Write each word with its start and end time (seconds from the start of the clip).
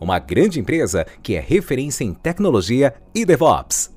uma 0.00 0.18
grande 0.18 0.60
empresa 0.60 1.04
que 1.22 1.34
é 1.34 1.40
referência 1.40 2.04
em 2.04 2.14
tecnologia 2.14 2.94
e 3.14 3.24
DevOps. 3.24 3.96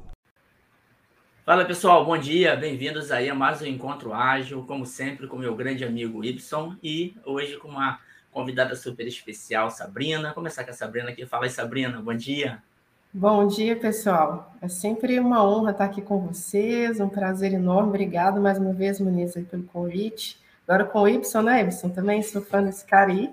Fala 1.44 1.66
pessoal, 1.66 2.06
bom 2.06 2.18
dia, 2.18 2.56
bem-vindos 2.56 3.12
aí 3.12 3.30
a 3.30 3.36
mais 3.36 3.62
um 3.62 3.66
Encontro 3.66 4.14
Ágil, 4.14 4.64
como 4.64 4.86
sempre 4.86 5.28
com 5.28 5.38
meu 5.38 5.56
grande 5.56 5.84
amigo 5.84 6.24
Y 6.24 6.78
e 6.84 7.16
hoje 7.26 7.58
com 7.58 7.68
uma 7.68 8.00
convidada 8.32 8.76
super 8.76 9.06
especial, 9.08 9.70
Sabrina. 9.70 10.28
Vou 10.30 10.36
começar 10.36 10.64
com 10.64 10.70
a 10.70 10.74
Sabrina 10.74 11.10
aqui. 11.10 11.26
Fala 11.26 11.46
aí, 11.46 11.50
Sabrina, 11.50 12.02
bom 12.02 12.14
dia. 12.14 12.62
Bom 13.14 13.46
dia, 13.46 13.76
pessoal. 13.76 14.56
É 14.62 14.70
sempre 14.70 15.20
uma 15.20 15.44
honra 15.44 15.72
estar 15.72 15.84
aqui 15.84 16.02
com 16.02 16.20
vocês, 16.28 17.02
um 17.02 17.10
prazer 17.10 17.52
enorme. 17.52 17.90
Obrigado 17.90 18.40
mais 18.40 18.58
uma 18.58 18.72
vez, 18.72 19.02
Muniz, 19.02 19.34
pelo 19.34 19.64
convite. 19.64 20.40
Agora 20.68 20.86
com 20.86 21.02
o 21.02 21.08
Y, 21.08 21.44
né, 21.44 21.62
Y? 21.62 21.90
Também 21.90 22.22
sou 22.22 22.42
fã 22.42 22.64
desse 22.64 22.86
cara 22.86 23.12
aí. 23.12 23.30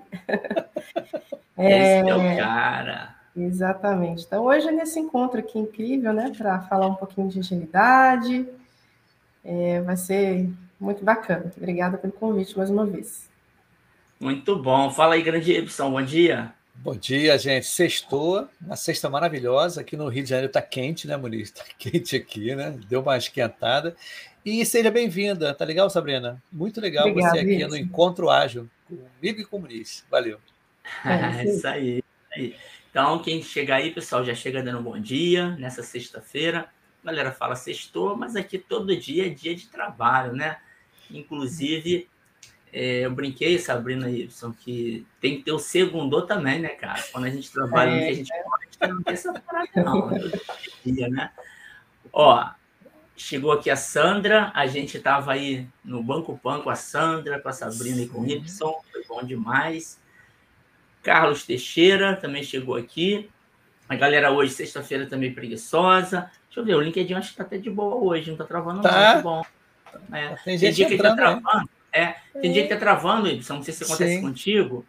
é, 1.57 2.01
Esse 2.01 2.09
é 2.09 2.15
o 2.15 2.37
cara. 2.37 3.15
Exatamente. 3.35 4.25
Então, 4.25 4.43
hoje 4.43 4.67
é 4.67 4.71
nesse 4.71 4.99
encontro 4.99 5.39
aqui 5.39 5.57
incrível, 5.57 6.11
né, 6.11 6.31
para 6.37 6.59
falar 6.61 6.87
um 6.87 6.95
pouquinho 6.95 7.29
de 7.29 7.39
agilidade. 7.39 8.47
É, 9.43 9.81
vai 9.81 9.95
ser 9.95 10.49
muito 10.79 11.03
bacana. 11.03 11.51
Obrigada 11.55 11.97
pelo 11.97 12.13
convite 12.13 12.57
mais 12.57 12.69
uma 12.69 12.85
vez. 12.85 13.29
Muito 14.19 14.57
bom. 14.57 14.89
Fala 14.91 15.15
aí, 15.15 15.21
grande 15.21 15.53
Y, 15.53 15.89
bom 15.89 16.01
dia. 16.01 16.53
Bom 16.81 16.95
dia, 16.95 17.37
gente. 17.37 17.65
Sextou, 17.65 18.47
uma 18.61 18.77
sexta 18.77 19.09
maravilhosa. 19.09 19.81
Aqui 19.81 19.97
no 19.97 20.07
Rio 20.07 20.23
de 20.23 20.29
Janeiro 20.29 20.47
está 20.49 20.61
quente, 20.61 21.07
né, 21.07 21.17
Muniz? 21.17 21.49
Está 21.49 21.63
quente 21.77 22.15
aqui, 22.15 22.55
né? 22.55 22.77
Deu 22.87 23.01
uma 23.01 23.17
esquentada. 23.17 23.95
E 24.45 24.65
seja 24.65 24.89
bem-vinda, 24.89 25.53
tá 25.53 25.65
legal, 25.65 25.89
Sabrina? 25.89 26.41
Muito 26.51 26.79
legal 26.79 27.07
Obrigada, 27.09 27.35
você 27.35 27.41
aqui 27.41 27.55
isso. 27.55 27.67
no 27.67 27.75
Encontro 27.75 28.29
Ágil, 28.29 28.69
comigo 28.87 29.41
e 29.41 29.45
com 29.45 29.57
o 29.57 29.59
Muniz. 29.61 30.05
Valeu. 30.09 30.39
É, 31.05 31.43
isso 31.43 31.67
aí. 31.67 32.03
Então, 32.89 33.19
quem 33.19 33.43
chega 33.43 33.75
aí, 33.75 33.91
pessoal, 33.91 34.23
já 34.23 34.33
chega 34.33 34.63
dando 34.63 34.79
um 34.79 34.83
bom 34.83 34.99
dia 34.99 35.55
nessa 35.57 35.83
sexta-feira. 35.83 36.69
A 37.03 37.07
galera 37.07 37.31
fala 37.31 37.55
sextou, 37.55 38.15
mas 38.15 38.35
aqui 38.35 38.57
todo 38.57 38.95
dia 38.95 39.27
é 39.27 39.29
dia 39.29 39.53
de 39.55 39.67
trabalho, 39.67 40.33
né? 40.33 40.57
Inclusive, 41.11 42.07
é, 42.71 43.05
eu 43.05 43.11
brinquei, 43.11 43.59
Sabrina 43.59 44.09
Y, 44.09 44.53
que 44.53 45.05
tem 45.19 45.37
que 45.37 45.43
ter 45.43 45.51
o 45.51 45.59
segundo 45.59 46.25
também, 46.25 46.59
né, 46.59 46.69
cara? 46.69 47.03
Quando 47.11 47.25
a 47.25 47.29
gente 47.29 47.51
trabalha 47.51 47.89
é, 47.89 47.93
no 47.93 47.99
que 47.99 48.09
a 48.09 48.13
gente 48.13 48.31
pode, 48.79 48.93
não 48.93 49.03
tem 49.03 49.13
essa 49.13 49.33
parada, 49.33 49.69
não. 49.75 50.09
Né? 50.09 50.31
Dia, 50.85 51.09
né? 51.09 51.31
Ó, 52.11 52.49
Chegou 53.19 53.51
aqui 53.51 53.69
a 53.69 53.75
Sandra, 53.75 54.49
a 54.55 54.65
gente 54.65 54.95
estava 54.95 55.33
aí 55.33 55.67
no 55.83 56.01
Banco 56.01 56.39
Pan 56.41 56.61
com 56.61 56.69
a 56.69 56.75
Sandra, 56.75 57.37
com 57.37 57.49
a 57.49 57.51
Sabrina 57.51 57.97
Sim. 57.97 58.03
e 58.03 58.07
com 58.07 58.21
o 58.21 58.25
Y, 58.25 58.39
foi 58.93 59.03
bom 59.09 59.21
demais. 59.21 59.99
Carlos 61.03 61.43
Teixeira 61.43 62.15
também 62.15 62.43
chegou 62.43 62.77
aqui. 62.77 63.29
A 63.89 63.95
galera 63.97 64.31
hoje, 64.31 64.53
sexta-feira, 64.53 65.05
também 65.05 65.33
preguiçosa. 65.33 66.31
Deixa 66.45 66.61
eu 66.61 66.63
ver, 66.63 66.75
o 66.75 66.81
LinkedIn 66.81 67.13
acho 67.15 67.27
que 67.27 67.33
está 67.33 67.43
até 67.43 67.57
de 67.57 67.69
boa 67.69 67.95
hoje, 67.95 68.27
não 68.27 68.35
está 68.35 68.45
travando 68.45 68.81
tá. 68.81 69.11
muito 69.15 69.23
bom. 69.23 69.45
É, 70.13 70.35
tem, 70.45 70.57
tem 70.57 70.71
dia 70.71 70.87
que 70.87 70.93
está 70.93 71.13
travando. 71.13 71.69
É, 71.91 72.15
tem 72.39 72.51
é. 72.51 72.53
dia 72.53 72.67
que 72.67 72.73
está 72.73 72.77
travando, 72.77 73.27
Y, 73.27 73.53
não 73.53 73.63
sei 73.63 73.73
se 73.73 73.83
acontece 73.83 74.15
Sim. 74.15 74.21
contigo. 74.21 74.85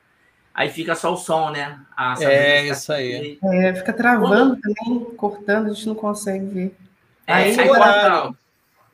Aí 0.55 0.71
fica 0.71 0.95
só 0.95 1.13
o 1.13 1.17
som, 1.17 1.51
né? 1.51 1.81
é, 2.21 2.69
isso 2.69 2.93
aí. 2.93 3.41
É, 3.43 3.75
fica 3.75 3.93
travando 3.93 4.57
Quando... 4.57 4.61
também, 4.61 5.05
cortando, 5.17 5.67
a 5.67 5.75
gente 5.75 5.89
não 5.89 5.97
consegue 5.97 6.47
ver. 6.47 6.90
É, 7.27 7.33
aí, 7.33 7.61
aí 7.61 7.69
corta, 7.69 8.35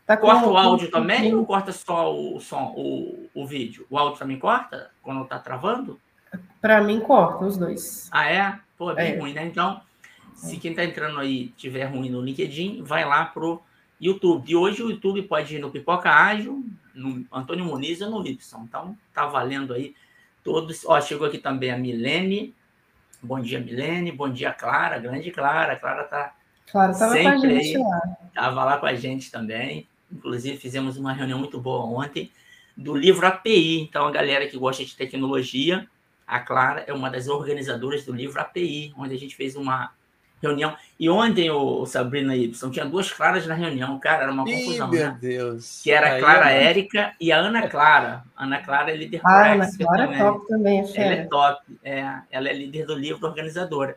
tá 0.07 0.17
corta 0.17 0.47
o 0.49 0.57
áudio 0.57 0.91
também 0.91 1.35
ou 1.35 1.47
corta 1.47 1.73
só 1.73 2.15
o 2.15 2.41
som, 2.41 2.75
o, 2.77 3.29
o 3.35 3.47
vídeo? 3.47 3.87
O 3.91 3.99
áudio 3.99 4.19
também 4.19 4.39
corta 4.39 4.91
quando 5.03 5.25
tá 5.25 5.39
travando? 5.39 6.01
Para 6.61 6.83
mim, 6.83 7.01
corta 7.01 7.45
os 7.45 7.57
dois. 7.57 8.09
Ah, 8.11 8.31
é? 8.31 8.59
Pô, 8.77 8.91
é 8.91 8.95
bem 8.95 9.13
é. 9.15 9.19
ruim, 9.19 9.33
né? 9.33 9.45
Então, 9.45 9.81
se 10.35 10.57
quem 10.59 10.75
tá 10.75 10.85
entrando 10.85 11.19
aí 11.19 11.49
tiver 11.57 11.85
ruim 11.85 12.11
no 12.11 12.21
LinkedIn, 12.21 12.83
vai 12.83 13.05
lá 13.05 13.25
pro 13.25 13.63
YouTube. 14.01 14.51
E 14.51 14.57
hoje 14.57 14.83
o 14.83 14.91
YouTube 14.91 15.23
pode 15.23 15.57
ir 15.57 15.59
no 15.59 15.71
Pipoca 15.71 16.11
Ágil, 16.11 16.65
no 16.95 17.25
Antônio 17.33 17.65
Muniz 17.65 18.01
ou 18.01 18.11
no 18.11 18.27
Y. 18.27 18.65
Então, 18.65 18.97
tá 19.15 19.27
valendo 19.27 19.73
aí 19.73 19.95
todos. 20.45 20.85
Ó, 20.85 21.01
chegou 21.01 21.27
aqui 21.27 21.39
também 21.39 21.71
a 21.71 21.79
Milene. 21.79 22.55
Bom 23.23 23.41
dia, 23.41 23.59
Milene. 23.59 24.13
Bom 24.13 24.29
dia, 24.29 24.53
Clara. 24.53 24.99
Grande 24.99 25.31
Clara. 25.31 25.77
Clara 25.77 26.05
tá 26.05 26.35
Claro, 26.71 26.93
estava 26.93 27.13
com 27.13 27.29
a 27.29 27.37
gente 27.37 27.77
aí, 27.77 27.79
lá. 27.79 28.17
Estava 28.29 28.65
lá 28.65 28.79
com 28.79 28.87
a 28.87 28.95
gente 28.95 29.31
também. 29.31 29.89
Inclusive, 30.13 30.57
fizemos 30.57 30.97
uma 30.97 31.13
reunião 31.13 31.39
muito 31.39 31.61
boa 31.61 31.85
ontem 31.85 32.31
do 32.77 32.95
livro 32.95 33.27
API. 33.27 33.81
Então, 33.81 34.07
a 34.07 34.11
galera 34.11 34.47
que 34.47 34.59
gosta 34.59 34.85
de 34.85 34.95
tecnologia, 34.95 35.87
a 36.27 36.41
Clara 36.41 36.85
é 36.87 36.93
uma 36.93 37.11
das 37.11 37.29
organizadoras 37.29 38.05
do 38.05 38.13
livro 38.13 38.41
API, 38.41 38.93
onde 38.97 39.15
a 39.15 39.19
gente 39.19 39.35
fez 39.35 39.57
uma 39.57 39.93
reunião. 40.43 40.77
E 40.99 41.09
ontem, 41.09 41.51
o 41.51 41.87
Sabrina 41.87 42.37
Y, 42.37 42.71
tinha 42.71 42.85
duas 42.85 43.11
Claras 43.11 43.47
na 43.47 43.55
reunião, 43.55 43.99
cara, 43.99 44.25
era 44.25 44.33
uma 44.33 44.45
confusão. 44.45 44.89
Ih, 44.89 44.97
meu 44.97 45.07
né? 45.07 45.19
Deus. 45.21 45.81
Que 45.83 45.91
era 45.91 46.17
a 46.17 46.19
Clara 46.19 46.51
é... 46.51 46.65
Érica 46.65 47.15
e 47.21 47.33
a 47.33 47.39
Ana 47.39 47.69
Clara. 47.69 48.23
Ana 48.37 48.63
Clara 48.63 48.91
é 48.91 48.97
líder 48.97 49.21
ah, 49.25 49.53
Ana 49.53 49.71
Clara 49.77 50.03
é 50.03 50.07
também. 50.07 50.21
é 50.21 50.25
top 50.25 50.47
também, 50.47 50.81
é 50.81 51.01
Ela 51.01 51.15
é 51.15 51.25
top. 51.25 51.63
É, 51.83 52.15
ela 52.31 52.49
é 52.49 52.53
líder 52.53 52.87
do 52.87 52.95
livro 52.95 53.27
organizadora. 53.27 53.97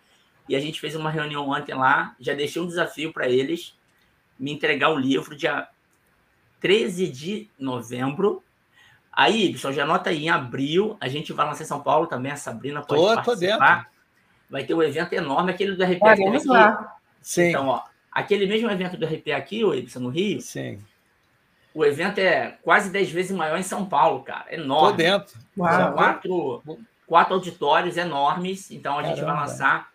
E 0.49 0.55
a 0.55 0.59
gente 0.59 0.81
fez 0.81 0.95
uma 0.95 1.11
reunião 1.11 1.47
ontem 1.47 1.75
lá, 1.75 2.15
já 2.19 2.33
deixei 2.33 2.59
um 2.59 2.67
desafio 2.67 3.13
para 3.13 3.29
eles 3.29 3.77
me 4.37 4.51
entregar 4.51 4.89
o 4.89 4.97
livro 4.97 5.35
dia 5.35 5.67
13 6.59 7.07
de 7.07 7.49
novembro. 7.57 8.43
Aí, 9.13 9.51
pessoal, 9.51 9.71
já 9.71 9.83
anota 9.83 10.09
aí, 10.09 10.25
em 10.25 10.29
abril, 10.29 10.97
a 10.99 11.07
gente 11.07 11.31
vai 11.31 11.45
lançar 11.45 11.63
em 11.63 11.67
São 11.67 11.81
Paulo 11.81 12.07
também, 12.07 12.31
a 12.31 12.35
Sabrina 12.35 12.81
pode 12.81 12.99
tô, 12.99 13.13
participar. 13.13 13.83
Tô 13.85 13.99
vai 14.49 14.63
ter 14.63 14.73
um 14.73 14.81
evento 14.81 15.13
enorme, 15.13 15.51
aquele 15.51 15.75
do 15.75 15.83
RP 15.83 16.03
aqui. 16.03 16.47
Lá. 16.47 16.95
Sim. 17.21 17.49
Então, 17.49 17.67
ó, 17.67 17.83
aquele 18.11 18.47
mesmo 18.47 18.71
evento 18.71 18.97
do 18.97 19.05
RP 19.05 19.31
aqui, 19.31 19.63
o 19.63 19.75
Ibsen, 19.75 20.01
no 20.01 20.09
Rio. 20.09 20.41
Sim. 20.41 20.79
O 21.75 21.85
evento 21.85 22.17
é 22.17 22.57
quase 22.63 22.89
10 22.89 23.11
vezes 23.11 23.37
maior 23.37 23.59
em 23.59 23.63
São 23.63 23.85
Paulo, 23.85 24.23
cara. 24.23 24.45
Enorme. 24.49 24.97
Tô 24.97 24.97
dentro. 24.97 25.39
São 25.55 25.93
quatro, 25.93 26.63
quatro 27.05 27.33
auditórios 27.35 27.97
enormes. 27.97 28.71
Então, 28.71 28.97
a 28.97 29.03
gente 29.03 29.19
Caramba. 29.19 29.33
vai 29.33 29.47
lançar 29.47 29.89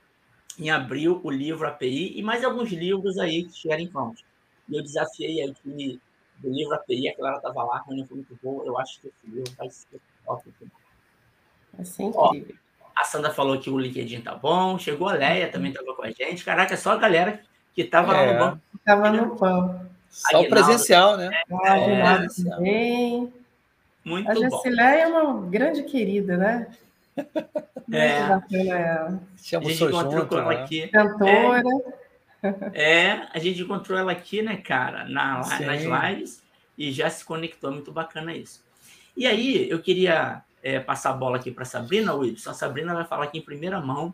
em 0.58 0.70
abril 0.70 1.20
o 1.22 1.30
livro 1.30 1.66
API 1.66 2.18
e 2.18 2.22
mais 2.22 2.44
alguns 2.44 2.70
livros 2.70 3.18
aí 3.18 3.44
que 3.44 3.50
estiverem 3.50 3.88
prontos. 3.88 4.24
E 4.68 4.76
eu 4.76 4.82
desafiei 4.82 5.42
a 5.42 5.46
equipe 5.46 6.00
do 6.38 6.50
livro 6.50 6.74
API, 6.74 7.08
a 7.08 7.16
Clara 7.16 7.36
estava 7.36 7.62
lá, 7.64 7.76
a 7.76 7.82
reunião 7.82 8.06
foi 8.06 8.16
muito 8.16 8.38
boa, 8.42 8.64
eu 8.64 8.78
acho 8.78 9.00
que 9.00 9.08
esse 9.08 9.34
livro 9.34 9.52
vai 9.56 9.70
ser 9.70 10.00
top. 10.24 10.50
Vai 11.72 11.84
ser 11.84 12.02
incrível. 12.04 12.56
Ó, 12.80 12.86
a 12.96 13.04
Sandra 13.04 13.30
falou 13.30 13.58
que 13.58 13.68
o 13.68 13.78
LinkedIn 13.78 14.20
tá 14.20 14.34
bom, 14.34 14.78
chegou 14.78 15.08
a 15.08 15.14
Leia, 15.14 15.50
também 15.50 15.72
estava 15.72 15.94
com 15.94 16.02
a 16.02 16.10
gente. 16.10 16.44
Caraca, 16.44 16.74
é 16.74 16.76
só 16.76 16.92
a 16.92 16.96
galera 16.96 17.40
que 17.74 17.82
estava 17.82 18.16
é, 18.16 18.26
lá 18.26 18.32
no 18.32 18.38
banco. 18.38 18.62
Estava 18.76 19.10
no 19.10 19.36
pão. 19.36 19.90
Só 20.08 20.40
o 20.40 20.48
presencial, 20.48 21.16
né? 21.16 21.30
É, 21.50 22.28
é. 22.68 23.26
Muito 24.04 24.30
a 24.30 24.34
bom. 24.34 24.46
A 24.46 24.50
Gessileia 24.50 25.02
é 25.02 25.06
uma 25.08 25.46
grande 25.46 25.82
querida, 25.82 26.36
né? 26.36 26.68
É. 27.92 28.22
A 28.22 29.60
gente 29.60 29.84
encontrou 29.84 30.22
junto, 30.22 30.38
ela 30.38 30.54
né? 30.54 30.62
aqui. 30.62 30.88
Cantora. 30.88 31.62
É, 32.72 33.06
é, 33.06 33.28
a 33.32 33.38
gente 33.38 33.62
encontrou 33.62 33.98
ela 33.98 34.10
aqui, 34.10 34.42
né, 34.42 34.56
cara, 34.56 35.04
na, 35.04 35.38
nas 35.38 35.82
lives 35.82 36.42
e 36.76 36.90
já 36.90 37.08
se 37.08 37.24
conectou. 37.24 37.70
Muito 37.70 37.92
bacana 37.92 38.34
isso. 38.34 38.64
E 39.16 39.26
aí, 39.26 39.68
eu 39.70 39.80
queria 39.80 40.42
é, 40.62 40.80
passar 40.80 41.10
a 41.10 41.14
bola 41.14 41.36
aqui 41.36 41.50
para 41.50 41.64
Sabrina 41.64 42.14
Wilson. 42.14 42.50
A 42.50 42.54
Sabrina 42.54 42.94
vai 42.94 43.04
falar 43.04 43.24
aqui 43.24 43.38
em 43.38 43.42
primeira 43.42 43.80
mão 43.80 44.12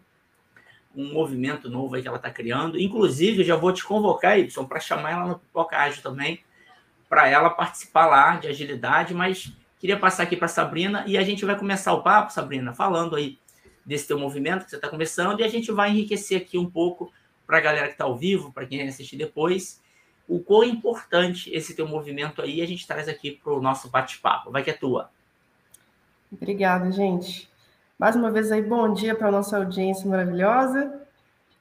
um 0.94 1.12
movimento 1.12 1.70
novo 1.70 1.94
aí 1.94 2.02
que 2.02 2.08
ela 2.08 2.16
está 2.16 2.30
criando. 2.30 2.78
Inclusive, 2.78 3.40
eu 3.40 3.46
já 3.46 3.56
vou 3.56 3.72
te 3.72 3.84
convocar, 3.84 4.36
Wilson, 4.36 4.64
para 4.64 4.80
chamar 4.80 5.12
ela 5.12 5.26
no 5.26 5.38
Pipoca 5.38 5.78
Ágil 5.78 6.02
também, 6.02 6.40
para 7.08 7.28
ela 7.28 7.50
participar 7.50 8.06
lá 8.06 8.36
de 8.36 8.48
agilidade, 8.48 9.14
mas 9.14 9.52
Queria 9.80 9.98
passar 9.98 10.24
aqui 10.24 10.36
para 10.36 10.46
Sabrina 10.46 11.04
e 11.06 11.16
a 11.16 11.22
gente 11.22 11.42
vai 11.42 11.58
começar 11.58 11.94
o 11.94 12.02
papo, 12.02 12.30
Sabrina, 12.30 12.74
falando 12.74 13.16
aí 13.16 13.38
desse 13.84 14.06
teu 14.06 14.18
movimento 14.18 14.64
que 14.64 14.70
você 14.70 14.76
está 14.76 14.88
começando 14.88 15.40
e 15.40 15.42
a 15.42 15.48
gente 15.48 15.72
vai 15.72 15.88
enriquecer 15.88 16.42
aqui 16.42 16.58
um 16.58 16.68
pouco 16.68 17.10
para 17.46 17.56
a 17.56 17.60
galera 17.62 17.86
que 17.86 17.94
está 17.94 18.04
ao 18.04 18.14
vivo, 18.14 18.52
para 18.52 18.66
quem 18.66 18.86
assistir 18.86 19.16
depois, 19.16 19.82
o 20.28 20.38
quão 20.38 20.64
importante 20.64 21.50
esse 21.50 21.74
teu 21.74 21.88
movimento 21.88 22.42
aí 22.42 22.60
a 22.60 22.66
gente 22.66 22.86
traz 22.86 23.08
aqui 23.08 23.40
para 23.42 23.54
o 23.54 23.62
nosso 23.62 23.88
bate-papo. 23.88 24.50
Vai 24.50 24.62
que 24.62 24.70
é 24.70 24.74
tua. 24.74 25.10
Obrigada, 26.30 26.92
gente. 26.92 27.50
Mais 27.98 28.14
uma 28.14 28.30
vez 28.30 28.52
aí, 28.52 28.60
bom 28.62 28.92
dia 28.92 29.14
para 29.14 29.28
a 29.28 29.32
nossa 29.32 29.56
audiência 29.56 30.06
maravilhosa. 30.06 31.00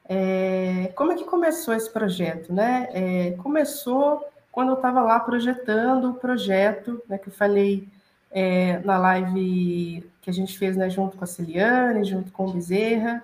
É, 0.10 0.92
como 0.94 1.14
é 1.14 1.16
que 1.16 1.24
começou 1.24 1.74
esse 1.74 1.90
projeto? 1.90 2.54
Né? 2.54 2.90
É, 2.92 3.32
começou 3.38 4.28
quando 4.52 4.70
eu 4.70 4.76
estava 4.76 5.02
lá 5.02 5.22
projetando 5.22 6.10
o 6.10 6.14
projeto, 6.16 7.02
né, 7.08 7.18
que 7.18 7.30
eu 7.30 7.34
falei 7.34 7.88
é, 8.32 8.80
na 8.80 8.98
live 8.98 10.10
que 10.22 10.30
a 10.30 10.34
gente 10.34 10.58
fez 10.58 10.76
né, 10.78 10.90
junto 10.90 11.18
com 11.18 11.24
a 11.24 11.28
Celiane, 11.28 12.04
junto 12.04 12.32
com 12.32 12.46
o 12.46 12.54
Bezerra, 12.54 13.24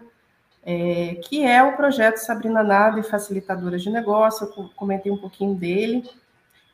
é, 0.63 1.15
que 1.23 1.43
é 1.43 1.61
o 1.61 1.75
projeto 1.75 2.17
Sabrina 2.17 2.63
Nave 2.63 3.03
Facilitadora 3.03 3.77
de 3.77 3.89
Negócio, 3.89 4.47
eu 4.57 4.69
comentei 4.75 5.11
um 5.11 5.17
pouquinho 5.17 5.53
dele. 5.53 6.09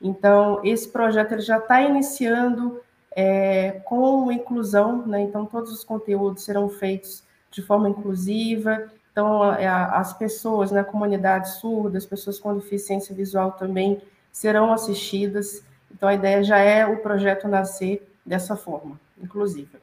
Então, 0.02 0.62
esse 0.64 0.90
projeto 0.90 1.34
ele 1.34 1.42
já 1.42 1.58
está 1.58 1.82
iniciando 1.82 2.82
é, 3.16 3.82
com 3.84 4.32
inclusão, 4.32 5.06
né? 5.06 5.22
então 5.22 5.46
todos 5.46 5.72
os 5.72 5.84
conteúdos 5.84 6.44
serão 6.44 6.70
feitos 6.70 7.24
de 7.52 7.62
forma 7.62 7.90
inclusiva, 7.90 8.90
então 9.12 9.44
a, 9.44 9.98
as 9.98 10.14
pessoas, 10.14 10.72
né, 10.72 10.84
comunidade 10.84 11.52
surda, 11.60 11.98
as 11.98 12.06
pessoas 12.06 12.40
com 12.40 12.56
deficiência 12.56 13.14
visual 13.14 13.52
também 13.52 14.02
serão 14.32 14.72
assistidas, 14.72 15.62
então 15.92 16.08
a 16.08 16.14
ideia 16.14 16.42
já 16.42 16.60
é 16.60 16.86
o 16.86 17.02
projeto 17.02 17.50
nascer 17.50 18.10
dessa 18.26 18.56
forma, 18.56 19.00
inclusiva. 19.22 19.80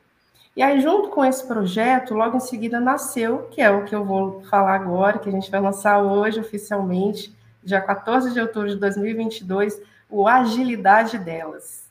E 0.57 0.63
aí, 0.63 0.81
junto 0.81 1.11
com 1.11 1.25
esse 1.25 1.47
projeto, 1.47 2.15
logo 2.15 2.37
em 2.37 2.41
seguida 2.41 2.81
nasceu, 2.81 3.49
que 3.51 3.61
é 3.61 3.71
o 3.71 3.85
que 3.85 3.95
eu 3.95 4.05
vou 4.05 4.43
falar 4.51 4.75
agora, 4.75 5.19
que 5.19 5.29
a 5.29 5.33
gente 5.33 5.51
vai 5.51 5.61
lançar 5.61 6.01
hoje 6.01 6.41
oficialmente, 6.41 7.33
dia 7.63 7.81
14 7.81 8.33
de 8.33 8.41
outubro 8.41 8.69
de 8.69 8.77
2022, 8.77 9.81
o 10.11 10.27
Agilidade 10.27 11.17
Delas. 11.19 11.89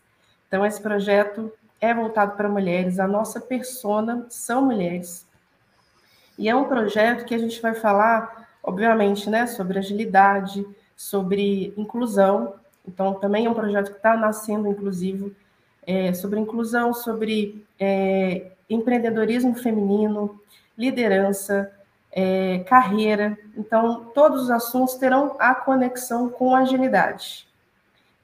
Então, 0.48 0.66
esse 0.66 0.82
projeto 0.82 1.52
é 1.80 1.94
voltado 1.94 2.36
para 2.36 2.50
mulheres, 2.50 3.00
a 3.00 3.08
nossa 3.08 3.40
persona 3.40 4.26
são 4.30 4.66
mulheres. 4.66 5.26
E 6.38 6.50
é 6.50 6.56
um 6.56 6.66
projeto 6.66 7.26
que 7.26 7.34
a 7.34 7.38
gente 7.38 7.62
vai 7.62 7.74
falar, 7.74 8.50
obviamente, 8.62 9.30
né, 9.30 9.48
sobre 9.48 9.80
agilidade, 9.80 10.66
sobre 10.96 11.74
inclusão. 11.78 12.56
Então, 12.88 13.14
também 13.14 13.46
é 13.46 13.50
um 13.50 13.54
projeto 13.54 13.92
que 13.92 13.98
está 13.98 14.16
nascendo 14.18 14.68
inclusivo, 14.68 15.32
é, 15.88 16.14
sobre 16.14 16.40
inclusão, 16.40 16.94
sobre 16.94 17.66
é, 17.80 18.52
empreendedorismo 18.70 19.56
feminino, 19.56 20.40
liderança, 20.78 21.72
é, 22.12 22.60
carreira. 22.68 23.38
Então, 23.56 24.12
todos 24.14 24.44
os 24.44 24.52
assuntos 24.52 24.96
terão 24.96 25.38
a 25.40 25.56
conexão 25.56 26.30
com 26.30 26.54
agilidade. 26.54 27.48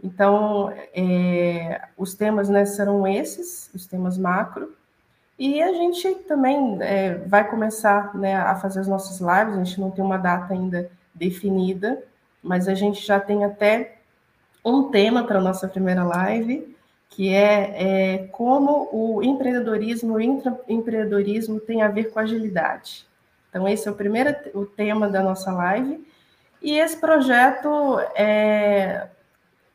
Então, 0.04 0.74
é, 0.94 1.82
os 1.98 2.14
temas 2.14 2.50
né, 2.50 2.66
serão 2.66 3.08
esses, 3.08 3.72
os 3.74 3.86
temas 3.86 4.18
macro, 4.18 4.76
e 5.40 5.62
a 5.62 5.74
gente 5.74 6.14
também 6.28 6.78
é, 6.82 7.16
vai 7.26 7.50
começar 7.50 8.14
né, 8.16 8.36
a 8.36 8.56
fazer 8.56 8.82
as 8.82 8.88
nossas 8.88 9.20
lives, 9.20 9.56
a 9.56 9.64
gente 9.64 9.80
não 9.80 9.90
tem 9.90 10.04
uma 10.04 10.18
data 10.18 10.54
ainda 10.54 10.92
definida, 11.14 12.04
mas 12.42 12.68
a 12.68 12.76
gente 12.76 13.06
já 13.06 13.20
tem 13.20 13.46
até 13.46 13.98
um 14.64 14.90
tema 14.92 15.24
para 15.24 15.40
a 15.40 15.42
nossa 15.42 15.68
primeira 15.68 16.04
live, 16.04 16.76
que 17.16 17.30
é, 17.30 17.76
é, 18.16 18.18
como 18.32 18.90
o 18.92 19.22
empreendedorismo, 19.22 20.16
o 20.16 20.22
empreendedorismo 20.22 21.60
tem 21.60 21.82
a 21.82 21.88
ver 21.88 22.12
com 22.12 22.20
agilidade. 22.20 23.06
Então, 23.50 23.68
esse 23.68 23.88
é 23.88 23.92
o 23.92 23.96
primeiro 23.96 24.36
o 24.56 24.66
tema 24.66 25.08
da 25.08 25.22
nossa 25.22 25.52
live. 25.52 26.04
E 26.60 26.80
esse 26.80 26.98
projeto 26.98 28.00
é, 28.16 29.08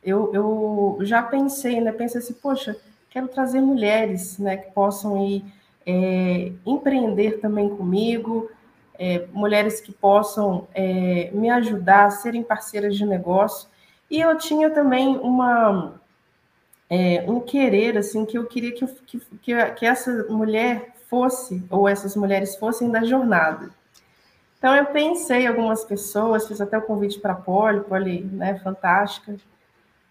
eu, 0.02 0.32
eu 0.34 0.98
já 1.02 1.22
pensei, 1.22 1.80
né? 1.80 1.92
Pensei 1.92 2.20
assim, 2.20 2.34
poxa, 2.34 2.76
quero 3.08 3.28
trazer 3.28 3.60
mulheres, 3.60 4.36
né, 4.38 4.56
que 4.56 4.72
possam 4.72 5.24
ir 5.24 5.44
é, 5.86 6.52
empreender 6.66 7.40
também 7.40 7.68
comigo, 7.68 8.50
é, 8.98 9.26
mulheres 9.32 9.80
que 9.80 9.92
possam 9.92 10.66
é, 10.74 11.30
me 11.32 11.48
ajudar, 11.50 12.10
serem 12.10 12.42
parceiras 12.42 12.96
de 12.96 13.06
negócio. 13.06 13.68
E 14.10 14.20
eu 14.20 14.36
tinha 14.36 14.70
também 14.70 15.16
uma 15.18 16.00
é, 16.90 17.24
um 17.28 17.40
querer 17.40 17.98
assim 17.98 18.24
que 18.24 18.38
eu 18.38 18.46
queria 18.46 18.72
que, 18.72 18.86
que, 19.42 19.72
que 19.72 19.86
essa 19.86 20.24
mulher 20.28 20.94
fosse 21.08 21.64
ou 21.70 21.88
essas 21.88 22.16
mulheres 22.16 22.56
fossem 22.56 22.90
da 22.90 23.04
jornada. 23.04 23.70
Então 24.58 24.74
eu 24.74 24.86
pensei 24.86 25.46
algumas 25.46 25.84
pessoas, 25.84 26.48
fiz 26.48 26.60
até 26.60 26.76
o 26.76 26.82
convite 26.82 27.20
para 27.20 27.32
a 27.32 27.36
Poli, 27.36 27.80
Poli, 27.80 28.24
né, 28.24 28.58
fantástica, 28.58 29.36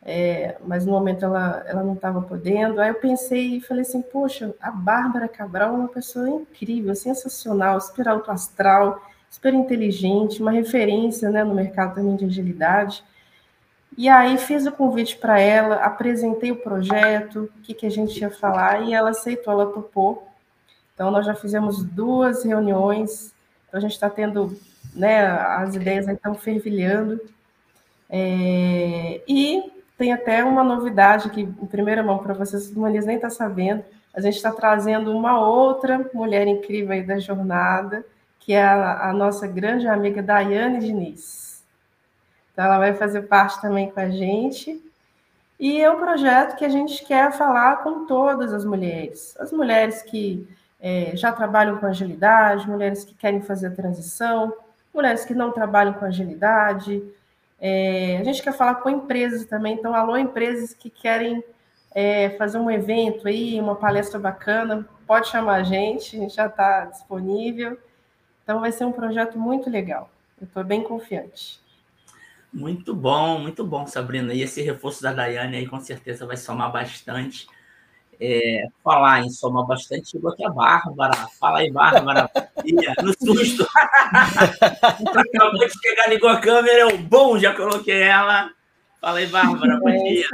é, 0.01 0.55
mas 0.65 0.85
no 0.85 0.93
momento 0.93 1.25
ela, 1.25 1.63
ela 1.67 1.83
não 1.83 1.93
estava 1.93 2.21
podendo. 2.21 2.79
Aí 2.79 2.87
eu 2.89 2.95
pensei 2.95 3.57
e 3.57 3.61
falei 3.61 3.81
assim, 3.81 4.01
poxa, 4.01 4.53
a 4.61 4.71
Bárbara 4.71 5.27
Cabral 5.27 5.75
é 5.75 5.77
uma 5.79 5.87
pessoa 5.89 6.29
incrível, 6.29 6.95
sensacional, 6.95 7.81
super 7.81 8.07
alto 8.07 8.31
astral, 8.31 9.01
super 9.29 9.53
inteligente, 9.53 10.41
uma 10.41 10.51
referência 10.51 11.29
né, 11.29 11.43
no 11.43 11.53
mercado 11.53 11.95
também 11.95 12.15
de 12.15 12.23
agilidade. 12.23 13.03
E 13.97 14.07
aí 14.07 14.37
fiz 14.37 14.67
o 14.67 14.71
convite 14.71 15.17
para 15.17 15.39
ela, 15.39 15.77
apresentei 15.77 16.51
o 16.51 16.57
projeto, 16.57 17.49
o 17.57 17.61
que, 17.63 17.73
que 17.73 17.87
a 17.87 17.89
gente 17.89 18.21
ia 18.21 18.29
falar, 18.29 18.83
e 18.83 18.93
ela 18.93 19.09
aceitou, 19.09 19.51
ela 19.51 19.73
topou. 19.73 20.27
Então, 20.93 21.09
nós 21.09 21.25
já 21.25 21.33
fizemos 21.33 21.83
duas 21.83 22.43
reuniões, 22.43 23.33
então 23.67 23.79
a 23.79 23.81
gente 23.81 23.93
está 23.93 24.07
tendo, 24.07 24.55
né, 24.93 25.25
as 25.25 25.73
ideias 25.73 26.07
estão 26.07 26.35
fervilhando. 26.35 27.19
É, 28.07 29.21
e 29.27 29.71
tem 29.97 30.13
até 30.13 30.43
uma 30.43 30.63
novidade 30.63 31.31
que, 31.31 31.41
em 31.41 31.65
primeira 31.65 32.03
mão, 32.03 32.19
para 32.19 32.35
vocês, 32.35 32.69
o 32.69 32.79
Manias 32.79 33.05
nem 33.05 33.15
está 33.15 33.31
sabendo. 33.31 33.83
A 34.13 34.21
gente 34.21 34.35
está 34.35 34.51
trazendo 34.51 35.11
uma 35.11 35.39
outra 35.39 36.07
mulher 36.13 36.47
incrível 36.47 36.91
aí 36.91 37.01
da 37.01 37.17
jornada, 37.17 38.05
que 38.39 38.53
é 38.53 38.63
a, 38.63 39.09
a 39.09 39.13
nossa 39.13 39.47
grande 39.47 39.87
amiga 39.87 40.21
Daiane 40.21 40.79
Diniz. 40.79 41.46
Então, 42.57 42.65
ela 42.65 42.79
vai 42.79 42.95
fazer 42.95 43.21
parte 43.21 43.61
também 43.61 43.91
com 43.91 43.99
a 43.99 44.09
gente. 44.09 44.83
E 45.59 45.79
é 45.79 45.91
um 45.91 45.99
projeto 45.99 46.55
que 46.55 46.65
a 46.65 46.69
gente 46.69 47.05
quer 47.05 47.31
falar 47.31 47.83
com 47.83 48.07
todas 48.07 48.51
as 48.51 48.65
mulheres. 48.65 49.37
As 49.39 49.51
mulheres 49.51 50.01
que 50.01 50.47
é, 50.81 51.15
já 51.15 51.31
trabalham 51.31 51.77
com 51.77 51.85
agilidade, 51.85 52.67
mulheres 52.67 53.05
que 53.05 53.13
querem 53.13 53.43
fazer 53.43 53.67
a 53.67 53.75
transição, 53.75 54.51
mulheres 54.91 55.23
que 55.23 55.35
não 55.35 55.51
trabalham 55.51 55.93
com 55.93 56.05
agilidade, 56.05 57.03
é, 57.61 58.17
a 58.19 58.23
gente 58.23 58.41
quer 58.41 58.53
falar 58.53 58.73
com 58.75 58.89
empresas 58.89 59.45
também, 59.45 59.75
então, 59.75 59.93
alô, 59.93 60.17
empresas 60.17 60.73
que 60.73 60.89
querem 60.89 61.43
é, 61.93 62.31
fazer 62.39 62.57
um 62.57 62.71
evento 62.71 63.27
aí, 63.27 63.61
uma 63.61 63.75
palestra 63.75 64.17
bacana, 64.17 64.83
pode 65.05 65.27
chamar 65.27 65.57
a 65.57 65.63
gente, 65.63 66.17
a 66.17 66.19
gente 66.21 66.33
já 66.33 66.47
está 66.47 66.85
disponível. 66.85 67.77
Então, 68.43 68.61
vai 68.61 68.71
ser 68.71 68.85
um 68.85 68.91
projeto 68.91 69.37
muito 69.37 69.69
legal. 69.69 70.09
Eu 70.41 70.47
estou 70.47 70.63
bem 70.63 70.81
confiante. 70.81 71.66
Muito 72.51 72.95
bom, 72.95 73.39
muito 73.39 73.65
bom, 73.65 73.85
Sabrina. 73.85 74.33
E 74.33 74.41
esse 74.41 74.61
reforço 74.61 75.01
da 75.01 75.13
Daiane 75.13 75.57
aí 75.57 75.67
com 75.67 75.79
certeza 75.79 76.25
vai 76.25 76.37
somar 76.37 76.71
bastante 76.71 77.47
é, 78.19 78.67
falar 78.83 79.21
em 79.21 79.29
soma 79.29 79.65
bastante, 79.65 80.11
chegou 80.11 80.31
aqui 80.31 80.45
a 80.45 80.49
Bárbara. 80.49 81.15
Fala 81.39 81.59
aí, 81.59 81.71
Bárbara. 81.71 82.29
no 83.03 83.13
susto. 83.13 83.67
Acabou 84.11 85.59
de 85.59 85.79
chegar, 85.81 86.09
ligou 86.09 86.29
a 86.29 86.39
câmera, 86.39 86.79
eu, 86.79 86.97
bom, 86.97 87.37
já 87.37 87.53
coloquei 87.53 88.01
ela. 88.01 88.51
Fala 89.07 89.19
aí, 89.19 89.27
Bárbara, 89.27 89.79
bom 89.79 89.87
é 89.87 89.97
dia. 90.03 90.25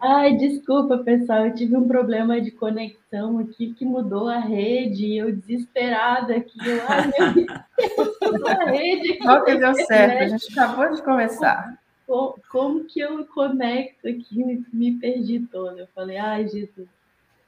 Ai, 0.00 0.36
desculpa, 0.38 0.96
pessoal, 0.96 1.44
eu 1.44 1.54
tive 1.54 1.76
um 1.76 1.86
problema 1.86 2.40
de 2.40 2.50
conexão 2.50 3.38
aqui 3.40 3.74
que 3.74 3.84
mudou 3.84 4.26
a 4.26 4.38
rede, 4.38 5.14
eu 5.18 5.36
desesperada 5.36 6.34
aqui. 6.34 6.58
Eu, 6.66 6.82
ai, 6.88 7.12
meu 7.18 7.34
Deus, 7.34 8.42
a 8.46 8.64
rede 8.70 9.12
aqui. 9.12 9.18
Qual 9.18 9.44
que 9.44 9.56
deu 9.56 9.74
certo? 9.74 10.22
A 10.22 10.28
gente 10.28 10.58
acabou 10.58 10.94
de 10.94 11.02
começar. 11.02 11.78
Como, 12.06 12.38
como 12.50 12.84
que 12.84 13.00
eu 13.00 13.22
conecto 13.26 14.08
aqui? 14.08 14.64
Me 14.72 14.92
perdi 14.92 15.40
toda. 15.52 15.82
Eu 15.82 15.88
falei, 15.94 16.16
ai, 16.16 16.48
Jesus. 16.48 16.88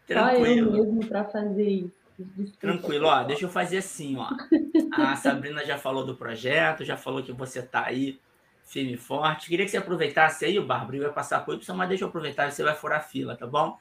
Tranquilo. 0.06 0.70
Só 0.70 0.76
eu 0.76 0.84
mesmo 0.84 1.06
para 1.06 1.24
fazer 1.24 1.66
isso. 1.66 1.92
Desculpa. 2.18 2.58
Tranquilo, 2.60 3.06
ó, 3.06 3.22
deixa 3.22 3.46
eu 3.46 3.48
fazer 3.48 3.78
assim, 3.78 4.18
ó. 4.18 4.28
A 4.92 5.16
Sabrina 5.16 5.64
já 5.64 5.78
falou 5.78 6.04
do 6.04 6.14
projeto, 6.14 6.84
já 6.84 6.98
falou 6.98 7.22
que 7.22 7.32
você 7.32 7.62
tá 7.62 7.86
aí 7.86 8.18
firme 8.68 8.94
e 8.94 8.96
forte. 8.96 9.48
Queria 9.48 9.64
que 9.64 9.70
você 9.70 9.78
aproveitasse 9.78 10.44
aí, 10.44 10.58
o 10.58 10.66
Bárbaro, 10.66 10.96
eu 10.96 11.02
ia 11.04 11.12
passar 11.12 11.44
por 11.44 11.54
Y, 11.54 11.74
mas 11.74 11.88
deixa 11.88 12.04
eu 12.04 12.08
aproveitar, 12.08 12.50
você 12.50 12.62
vai 12.62 12.74
furar 12.74 13.00
a 13.00 13.02
fila, 13.02 13.36
tá 13.36 13.46
bom? 13.46 13.78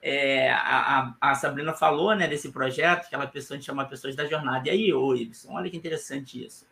É, 0.00 0.50
a, 0.50 1.14
a, 1.20 1.30
a, 1.30 1.34
Sabrina 1.34 1.72
falou, 1.72 2.14
né, 2.14 2.26
desse 2.28 2.52
projeto, 2.52 3.08
que 3.08 3.14
ela 3.14 3.26
pensou 3.26 3.56
em 3.56 3.62
chamar 3.62 3.86
pessoas 3.86 4.14
da 4.14 4.26
jornada. 4.26 4.68
E 4.68 4.70
aí, 4.70 4.92
ô, 4.92 5.14
Y, 5.14 5.30
olha 5.50 5.70
que 5.70 5.76
interessante 5.76 6.44
isso. 6.44 6.66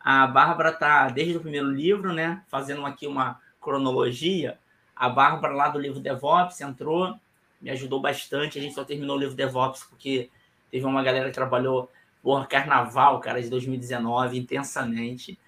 A 0.00 0.26
Bárbara 0.26 0.72
tá, 0.72 1.08
desde 1.08 1.36
o 1.36 1.40
primeiro 1.40 1.70
livro, 1.70 2.12
né, 2.12 2.42
fazendo 2.48 2.84
aqui 2.86 3.06
uma 3.06 3.40
cronologia. 3.60 4.58
A 4.94 5.08
Bárbara, 5.08 5.54
lá 5.54 5.68
do 5.68 5.78
livro 5.78 6.00
DevOps, 6.00 6.60
entrou 6.60 7.18
me 7.60 7.70
ajudou 7.70 7.98
bastante. 7.98 8.58
A 8.58 8.62
gente 8.62 8.74
só 8.74 8.84
terminou 8.84 9.16
o 9.16 9.18
livro 9.18 9.34
DevOps 9.34 9.84
porque 9.84 10.30
Teve 10.74 10.86
uma 10.86 11.04
galera 11.04 11.28
que 11.28 11.34
trabalhou 11.36 11.88
por 12.20 12.48
carnaval, 12.48 13.20
cara, 13.20 13.40
de 13.40 13.48
2019, 13.48 14.36
intensamente. 14.36 15.38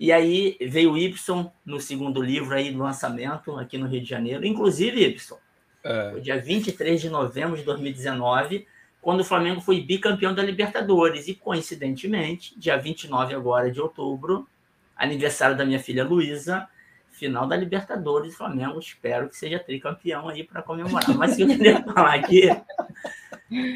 E 0.00 0.10
aí 0.10 0.56
veio 0.62 0.92
o 0.92 0.96
Y 0.96 1.52
no 1.62 1.78
segundo 1.78 2.22
livro 2.22 2.54
aí 2.54 2.72
do 2.72 2.78
lançamento 2.78 3.58
aqui 3.58 3.76
no 3.76 3.86
Rio 3.86 4.00
de 4.00 4.08
Janeiro. 4.08 4.46
Inclusive, 4.46 4.98
Y, 4.98 5.36
é. 5.84 6.18
dia 6.20 6.40
23 6.40 6.98
de 6.98 7.10
novembro 7.10 7.54
de 7.54 7.64
2019, 7.64 8.66
quando 9.02 9.20
o 9.20 9.24
Flamengo 9.24 9.60
foi 9.60 9.78
bicampeão 9.82 10.34
da 10.34 10.42
Libertadores. 10.42 11.28
E, 11.28 11.34
coincidentemente, 11.34 12.58
dia 12.58 12.78
29 12.78 13.34
agora 13.34 13.70
de 13.70 13.78
outubro, 13.78 14.48
aniversário 14.96 15.54
da 15.54 15.66
minha 15.66 15.78
filha 15.78 16.02
Luísa, 16.02 16.66
final 17.10 17.46
da 17.46 17.54
Libertadores, 17.54 18.34
Flamengo, 18.34 18.78
espero 18.78 19.28
que 19.28 19.36
seja 19.36 19.58
tricampeão 19.58 20.30
aí 20.30 20.44
para 20.44 20.62
comemorar. 20.62 21.14
Mas 21.14 21.36
que 21.36 21.42
eu 21.42 21.48
queria 21.48 21.82
falar 21.84 22.14
aqui, 22.14 22.48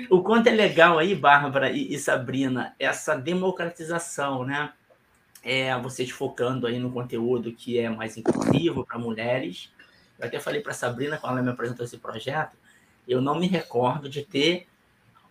o 0.09 0.23
quanto 0.23 0.47
é 0.47 0.53
legal 0.53 0.99
aí, 0.99 1.15
Bárbara 1.15 1.71
e, 1.71 1.93
e 1.93 1.99
Sabrina, 1.99 2.75
essa 2.79 3.15
democratização, 3.15 4.43
né? 4.47 4.73
É, 5.45 5.79
vocês 5.79 6.11
focando 6.11 6.67
aí 6.67 6.79
no 6.79 6.91
conteúdo 6.91 7.53
que 7.53 7.79
é 7.79 7.91
mais 7.91 8.17
inclusivo 8.17 8.85
para 8.85 8.99
mulheres. 8.99 9.71
Eu 10.19 10.27
até 10.27 10.41
falei 10.41 10.61
para 10.61 10.73
Sabrina, 10.73 11.19
quando 11.19 11.35
ela 11.35 11.43
me 11.43 11.51
apresentou 11.51 11.85
esse 11.85 11.99
projeto, 11.99 12.57
eu 13.07 13.21
não 13.21 13.39
me 13.39 13.47
recordo 13.47 14.09
de 14.09 14.23
ter 14.23 14.67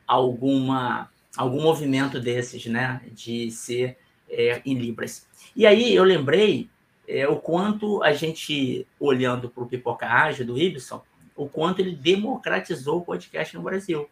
alguma 0.08 1.10
algum 1.36 1.64
movimento 1.64 2.20
desses, 2.20 2.68
né, 2.68 3.02
de 3.12 3.50
ser 3.50 3.98
é, 4.30 4.62
em 4.64 4.76
libras. 4.76 5.28
E 5.56 5.66
aí 5.66 5.96
eu 5.96 6.04
lembrei 6.04 6.70
é, 7.08 7.28
o 7.28 7.38
quanto 7.38 8.04
a 8.04 8.14
gente 8.14 8.88
olhando 9.00 9.50
para 9.50 9.64
o 9.64 9.68
Pipoca 9.68 10.08
Ágil 10.08 10.46
do 10.46 10.58
Ibson, 10.60 11.02
o 11.36 11.48
quanto 11.48 11.80
ele 11.80 11.96
democratizou 11.96 13.00
o 13.00 13.06
podcast 13.06 13.56
no 13.56 13.64
Brasil. 13.64 14.08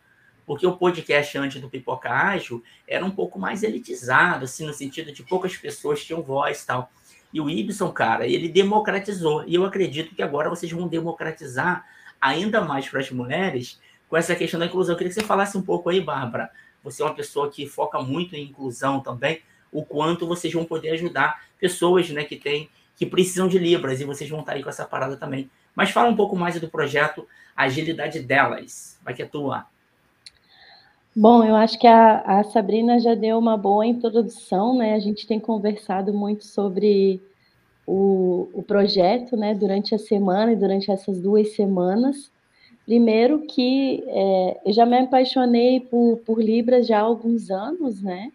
Porque 0.45 0.65
o 0.65 0.75
podcast 0.75 1.37
antes 1.37 1.61
do 1.61 1.69
Pipoca 1.69 2.09
Ágil 2.09 2.63
era 2.87 3.05
um 3.05 3.11
pouco 3.11 3.39
mais 3.39 3.63
elitizado, 3.63 4.45
assim, 4.45 4.65
no 4.65 4.73
sentido 4.73 5.11
de 5.11 5.23
poucas 5.23 5.55
pessoas 5.55 6.03
tinham 6.03 6.21
voz 6.21 6.65
tal. 6.65 6.91
E 7.33 7.39
o 7.39 7.49
Ibson, 7.49 7.91
cara, 7.91 8.27
ele 8.27 8.49
democratizou. 8.49 9.43
E 9.47 9.55
eu 9.55 9.63
acredito 9.65 10.13
que 10.13 10.21
agora 10.21 10.49
vocês 10.49 10.71
vão 10.71 10.87
democratizar 10.87 11.85
ainda 12.19 12.61
mais 12.61 12.87
para 12.89 12.99
as 12.99 13.09
mulheres 13.09 13.79
com 14.09 14.17
essa 14.17 14.35
questão 14.35 14.59
da 14.59 14.65
inclusão. 14.65 14.93
Eu 14.93 14.97
queria 14.97 15.13
que 15.13 15.19
você 15.19 15.25
falasse 15.25 15.57
um 15.57 15.61
pouco 15.61 15.89
aí, 15.89 16.01
Bárbara. 16.01 16.51
Você 16.83 17.01
é 17.01 17.05
uma 17.05 17.15
pessoa 17.15 17.49
que 17.49 17.65
foca 17.65 18.01
muito 18.01 18.35
em 18.35 18.43
inclusão 18.43 18.99
também, 18.99 19.41
o 19.71 19.85
quanto 19.85 20.27
vocês 20.27 20.53
vão 20.53 20.65
poder 20.65 20.89
ajudar 20.91 21.45
pessoas 21.59 22.09
né, 22.09 22.23
que 22.23 22.35
têm, 22.35 22.69
que 22.95 23.05
precisam 23.05 23.47
de 23.47 23.57
Libras, 23.57 24.01
e 24.01 24.03
vocês 24.03 24.29
vão 24.29 24.41
estar 24.41 24.53
aí 24.53 24.63
com 24.63 24.69
essa 24.69 24.85
parada 24.85 25.15
também. 25.15 25.49
Mas 25.75 25.91
fala 25.91 26.09
um 26.09 26.15
pouco 26.15 26.35
mais 26.35 26.59
do 26.59 26.67
projeto 26.67 27.25
Agilidade 27.55 28.19
Delas. 28.19 28.99
Vai 29.03 29.13
que 29.13 29.21
é 29.21 29.25
tua. 29.25 29.65
Bom, 31.13 31.43
eu 31.43 31.55
acho 31.55 31.77
que 31.77 31.87
a, 31.87 32.21
a, 32.21 32.43
Sabrina 32.45 32.97
já 32.97 33.13
deu 33.13 33.37
uma 33.37 33.57
boa 33.57 33.85
introdução, 33.85 34.77
né? 34.77 34.93
A 34.93 34.99
gente 34.99 35.27
tem 35.27 35.41
conversado 35.41 36.13
muito 36.13 36.45
sobre 36.45 37.21
o, 37.85 38.49
o 38.53 38.63
projeto, 38.63 39.35
né, 39.35 39.53
durante 39.53 39.93
a 39.93 39.99
semana 39.99 40.53
e 40.53 40.55
durante 40.55 40.89
essas 40.89 41.19
duas 41.19 41.53
semanas. 41.53 42.31
Primeiro 42.85 43.41
que 43.41 44.03
é, 44.07 44.61
eu 44.65 44.73
já 44.73 44.85
me 44.85 44.99
apaixonei 44.99 45.81
por, 45.81 46.17
por 46.25 46.41
Libras 46.41 46.87
já 46.87 46.99
há 46.99 47.01
alguns 47.01 47.51
anos, 47.51 48.01
né? 48.01 48.31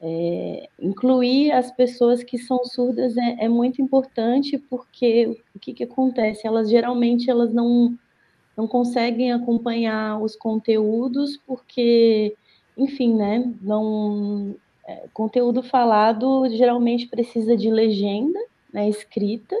É, 0.00 0.68
incluir 0.78 1.50
as 1.50 1.72
pessoas 1.72 2.22
que 2.22 2.38
são 2.38 2.64
surdas 2.64 3.16
é, 3.16 3.46
é, 3.46 3.48
muito 3.48 3.82
importante 3.82 4.58
porque 4.58 5.36
o 5.54 5.58
que, 5.58 5.72
que 5.72 5.84
acontece? 5.84 6.46
Elas 6.46 6.70
geralmente 6.70 7.28
elas 7.30 7.52
não, 7.52 7.98
não 8.56 8.66
conseguem 8.66 9.32
acompanhar 9.32 10.20
os 10.20 10.34
conteúdos 10.34 11.36
porque, 11.46 12.34
enfim, 12.76 13.14
né? 13.14 13.52
Não, 13.60 14.56
é, 14.86 15.04
conteúdo 15.12 15.62
falado 15.62 16.48
geralmente 16.50 17.06
precisa 17.06 17.56
de 17.56 17.70
legenda, 17.70 18.38
né, 18.72 18.88
escrita, 18.88 19.56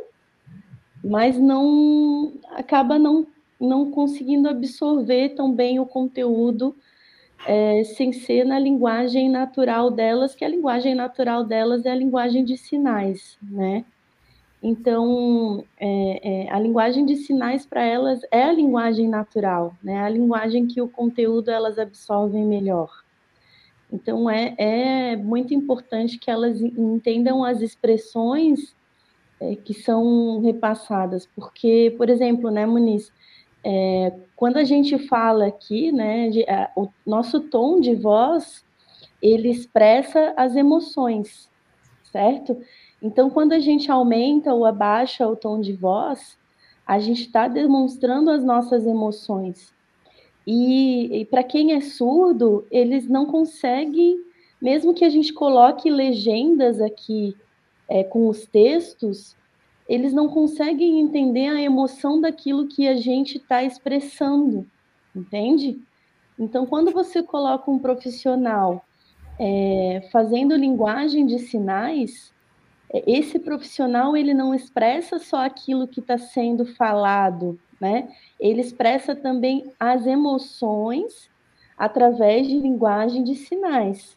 mas 1.04 1.38
não 1.38 2.32
acaba 2.50 2.98
não 2.98 3.26
não 3.58 3.90
conseguindo 3.90 4.50
absorver 4.50 5.30
tão 5.30 5.50
bem 5.50 5.80
o 5.80 5.86
conteúdo 5.86 6.76
é, 7.46 7.84
sem 7.84 8.12
ser 8.12 8.44
na 8.44 8.58
linguagem 8.58 9.30
natural 9.30 9.90
delas, 9.90 10.34
que 10.34 10.44
a 10.44 10.48
linguagem 10.48 10.94
natural 10.94 11.42
delas 11.42 11.86
é 11.86 11.90
a 11.90 11.94
linguagem 11.94 12.44
de 12.44 12.56
sinais, 12.58 13.38
né? 13.42 13.84
Então, 14.68 15.64
é, 15.78 16.46
é, 16.46 16.50
a 16.50 16.58
linguagem 16.58 17.06
de 17.06 17.14
sinais 17.14 17.64
para 17.64 17.84
elas 17.84 18.20
é 18.32 18.42
a 18.42 18.50
linguagem 18.50 19.08
natural, 19.08 19.76
né? 19.80 20.00
A 20.00 20.08
linguagem 20.08 20.66
que 20.66 20.82
o 20.82 20.88
conteúdo 20.88 21.52
elas 21.52 21.78
absorvem 21.78 22.44
melhor. 22.44 22.90
Então, 23.92 24.28
é, 24.28 24.56
é 24.58 25.16
muito 25.16 25.54
importante 25.54 26.18
que 26.18 26.28
elas 26.28 26.60
entendam 26.60 27.44
as 27.44 27.60
expressões 27.60 28.74
é, 29.38 29.54
que 29.54 29.72
são 29.72 30.40
repassadas, 30.40 31.28
porque, 31.36 31.94
por 31.96 32.10
exemplo, 32.10 32.50
né, 32.50 32.66
Muniz, 32.66 33.12
é, 33.62 34.12
quando 34.34 34.56
a 34.56 34.64
gente 34.64 34.98
fala 34.98 35.46
aqui, 35.46 35.92
né, 35.92 36.28
de, 36.28 36.42
a, 36.42 36.72
o 36.76 36.88
nosso 37.06 37.38
tom 37.38 37.78
de 37.78 37.94
voz, 37.94 38.64
ele 39.22 39.48
expressa 39.48 40.34
as 40.36 40.56
emoções, 40.56 41.48
certo? 42.10 42.60
Então, 43.06 43.30
quando 43.30 43.52
a 43.52 43.60
gente 43.60 43.88
aumenta 43.88 44.52
ou 44.52 44.66
abaixa 44.66 45.28
o 45.28 45.36
tom 45.36 45.60
de 45.60 45.72
voz, 45.72 46.36
a 46.84 46.98
gente 46.98 47.20
está 47.20 47.46
demonstrando 47.46 48.32
as 48.32 48.42
nossas 48.42 48.84
emoções. 48.84 49.72
E, 50.44 51.20
e 51.20 51.24
para 51.24 51.44
quem 51.44 51.72
é 51.72 51.80
surdo, 51.80 52.66
eles 52.68 53.08
não 53.08 53.24
conseguem, 53.24 54.18
mesmo 54.60 54.92
que 54.92 55.04
a 55.04 55.08
gente 55.08 55.32
coloque 55.32 55.88
legendas 55.88 56.80
aqui 56.80 57.36
é, 57.88 58.02
com 58.02 58.28
os 58.28 58.44
textos, 58.44 59.36
eles 59.88 60.12
não 60.12 60.28
conseguem 60.28 60.98
entender 60.98 61.46
a 61.46 61.62
emoção 61.62 62.20
daquilo 62.20 62.66
que 62.66 62.88
a 62.88 62.96
gente 62.96 63.38
está 63.38 63.62
expressando, 63.62 64.66
entende? 65.14 65.80
Então, 66.36 66.66
quando 66.66 66.90
você 66.90 67.22
coloca 67.22 67.70
um 67.70 67.78
profissional 67.78 68.84
é, 69.38 70.08
fazendo 70.10 70.56
linguagem 70.56 71.24
de 71.24 71.38
sinais, 71.38 72.34
esse 72.92 73.38
profissional 73.38 74.16
ele 74.16 74.32
não 74.32 74.54
expressa 74.54 75.18
só 75.18 75.44
aquilo 75.44 75.88
que 75.88 76.00
está 76.00 76.16
sendo 76.16 76.64
falado, 76.64 77.58
né? 77.80 78.08
Ele 78.38 78.60
expressa 78.60 79.14
também 79.14 79.72
as 79.78 80.06
emoções 80.06 81.28
através 81.76 82.46
de 82.46 82.58
linguagem 82.58 83.22
de 83.22 83.34
sinais, 83.34 84.16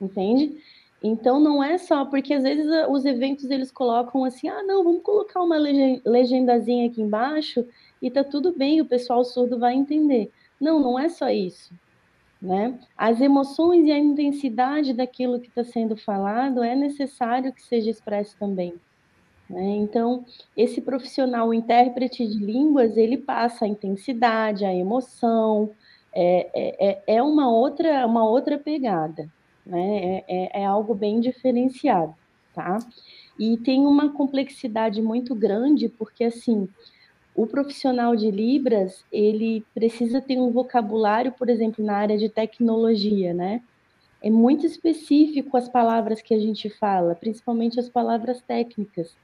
entende? 0.00 0.60
Então 1.02 1.40
não 1.40 1.62
é 1.62 1.78
só 1.78 2.04
porque 2.04 2.32
às 2.32 2.44
vezes 2.44 2.66
os 2.88 3.04
eventos 3.04 3.50
eles 3.50 3.72
colocam 3.72 4.24
assim, 4.24 4.48
ah, 4.48 4.62
não, 4.62 4.84
vamos 4.84 5.02
colocar 5.02 5.42
uma 5.42 5.56
legendazinha 5.56 6.86
aqui 6.86 7.02
embaixo 7.02 7.66
e 8.00 8.10
tá 8.10 8.22
tudo 8.22 8.52
bem, 8.52 8.80
o 8.80 8.86
pessoal 8.86 9.24
surdo 9.24 9.58
vai 9.58 9.74
entender. 9.74 10.30
Não, 10.60 10.78
não 10.78 10.96
é 10.96 11.08
só 11.08 11.28
isso, 11.28 11.74
né? 12.42 12.78
As 12.98 13.20
emoções 13.20 13.86
e 13.86 13.92
a 13.92 13.98
intensidade 13.98 14.92
daquilo 14.92 15.40
que 15.40 15.48
está 15.48 15.62
sendo 15.62 15.96
falado 15.96 16.62
é 16.62 16.74
necessário 16.74 17.52
que 17.52 17.62
seja 17.62 17.88
expresso 17.88 18.36
também. 18.38 18.74
Né? 19.48 19.76
Então, 19.76 20.24
esse 20.56 20.80
profissional 20.80 21.54
intérprete 21.54 22.26
de 22.26 22.44
línguas, 22.44 22.96
ele 22.96 23.16
passa 23.16 23.64
a 23.64 23.68
intensidade, 23.68 24.64
a 24.64 24.74
emoção, 24.74 25.70
é, 26.12 26.50
é, 26.52 26.90
é, 26.90 27.02
é 27.16 27.22
uma 27.22 27.48
outra, 27.48 28.04
uma 28.06 28.28
outra 28.28 28.58
pegada 28.58 29.30
né? 29.64 30.04
É, 30.04 30.24
é, 30.28 30.62
é 30.62 30.64
algo 30.64 30.94
bem 30.94 31.20
diferenciado, 31.20 32.14
tá? 32.54 32.78
E 33.38 33.56
tem 33.56 33.86
uma 33.86 34.12
complexidade 34.12 35.00
muito 35.00 35.34
grande, 35.34 35.88
porque 35.88 36.24
assim, 36.24 36.68
o 37.34 37.46
profissional 37.46 38.14
de 38.14 38.30
Libras, 38.30 39.04
ele 39.10 39.64
precisa 39.74 40.20
ter 40.20 40.38
um 40.38 40.50
vocabulário, 40.50 41.32
por 41.32 41.48
exemplo, 41.48 41.84
na 41.84 41.96
área 41.96 42.18
de 42.18 42.28
tecnologia, 42.28 43.32
né? 43.32 43.62
É 44.22 44.30
muito 44.30 44.66
específico 44.66 45.56
as 45.56 45.68
palavras 45.68 46.20
que 46.20 46.34
a 46.34 46.38
gente 46.38 46.68
fala, 46.68 47.14
principalmente 47.14 47.80
as 47.80 47.88
palavras 47.88 48.40
técnicas. 48.42 49.16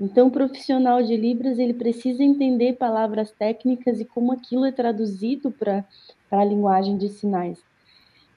Então, 0.00 0.28
o 0.28 0.30
profissional 0.30 1.02
de 1.02 1.16
Libras, 1.16 1.58
ele 1.58 1.72
precisa 1.72 2.22
entender 2.22 2.74
palavras 2.74 3.30
técnicas 3.32 4.00
e 4.00 4.04
como 4.04 4.32
aquilo 4.32 4.64
é 4.64 4.72
traduzido 4.72 5.50
para 5.50 5.84
a 6.30 6.44
linguagem 6.44 6.98
de 6.98 7.08
sinais. 7.08 7.62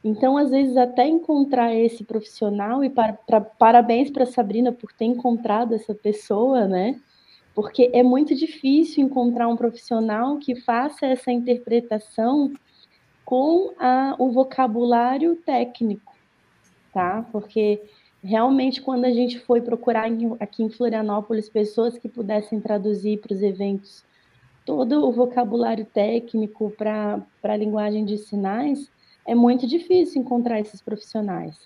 Então, 0.04 0.38
às 0.38 0.52
vezes, 0.52 0.78
até 0.78 1.06
encontrar 1.08 1.74
esse 1.76 2.04
profissional, 2.04 2.84
e 2.84 2.90
para, 2.90 3.14
para, 3.14 3.42
parabéns 3.42 4.10
para 4.10 4.24
a 4.24 4.28
Sabrina 4.28 4.72
por 4.72 4.94
ter 4.94 5.06
encontrado 5.06 5.74
essa 5.74 5.94
pessoa, 5.94 6.66
né? 6.66 7.00
Porque 7.58 7.90
é 7.92 8.04
muito 8.04 8.36
difícil 8.36 9.04
encontrar 9.04 9.48
um 9.48 9.58
profissional 9.58 10.38
que 10.38 10.54
faça 10.54 11.08
essa 11.08 11.32
interpretação 11.32 12.54
com 13.26 13.74
a, 13.80 14.16
o 14.20 14.30
vocabulário 14.30 15.36
técnico, 15.38 16.14
tá? 16.94 17.26
Porque 17.32 17.82
realmente, 18.24 18.80
quando 18.80 19.06
a 19.06 19.10
gente 19.10 19.40
foi 19.40 19.60
procurar 19.60 20.06
aqui 20.40 20.62
em 20.62 20.70
Florianópolis 20.70 21.50
pessoas 21.50 21.98
que 21.98 22.08
pudessem 22.08 22.62
traduzir 22.62 23.22
para 23.22 23.34
os 23.34 23.42
eventos 23.42 24.06
todo 24.64 25.04
o 25.08 25.12
vocabulário 25.12 25.86
técnico 25.86 26.70
para 26.78 27.26
a 27.42 27.58
linguagem 27.58 28.06
de 28.06 28.20
sinais, 28.20 28.88
é 29.26 29.34
muito 29.34 29.66
difícil 29.66 30.22
encontrar 30.22 30.60
esses 30.60 30.80
profissionais. 30.80 31.58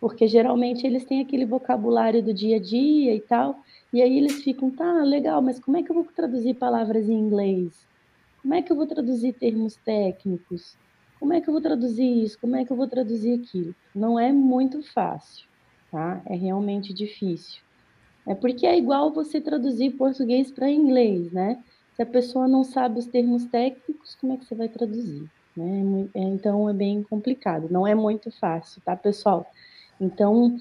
Porque 0.00 0.26
geralmente 0.26 0.86
eles 0.86 1.04
têm 1.04 1.20
aquele 1.20 1.44
vocabulário 1.44 2.22
do 2.22 2.32
dia 2.32 2.56
a 2.56 2.60
dia 2.60 3.14
e 3.14 3.20
tal, 3.20 3.60
e 3.92 4.02
aí 4.02 4.18
eles 4.18 4.42
ficam, 4.42 4.70
tá, 4.70 5.02
legal, 5.02 5.40
mas 5.40 5.58
como 5.58 5.76
é 5.76 5.82
que 5.82 5.90
eu 5.90 5.94
vou 5.94 6.04
traduzir 6.04 6.54
palavras 6.54 7.08
em 7.08 7.18
inglês? 7.18 7.86
Como 8.42 8.54
é 8.54 8.62
que 8.62 8.70
eu 8.70 8.76
vou 8.76 8.86
traduzir 8.86 9.32
termos 9.32 9.76
técnicos? 9.76 10.76
Como 11.18 11.32
é 11.32 11.40
que 11.40 11.48
eu 11.48 11.52
vou 11.52 11.62
traduzir 11.62 12.24
isso? 12.24 12.38
Como 12.38 12.56
é 12.56 12.64
que 12.64 12.70
eu 12.70 12.76
vou 12.76 12.86
traduzir 12.86 13.40
aquilo? 13.40 13.74
Não 13.94 14.20
é 14.20 14.32
muito 14.32 14.82
fácil, 14.82 15.46
tá? 15.90 16.20
É 16.26 16.36
realmente 16.36 16.92
difícil. 16.92 17.60
É 18.26 18.34
porque 18.34 18.66
é 18.66 18.76
igual 18.76 19.12
você 19.12 19.40
traduzir 19.40 19.92
português 19.92 20.50
para 20.50 20.70
inglês, 20.70 21.32
né? 21.32 21.62
Se 21.94 22.02
a 22.02 22.06
pessoa 22.06 22.46
não 22.46 22.62
sabe 22.62 22.98
os 22.98 23.06
termos 23.06 23.46
técnicos, 23.46 24.14
como 24.16 24.34
é 24.34 24.36
que 24.36 24.44
você 24.44 24.54
vai 24.54 24.68
traduzir? 24.68 25.30
Né? 25.56 26.08
É, 26.14 26.22
então 26.22 26.68
é 26.68 26.72
bem 26.74 27.02
complicado, 27.02 27.68
não 27.70 27.86
é 27.86 27.94
muito 27.94 28.30
fácil, 28.30 28.82
tá, 28.84 28.94
pessoal? 28.94 29.50
Então 29.98 30.58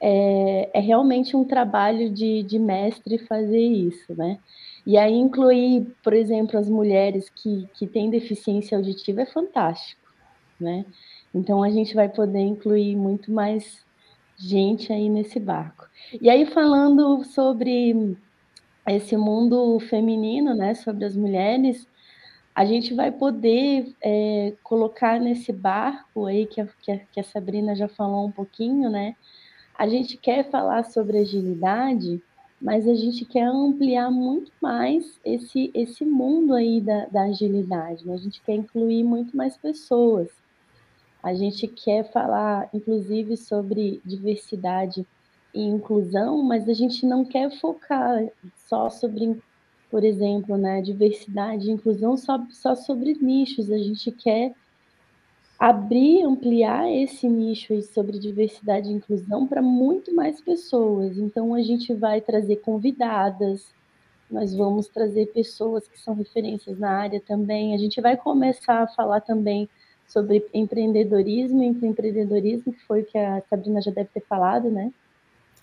é, 0.00 0.70
é 0.74 0.80
realmente 0.80 1.36
um 1.36 1.44
trabalho 1.44 2.10
de, 2.10 2.42
de 2.42 2.58
mestre 2.58 3.18
fazer 3.18 3.60
isso, 3.60 4.14
né? 4.14 4.38
E 4.86 4.96
aí 4.96 5.14
incluir, 5.14 5.86
por 6.02 6.12
exemplo, 6.12 6.58
as 6.58 6.68
mulheres 6.68 7.28
que, 7.28 7.68
que 7.74 7.86
têm 7.86 8.08
deficiência 8.08 8.76
auditiva 8.76 9.22
é 9.22 9.26
fantástico, 9.26 10.00
né? 10.60 10.84
Então 11.34 11.62
a 11.62 11.70
gente 11.70 11.94
vai 11.94 12.08
poder 12.08 12.40
incluir 12.40 12.96
muito 12.96 13.32
mais 13.32 13.84
gente 14.36 14.92
aí 14.92 15.08
nesse 15.08 15.40
barco. 15.40 15.86
E 16.20 16.28
aí, 16.28 16.46
falando 16.46 17.24
sobre 17.24 18.16
esse 18.86 19.16
mundo 19.16 19.78
feminino, 19.80 20.54
né, 20.54 20.74
sobre 20.74 21.04
as 21.04 21.16
mulheres, 21.16 21.88
a 22.54 22.64
gente 22.64 22.94
vai 22.94 23.10
poder 23.10 23.94
é, 24.00 24.54
colocar 24.62 25.20
nesse 25.20 25.52
barco 25.52 26.26
aí 26.26 26.46
que 26.46 26.60
a, 26.60 26.66
que 27.12 27.20
a, 27.20 27.24
Sabrina 27.24 27.74
já 27.74 27.88
falou 27.88 28.26
um 28.26 28.30
pouquinho, 28.30 28.88
né? 28.88 29.14
A 29.78 29.86
gente 29.86 30.16
quer 30.16 30.50
falar 30.50 30.84
sobre 30.84 31.18
agilidade, 31.18 32.22
mas 32.60 32.88
a 32.88 32.94
gente 32.94 33.24
quer 33.26 33.44
ampliar 33.44 34.10
muito 34.10 34.50
mais 34.60 35.20
esse, 35.24 35.70
esse 35.74 36.04
mundo 36.04 36.54
aí 36.54 36.80
da, 36.80 37.06
da 37.06 37.22
agilidade, 37.24 38.06
né? 38.06 38.14
A 38.14 38.18
gente 38.18 38.40
quer 38.40 38.54
incluir 38.54 39.04
muito 39.04 39.36
mais 39.36 39.56
pessoas. 39.56 40.30
A 41.22 41.34
gente 41.34 41.66
quer 41.68 42.10
falar, 42.10 42.70
inclusive, 42.72 43.36
sobre 43.36 44.00
diversidade 44.04 45.06
e 45.52 45.62
inclusão, 45.62 46.42
mas 46.42 46.68
a 46.68 46.72
gente 46.72 47.04
não 47.04 47.24
quer 47.24 47.50
focar 47.60 48.26
só 48.68 48.88
sobre, 48.88 49.38
por 49.90 50.04
exemplo, 50.04 50.56
né, 50.56 50.80
diversidade 50.80 51.68
e 51.68 51.72
inclusão 51.72 52.16
só, 52.16 52.42
só 52.50 52.74
sobre 52.74 53.14
nichos. 53.14 53.70
A 53.70 53.78
gente 53.78 54.10
quer 54.10 54.54
abrir, 55.58 56.22
ampliar 56.22 56.90
esse 56.90 57.28
nicho 57.28 57.72
aí 57.72 57.82
sobre 57.82 58.18
diversidade 58.18 58.88
e 58.88 58.92
inclusão 58.92 59.46
para 59.46 59.62
muito 59.62 60.14
mais 60.14 60.40
pessoas. 60.40 61.16
Então, 61.16 61.54
a 61.54 61.62
gente 61.62 61.94
vai 61.94 62.20
trazer 62.20 62.56
convidadas, 62.56 63.66
nós 64.30 64.54
vamos 64.54 64.88
trazer 64.88 65.26
pessoas 65.32 65.86
que 65.88 65.98
são 66.00 66.14
referências 66.14 66.78
na 66.78 66.90
área 66.90 67.20
também. 67.20 67.74
A 67.74 67.78
gente 67.78 68.00
vai 68.00 68.16
começar 68.16 68.82
a 68.82 68.88
falar 68.88 69.20
também 69.20 69.68
sobre 70.06 70.46
empreendedorismo 70.52 71.62
e 71.62 71.66
empreendedorismo, 71.66 72.72
que 72.72 72.80
foi 72.84 73.02
o 73.02 73.04
que 73.04 73.18
a 73.18 73.42
Sabrina 73.48 73.80
já 73.80 73.90
deve 73.90 74.10
ter 74.12 74.22
falado, 74.28 74.70
né? 74.70 74.92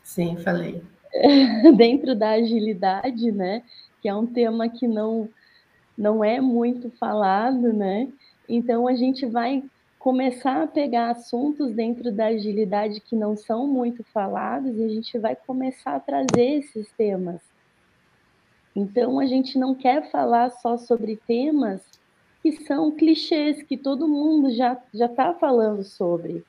Sim, 0.03 0.37
falei. 0.37 0.81
Dentro 1.77 2.15
da 2.15 2.31
agilidade, 2.31 3.31
né? 3.31 3.63
Que 4.01 4.09
é 4.09 4.15
um 4.15 4.25
tema 4.25 4.67
que 4.67 4.87
não, 4.87 5.29
não 5.97 6.23
é 6.23 6.41
muito 6.41 6.89
falado, 6.91 7.71
né? 7.71 8.09
Então 8.47 8.87
a 8.87 8.95
gente 8.95 9.25
vai 9.25 9.63
começar 10.03 10.63
a 10.63 10.67
pegar 10.67 11.11
assuntos 11.11 11.71
dentro 11.71 12.11
da 12.11 12.25
agilidade 12.25 12.99
que 12.99 13.15
não 13.15 13.37
são 13.37 13.65
muito 13.65 14.03
falados 14.03 14.77
e 14.77 14.83
a 14.83 14.89
gente 14.89 15.17
vai 15.17 15.33
começar 15.33 15.95
a 15.95 15.99
trazer 16.01 16.57
esses 16.59 16.91
temas. 16.91 17.39
Então 18.75 19.17
a 19.17 19.25
gente 19.25 19.57
não 19.57 19.73
quer 19.73 20.11
falar 20.11 20.49
só 20.49 20.75
sobre 20.75 21.15
temas 21.25 21.81
que 22.41 22.51
são 22.51 22.91
clichês 22.91 23.63
que 23.63 23.77
todo 23.77 24.05
mundo 24.05 24.51
já 24.51 24.77
está 24.93 25.33
falando 25.35 25.85
sobre. 25.85 26.43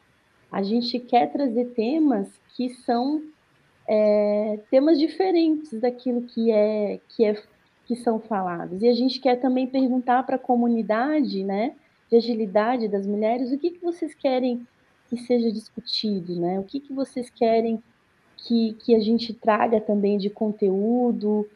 A 0.50 0.60
gente 0.60 0.98
quer 0.98 1.30
trazer 1.30 1.66
temas 1.76 2.28
que 2.56 2.70
são 2.70 3.22
é, 3.86 4.58
temas 4.68 4.98
diferentes 4.98 5.80
daquilo 5.80 6.22
que 6.22 6.50
é 6.50 6.98
que 7.08 7.24
é 7.24 7.40
que 7.86 7.94
são 7.94 8.18
falados. 8.18 8.82
E 8.82 8.88
a 8.88 8.94
gente 8.94 9.20
quer 9.20 9.36
também 9.36 9.68
perguntar 9.68 10.24
para 10.24 10.34
a 10.34 10.40
comunidade, 10.40 11.44
né, 11.44 11.76
de 12.10 12.16
agilidade 12.16 12.88
das 12.88 13.06
mulheres, 13.06 13.52
o 13.52 13.58
que, 13.58 13.70
que 13.70 13.82
vocês 13.82 14.14
querem 14.14 14.66
que 15.08 15.16
seja 15.18 15.50
discutido, 15.50 16.38
né? 16.40 16.58
O 16.58 16.64
que, 16.64 16.80
que 16.80 16.92
vocês 16.92 17.30
querem 17.30 17.82
que, 18.36 18.74
que 18.74 18.94
a 18.94 19.00
gente 19.00 19.32
traga 19.32 19.80
também 19.80 20.18
de 20.18 20.28
conteúdo. 20.28 21.48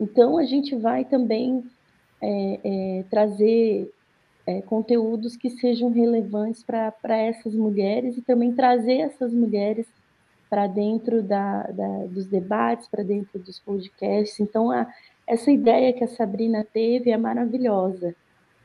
Então, 0.00 0.38
a 0.38 0.44
gente 0.44 0.74
vai 0.74 1.04
também 1.04 1.64
é, 2.20 2.60
é, 2.64 3.04
trazer 3.10 3.92
é, 4.46 4.60
conteúdos 4.62 5.36
que 5.36 5.50
sejam 5.50 5.90
relevantes 5.90 6.62
para 6.62 7.16
essas 7.16 7.54
mulheres 7.54 8.16
e 8.16 8.22
também 8.22 8.52
trazer 8.52 8.98
essas 8.98 9.32
mulheres 9.32 9.86
para 10.50 10.66
dentro 10.66 11.22
da, 11.22 11.62
da, 11.62 12.06
dos 12.06 12.26
debates, 12.26 12.88
para 12.88 13.02
dentro 13.02 13.38
dos 13.38 13.58
podcasts. 13.58 14.38
Então, 14.40 14.70
a, 14.70 14.86
essa 15.26 15.50
ideia 15.50 15.92
que 15.92 16.04
a 16.04 16.08
Sabrina 16.08 16.66
teve 16.72 17.10
é 17.10 17.16
maravilhosa, 17.16 18.14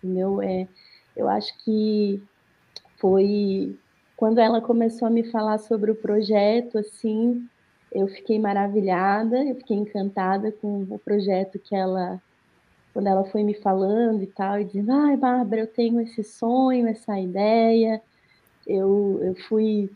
entendeu? 0.04 0.42
É, 0.42 0.68
eu 1.16 1.28
acho 1.30 1.58
que 1.64 2.22
foi 2.98 3.78
quando 4.16 4.40
ela 4.40 4.60
começou 4.62 5.08
a 5.08 5.12
me 5.12 5.24
falar 5.24 5.60
sobre 5.60 5.92
o 5.92 5.96
projeto, 5.96 6.80
assim, 6.80 7.48
eu 7.92 8.08
fiquei 8.08 8.40
maravilhada, 8.40 9.44
eu 9.44 9.56
fiquei 9.56 9.78
encantada 9.78 10.52
com 10.52 10.84
o 10.90 11.00
projeto 11.00 11.60
que 11.60 11.76
ela 11.76 12.22
quando 12.94 13.08
ela 13.08 13.24
foi 13.26 13.44
me 13.44 13.54
falando 13.54 14.24
e 14.24 14.28
tal, 14.28 14.60
e 14.60 14.66
dizendo, 14.66 14.92
ai, 14.92 15.16
Bárbara, 15.16 15.62
eu 15.62 15.68
tenho 15.68 16.02
esse 16.02 16.24
sonho, 16.24 16.88
essa 16.88 17.20
ideia, 17.20 18.02
eu, 18.66 19.20
eu 19.22 19.36
fui 19.48 19.92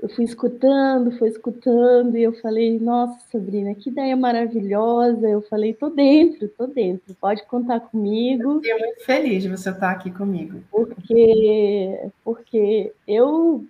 eu 0.00 0.08
fui 0.08 0.24
escutando, 0.24 1.18
fui 1.18 1.28
escutando, 1.28 2.16
e 2.16 2.22
eu 2.22 2.32
falei, 2.34 2.78
nossa, 2.78 3.18
Sabrina, 3.30 3.74
que 3.74 3.90
ideia 3.90 4.16
maravilhosa. 4.16 5.28
Eu 5.28 5.42
falei, 5.42 5.74
tô 5.74 5.90
dentro, 5.90 6.48
tô 6.48 6.66
dentro, 6.68 7.14
pode 7.20 7.44
contar 7.46 7.80
comigo. 7.80 8.60
Eu 8.64 8.78
muito 8.78 9.04
feliz 9.04 9.42
de 9.42 9.48
você 9.48 9.70
estar 9.70 9.90
aqui 9.90 10.10
comigo. 10.10 10.60
Porque, 10.70 12.10
porque 12.24 12.92
eu, 13.08 13.64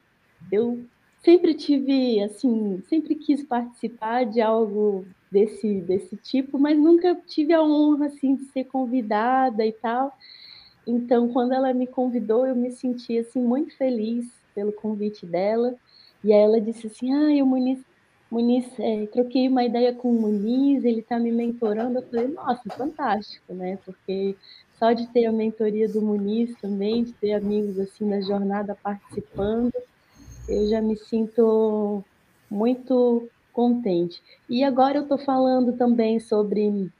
eu 0.52 0.80
sempre 1.24 1.54
tive, 1.54 2.22
assim, 2.22 2.82
sempre 2.88 3.14
quis 3.14 3.42
participar 3.42 4.24
de 4.24 4.42
algo 4.42 5.06
desse, 5.30 5.80
desse 5.80 6.16
tipo, 6.16 6.58
mas 6.58 6.78
nunca 6.78 7.14
tive 7.26 7.54
a 7.54 7.62
honra 7.62 8.06
assim 8.06 8.34
de 8.34 8.44
ser 8.46 8.64
convidada 8.64 9.64
e 9.64 9.72
tal. 9.72 10.12
Então, 10.86 11.28
quando 11.28 11.52
ela 11.52 11.72
me 11.72 11.86
convidou, 11.86 12.46
eu 12.46 12.54
me 12.54 12.70
senti 12.70 13.18
assim 13.18 13.40
muito 13.40 13.74
feliz 13.76 14.26
pelo 14.54 14.72
convite 14.72 15.24
dela. 15.24 15.74
E 16.24 16.33
aí 16.33 16.40
ela 16.40 16.61
disse 16.61 16.87
assim: 16.87 17.12
"Ah, 17.12 17.42
o 17.42 17.46
Muniz, 17.46 17.78
Muniz 18.31 18.66
é, 18.78 19.07
troquei 19.07 19.48
uma 19.48 19.64
ideia 19.64 19.92
com 19.94 20.11
o 20.11 20.20
Muniz, 20.20 20.85
ele 20.85 21.00
está 21.00 21.18
me 21.18 21.33
mentorando". 21.33 21.98
Eu 21.98 22.02
falei: 22.02 22.28
"Nossa, 22.28 22.62
fantástico, 22.70 23.54
né? 23.54 23.78
Porque 23.85 24.37
só 24.78 24.92
de 24.92 25.07
ter 25.09 25.26
a 25.26 25.33
mentoria 25.33 25.88
do 25.88 26.00
Muniz 26.00 26.54
também, 26.61 27.04
de 27.04 27.12
ter 27.12 27.33
amigos 27.33 27.78
assim 27.78 28.04
na 28.04 28.20
jornada 28.20 28.76
participando, 28.81 29.72
eu 30.48 30.68
já 30.68 30.81
me 30.81 30.96
sinto 30.96 32.02
muito 32.50 33.28
contente. 33.52 34.22
E 34.48 34.62
agora 34.62 34.98
eu 34.98 35.02
estou 35.02 35.18
falando 35.18 35.76
também 35.76 36.20
sobre. 36.20 36.90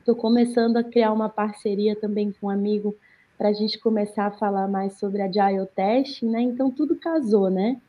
Estou 0.00 0.14
começando 0.14 0.76
a 0.76 0.84
criar 0.84 1.12
uma 1.12 1.30
parceria 1.30 1.96
também 1.96 2.30
com 2.32 2.48
um 2.48 2.50
amigo 2.50 2.94
para 3.38 3.48
a 3.48 3.52
gente 3.52 3.78
começar 3.78 4.26
a 4.26 4.30
falar 4.32 4.68
mais 4.68 4.98
sobre 4.98 5.22
a 5.22 5.26
Agile 5.26 5.66
Testing, 5.74 6.28
né? 6.28 6.42
Então 6.42 6.70
tudo 6.70 6.96
casou, 6.96 7.48
né? 7.48 7.80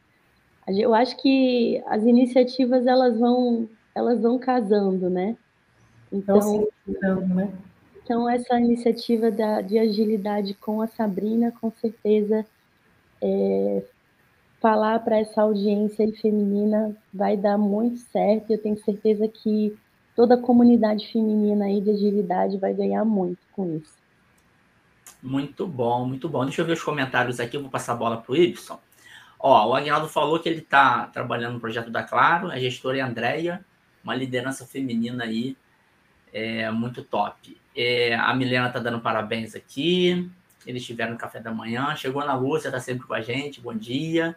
Eu 0.68 0.94
acho 0.94 1.18
que 1.18 1.82
as 1.86 2.04
iniciativas 2.04 2.88
elas 2.88 3.18
vão 3.18 3.70
elas 3.94 4.22
vão 4.22 4.38
casando, 4.38 5.10
né? 5.10 5.38
Então, 6.12 6.68
então, 6.88 7.28
né? 7.28 7.52
então 8.04 8.30
essa 8.30 8.60
iniciativa 8.60 9.32
da, 9.32 9.62
de 9.62 9.78
agilidade 9.78 10.54
com 10.54 10.82
a 10.82 10.88
Sabrina, 10.88 11.52
com 11.60 11.72
certeza 11.72 12.46
é, 13.22 13.84
falar 14.62 15.00
para 15.00 15.18
essa 15.18 15.42
audiência 15.42 16.12
feminina 16.22 16.96
vai 17.14 17.38
dar 17.38 17.58
muito 17.58 17.98
certo. 17.98 18.52
Eu 18.52 18.58
tenho 18.58 18.78
certeza 18.84 19.28
que 19.28 19.78
toda 20.16 20.36
a 20.36 20.42
comunidade 20.42 21.12
feminina 21.12 21.66
aí 21.66 21.82
de 21.82 21.92
agilidade 21.92 22.58
vai 22.58 22.74
ganhar 22.74 23.06
muito 23.06 23.40
com 23.52 23.78
isso. 23.78 23.94
Muito 25.22 25.66
bom, 25.68 26.06
muito 26.06 26.30
bom. 26.30 26.46
Deixa 26.46 26.62
eu 26.62 26.66
ver 26.66 26.74
os 26.74 26.84
comentários 26.84 27.40
aqui, 27.40 27.58
eu 27.58 27.62
vou 27.62 27.70
passar 27.70 27.94
a 27.94 27.96
bola 27.96 28.18
para 28.18 28.32
o 28.32 28.36
Y. 28.36 28.78
Ó, 29.48 29.70
o 29.70 29.76
Aguinaldo 29.76 30.08
falou 30.08 30.40
que 30.40 30.50
ele 30.50 30.62
está 30.62 31.06
trabalhando 31.06 31.54
no 31.54 31.60
projeto 31.60 31.92
da 31.92 32.02
Claro, 32.02 32.50
a 32.50 32.58
gestora 32.58 32.98
é 32.98 33.02
a 33.02 33.60
uma 34.04 34.16
liderança 34.16 34.66
feminina 34.66 35.24
aí 35.24 35.56
é, 36.34 36.72
muito 36.72 37.04
top. 37.04 37.56
É, 37.76 38.16
a 38.16 38.34
Milena 38.34 38.70
está 38.70 38.80
dando 38.80 39.00
parabéns 39.00 39.54
aqui. 39.54 40.32
eles 40.66 40.82
estiveram 40.82 41.12
no 41.12 41.18
café 41.20 41.40
da 41.40 41.52
manhã. 41.52 41.96
Chegou 41.96 42.26
na 42.26 42.34
Lúcia, 42.34 42.70
está 42.70 42.80
sempre 42.80 43.06
com 43.06 43.14
a 43.14 43.22
gente, 43.22 43.62
bom 43.62 43.76
dia. 43.76 44.36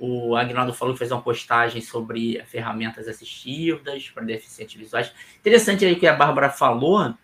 O 0.00 0.34
Agnaldo 0.34 0.72
falou 0.72 0.94
que 0.94 0.98
fez 0.98 1.12
uma 1.12 1.20
postagem 1.20 1.82
sobre 1.82 2.42
ferramentas 2.46 3.06
assistivas 3.06 4.08
para 4.08 4.24
deficientes 4.24 4.74
visuais. 4.74 5.12
Interessante 5.38 5.84
aí 5.84 5.92
o 5.92 6.00
que 6.00 6.06
a 6.06 6.16
Bárbara 6.16 6.48
falou. 6.48 7.14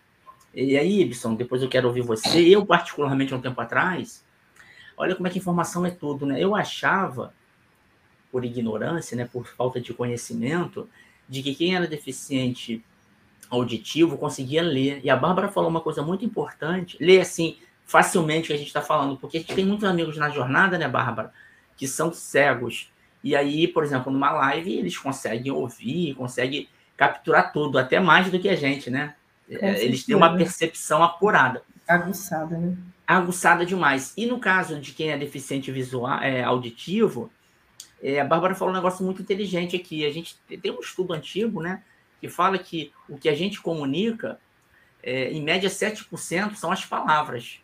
E 0.53 0.77
aí, 0.77 1.01
Ibson, 1.01 1.33
depois 1.33 1.63
eu 1.63 1.67
quero 1.67 1.87
ouvir 1.87 2.01
você. 2.01 2.47
Eu, 2.47 2.63
particularmente, 2.63 3.33
há 3.33 3.37
um 3.37 3.41
tempo 3.41 3.59
atrás, 3.59 4.23
olha 4.97 5.15
como 5.15 5.27
é 5.27 5.31
que 5.31 5.39
informação 5.39 5.85
é 5.85 5.91
tudo, 5.91 6.25
né? 6.25 6.39
Eu 6.39 6.55
achava, 6.55 7.33
por 8.31 8.43
ignorância, 8.43 9.15
né, 9.15 9.29
por 9.31 9.47
falta 9.47 9.79
de 9.79 9.93
conhecimento, 9.93 10.89
de 11.27 11.43
que 11.43 11.55
quem 11.55 11.75
era 11.75 11.87
deficiente 11.87 12.83
auditivo 13.49 14.17
conseguia 14.17 14.63
ler. 14.63 15.01
E 15.03 15.09
a 15.09 15.15
Bárbara 15.15 15.49
falou 15.49 15.69
uma 15.69 15.81
coisa 15.81 16.01
muito 16.01 16.25
importante, 16.25 16.97
ler 16.99 17.21
assim, 17.21 17.57
facilmente 17.85 18.45
o 18.45 18.47
que 18.47 18.53
a 18.53 18.57
gente 18.57 18.67
está 18.67 18.81
falando, 18.81 19.17
porque 19.17 19.37
a 19.37 19.39
gente 19.39 19.53
tem 19.53 19.65
muitos 19.65 19.85
amigos 19.85 20.17
na 20.17 20.29
jornada, 20.29 20.77
né, 20.77 20.87
Bárbara, 20.87 21.31
que 21.77 21.87
são 21.87 22.11
cegos. 22.11 22.91
E 23.23 23.35
aí, 23.35 23.67
por 23.67 23.83
exemplo, 23.83 24.11
numa 24.11 24.31
live, 24.31 24.77
eles 24.77 24.97
conseguem 24.97 25.51
ouvir, 25.51 26.15
conseguem 26.15 26.67
capturar 26.97 27.51
tudo, 27.53 27.77
até 27.77 27.99
mais 27.99 28.29
do 28.29 28.39
que 28.39 28.49
a 28.49 28.55
gente, 28.55 28.89
né? 28.89 29.15
É, 29.49 29.83
eles 29.83 30.05
têm 30.05 30.15
uma 30.15 30.35
percepção 30.35 31.03
apurada. 31.03 31.63
Aguçada, 31.87 32.57
né? 32.57 32.77
Aguçada 33.05 33.65
demais. 33.65 34.13
E 34.15 34.25
no 34.25 34.39
caso 34.39 34.79
de 34.79 34.93
quem 34.93 35.11
é 35.11 35.17
deficiente 35.17 35.71
visual, 35.71 36.19
é, 36.21 36.43
auditivo, 36.43 37.31
é, 38.01 38.19
a 38.19 38.25
Bárbara 38.25 38.55
falou 38.55 38.73
um 38.73 38.75
negócio 38.75 39.05
muito 39.05 39.21
inteligente 39.21 39.75
aqui. 39.75 40.05
A 40.05 40.11
gente 40.11 40.37
tem 40.61 40.71
um 40.71 40.79
estudo 40.79 41.13
antigo, 41.13 41.61
né? 41.61 41.83
Que 42.19 42.29
fala 42.29 42.57
que 42.57 42.91
o 43.09 43.17
que 43.17 43.29
a 43.29 43.35
gente 43.35 43.61
comunica, 43.61 44.39
é, 45.01 45.31
em 45.31 45.41
média, 45.41 45.69
7% 45.69 46.55
são 46.55 46.71
as 46.71 46.85
palavras. 46.85 47.59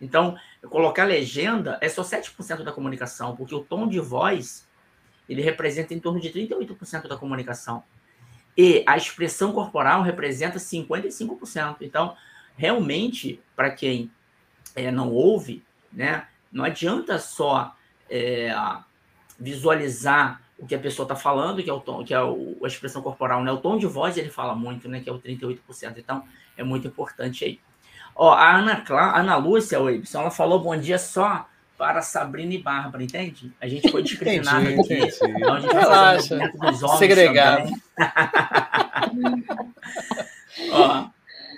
Então, 0.00 0.36
colocar 0.68 1.04
legenda 1.04 1.78
é 1.80 1.88
só 1.88 2.02
7% 2.02 2.62
da 2.62 2.72
comunicação, 2.72 3.36
porque 3.36 3.54
o 3.54 3.60
tom 3.60 3.86
de 3.86 4.00
voz 4.00 4.66
ele 5.28 5.42
representa 5.42 5.94
em 5.94 6.00
torno 6.00 6.18
de 6.18 6.30
38% 6.30 7.06
da 7.06 7.16
comunicação. 7.16 7.84
E 8.56 8.82
a 8.86 8.96
expressão 8.96 9.52
corporal 9.52 10.02
representa 10.02 10.58
55%. 10.58 11.76
Então, 11.82 12.16
realmente, 12.60 13.40
para 13.56 13.70
quem 13.70 14.10
é, 14.76 14.90
não 14.90 15.10
ouve, 15.10 15.64
né, 15.90 16.26
não 16.52 16.62
adianta 16.62 17.18
só 17.18 17.74
é, 18.10 18.54
visualizar 19.38 20.42
o 20.58 20.66
que 20.66 20.74
a 20.74 20.78
pessoa 20.78 21.04
está 21.04 21.16
falando, 21.16 21.62
que 21.62 21.70
é 21.70 21.72
o 21.72 21.80
tom, 21.80 22.04
que 22.04 22.12
é 22.12 22.22
o, 22.22 22.58
a 22.62 22.66
expressão 22.66 23.00
corporal, 23.00 23.42
né? 23.42 23.50
O 23.50 23.56
tom 23.56 23.78
de 23.78 23.86
voz 23.86 24.18
ele 24.18 24.28
fala 24.28 24.54
muito, 24.54 24.90
né? 24.90 25.00
Que 25.00 25.08
é 25.08 25.12
o 25.12 25.18
38%. 25.18 25.58
Então, 25.96 26.22
é 26.54 26.62
muito 26.62 26.86
importante 26.86 27.46
aí. 27.46 27.58
Ó, 28.14 28.30
a 28.30 28.58
Ana, 28.58 28.82
Clá, 28.82 29.18
Ana 29.18 29.36
Lúcia, 29.36 29.80
o 29.80 29.88
Ibson, 29.88 30.20
ela 30.20 30.30
falou 30.30 30.60
bom 30.60 30.76
dia 30.76 30.98
só 30.98 31.48
para 31.78 32.02
Sabrina 32.02 32.52
e 32.52 32.58
Bárbara, 32.58 33.02
entende? 33.02 33.50
A 33.58 33.66
gente 33.66 33.90
foi 33.90 34.02
discriminado 34.02 34.68
aqui. 34.68 34.80
Entendi. 34.80 35.16
Então 35.22 35.54
a 35.54 35.60
gente 35.60 35.72
Relaxa. 35.72 36.36
Dos 36.36 36.82
homens 36.82 36.98
Segregado. 36.98 37.70
ó, 40.72 41.08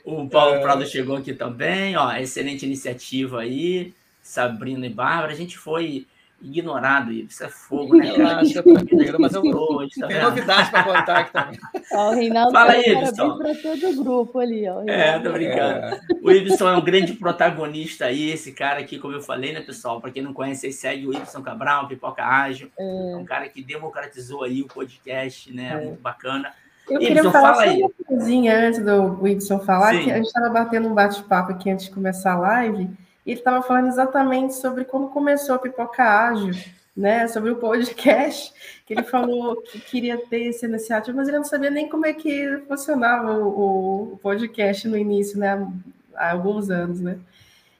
o 0.04 0.28
Paulo 0.28 0.56
é. 0.56 0.60
Prado 0.60 0.86
chegou 0.86 1.16
aqui 1.16 1.32
também, 1.32 1.96
ó, 1.96 2.12
excelente 2.14 2.66
iniciativa 2.66 3.40
aí, 3.40 3.94
Sabrina 4.20 4.86
e 4.86 4.90
Bárbara. 4.90 5.32
A 5.32 5.36
gente 5.36 5.56
foi 5.56 6.06
ignorado 6.42 7.12
isso. 7.12 7.44
é 7.44 7.48
fogo, 7.48 7.96
né? 7.96 8.10
Relaxa, 8.10 8.62
tranquilo, 8.62 9.20
mas 9.20 9.32
eu 9.32 9.42
hoje, 9.42 10.00
tá 10.00 10.08
tem 10.08 10.20
novidade 10.20 10.70
para 10.70 10.82
contar 10.82 11.18
aqui 11.18 11.32
também. 11.32 11.58
Ó, 11.92 12.10
o 12.10 12.14
Reinaldo 12.14 12.52
Fala 12.52 12.72
aí, 12.72 12.84
Ibson. 12.84 13.38
para 13.38 13.54
todo 13.54 13.90
o 13.90 14.04
grupo 14.04 14.38
ali, 14.38 14.68
ó. 14.68 14.82
É, 14.86 15.18
tô 15.18 15.30
brincando. 15.30 15.86
É. 15.86 16.00
O 16.22 16.30
Ibson 16.30 16.68
é 16.68 16.76
um 16.76 16.80
grande 16.80 17.12
protagonista 17.12 18.06
aí, 18.06 18.30
esse 18.30 18.52
cara 18.52 18.80
aqui, 18.80 18.98
como 18.98 19.14
eu 19.14 19.20
falei, 19.20 19.52
né, 19.52 19.60
pessoal? 19.60 20.00
Para 20.00 20.10
quem 20.10 20.22
não 20.22 20.32
conhece, 20.32 20.66
aí 20.66 20.72
segue 20.72 21.06
o 21.06 21.12
Ibson 21.12 21.42
Cabral, 21.42 21.86
Pipoca 21.86 22.24
Ágil. 22.24 22.70
É. 22.78 23.12
é 23.12 23.16
um 23.16 23.24
cara 23.24 23.48
que 23.48 23.62
democratizou 23.62 24.42
aí 24.42 24.62
o 24.62 24.66
podcast, 24.66 25.52
né? 25.52 25.72
É. 25.74 25.84
Muito 25.84 26.00
bacana. 26.00 26.52
Eu 26.88 26.98
queria 26.98 27.30
falar 27.30 27.54
fala 27.54 27.66
só 27.66 27.76
uma 27.76 27.90
coisinha 28.06 28.58
antes 28.58 28.84
do 28.84 29.26
Ibson 29.26 29.60
falar, 29.60 29.94
Sim. 29.94 30.04
que 30.04 30.10
a 30.10 30.16
gente 30.16 30.26
estava 30.26 30.50
batendo 30.50 30.88
um 30.88 30.94
bate-papo 30.94 31.52
aqui 31.52 31.70
antes 31.70 31.86
de 31.86 31.92
começar 31.92 32.32
a 32.32 32.38
live 32.38 32.90
ele 33.26 33.38
estava 33.38 33.62
falando 33.62 33.88
exatamente 33.88 34.54
sobre 34.54 34.84
como 34.84 35.10
começou 35.10 35.54
a 35.54 35.58
Pipoca 35.58 36.02
Ágil, 36.02 36.54
né, 36.94 37.26
sobre 37.28 37.50
o 37.50 37.56
podcast, 37.56 38.52
que 38.84 38.92
ele 38.92 39.04
falou 39.04 39.62
que 39.62 39.80
queria 39.80 40.18
ter 40.26 40.48
esse 40.48 40.66
iniciativa, 40.66 41.16
mas 41.16 41.28
ele 41.28 41.38
não 41.38 41.44
sabia 41.44 41.70
nem 41.70 41.88
como 41.88 42.04
é 42.04 42.12
que 42.12 42.62
funcionava 42.68 43.32
o, 43.32 44.14
o 44.14 44.18
podcast 44.18 44.86
no 44.88 44.98
início, 44.98 45.38
né, 45.38 45.66
há 46.14 46.32
alguns 46.32 46.68
anos, 46.68 47.00
né. 47.00 47.18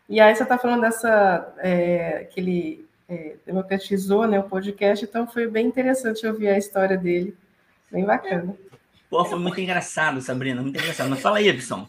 E 0.09 0.21
aí 0.21 0.35
você 0.35 0.43
está 0.43 0.57
falando 0.57 0.83
dessa, 0.83 1.53
é, 1.59 2.29
que 2.31 2.41
ele 2.41 2.87
é, 3.09 3.35
democratizou, 3.45 4.27
né, 4.27 4.39
o 4.39 4.45
podcast, 4.45 5.05
então 5.05 5.27
foi 5.27 5.47
bem 5.47 5.67
interessante 5.67 6.27
ouvir 6.27 6.49
a 6.49 6.59
história 6.59 6.97
dele, 6.97 7.37
bem 7.91 8.05
bacana. 8.05 8.55
Pô, 9.13 9.27
foi 9.27 9.39
muito 9.39 9.61
engraçado, 9.61 10.23
Sabrina, 10.23 10.63
muito 10.63 10.81
engraçado. 10.81 11.11
Mas 11.11 11.21
fala 11.21 11.37
aí, 11.37 11.47
Edson. 11.47 11.87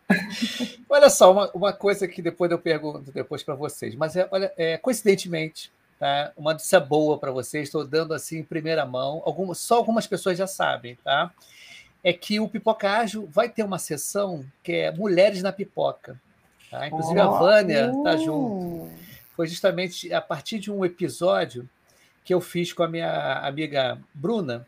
olha 0.88 1.10
só, 1.10 1.30
uma, 1.30 1.50
uma 1.50 1.70
coisa 1.70 2.08
que 2.08 2.22
depois 2.22 2.50
eu 2.50 2.58
pergunto 2.58 3.12
depois 3.12 3.42
para 3.42 3.54
vocês, 3.54 3.94
mas 3.94 4.16
é, 4.16 4.26
olha, 4.30 4.50
é, 4.56 4.78
coincidentemente, 4.78 5.70
tá? 5.98 6.32
uma 6.34 6.52
notícia 6.52 6.80
boa 6.80 7.18
para 7.18 7.30
vocês, 7.30 7.64
estou 7.64 7.86
dando 7.86 8.14
assim 8.14 8.38
em 8.38 8.42
primeira 8.42 8.86
mão, 8.86 9.20
algumas, 9.26 9.58
só 9.58 9.76
algumas 9.76 10.06
pessoas 10.06 10.38
já 10.38 10.46
sabem, 10.46 10.96
tá? 11.04 11.30
É 12.02 12.10
que 12.10 12.40
o 12.40 12.48
Pipoca 12.48 12.90
Ágil 12.90 13.28
vai 13.30 13.50
ter 13.50 13.62
uma 13.62 13.78
sessão 13.78 14.42
que 14.62 14.72
é 14.72 14.90
Mulheres 14.92 15.42
na 15.42 15.52
Pipoca. 15.52 16.18
Tá? 16.70 16.86
Inclusive 16.86 17.20
oh, 17.20 17.22
a 17.22 17.38
Vânia 17.38 17.92
está 17.94 18.14
uh. 18.14 18.24
junto. 18.24 18.90
Foi 19.36 19.46
justamente 19.46 20.10
a 20.10 20.22
partir 20.22 20.58
de 20.58 20.72
um 20.72 20.86
episódio 20.86 21.68
que 22.24 22.32
eu 22.32 22.40
fiz 22.40 22.72
com 22.72 22.82
a 22.82 22.88
minha 22.88 23.40
amiga 23.40 23.98
Bruna 24.14 24.66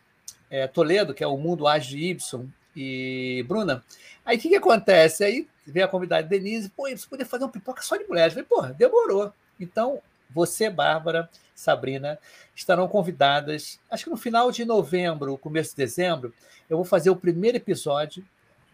é, 0.52 0.68
Toledo, 0.68 1.12
que 1.12 1.24
é 1.24 1.26
o 1.26 1.36
Mundo 1.36 1.66
Ágil 1.66 1.98
Y, 1.98 2.48
e 2.76 3.44
Bruna, 3.48 3.82
Aí 4.24 4.36
o 4.36 4.40
que, 4.40 4.48
que 4.48 4.56
acontece? 4.56 5.24
Aí 5.24 5.48
vem 5.66 5.82
a 5.82 5.88
convidada 5.88 6.26
Denise, 6.26 6.68
pô, 6.68 6.88
você 6.88 7.06
poderia 7.06 7.28
fazer 7.28 7.44
um 7.44 7.48
pipoca 7.48 7.82
só 7.82 7.96
de 7.96 8.04
mulheres. 8.04 8.36
Eu 8.36 8.44
falei, 8.44 8.70
pô, 8.70 8.74
demorou. 8.74 9.32
Então, 9.58 10.00
você, 10.30 10.70
Bárbara, 10.70 11.28
Sabrina, 11.54 12.18
estarão 12.54 12.88
convidadas. 12.88 13.80
Acho 13.90 14.04
que 14.04 14.10
no 14.10 14.16
final 14.16 14.50
de 14.50 14.64
novembro, 14.64 15.36
começo 15.38 15.70
de 15.70 15.76
dezembro, 15.76 16.32
eu 16.70 16.76
vou 16.76 16.84
fazer 16.84 17.10
o 17.10 17.16
primeiro 17.16 17.56
episódio 17.56 18.24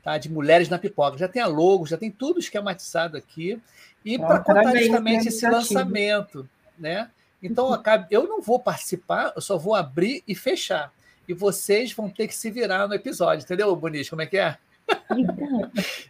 tá, 0.03 0.19
de 0.19 0.31
Mulheres 0.31 0.69
na 0.69 0.79
Pipoca. 0.79 1.19
Já 1.19 1.29
tem 1.29 1.43
a 1.43 1.47
logo, 1.47 1.87
já 1.87 1.97
tem 1.97 2.11
tudo 2.11 2.38
esquematizado 2.38 3.17
aqui. 3.17 3.61
E 4.05 4.19
para 4.19 4.41
contar 4.41 4.77
justamente 4.77 5.29
esse 5.29 5.49
lançamento. 5.49 6.49
Né? 6.79 7.11
Então, 7.43 7.83
eu 8.11 8.29
não 8.29 8.41
vou 8.41 8.61
participar, 8.61 9.33
eu 9.35 9.41
só 9.41 9.57
vou 9.57 9.75
abrir 9.75 10.23
e 10.29 10.35
fechar. 10.35 10.93
E 11.29 11.35
vocês 11.35 11.93
vão 11.93 12.09
ter 12.09 12.27
que 12.27 12.35
se 12.35 12.51
virar 12.51 12.88
no 12.88 12.95
episódio, 12.95 13.45
entendeu, 13.45 13.77
Bonis? 13.77 14.09
Como 14.09 14.23
é 14.23 14.27
que 14.27 14.38
é? 14.38 14.57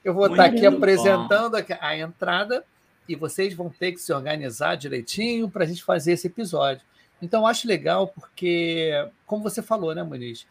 Eu 0.04 0.14
vou 0.14 0.28
estar 0.28 0.44
aqui 0.44 0.64
apresentando 0.64 1.56
a 1.80 1.96
entrada 1.96 2.64
e 3.08 3.16
vocês 3.16 3.52
vão 3.52 3.68
ter 3.68 3.92
que 3.92 3.98
se 3.98 4.12
organizar 4.12 4.76
direitinho 4.76 5.50
para 5.50 5.64
a 5.64 5.66
gente 5.66 5.82
fazer 5.82 6.12
esse 6.12 6.28
episódio. 6.28 6.82
Então, 7.20 7.46
acho 7.46 7.66
legal 7.66 8.08
porque, 8.08 8.92
como 9.26 9.42
você 9.42 9.60
falou, 9.60 9.94
né, 9.94 10.02
Muniz? 10.02 10.46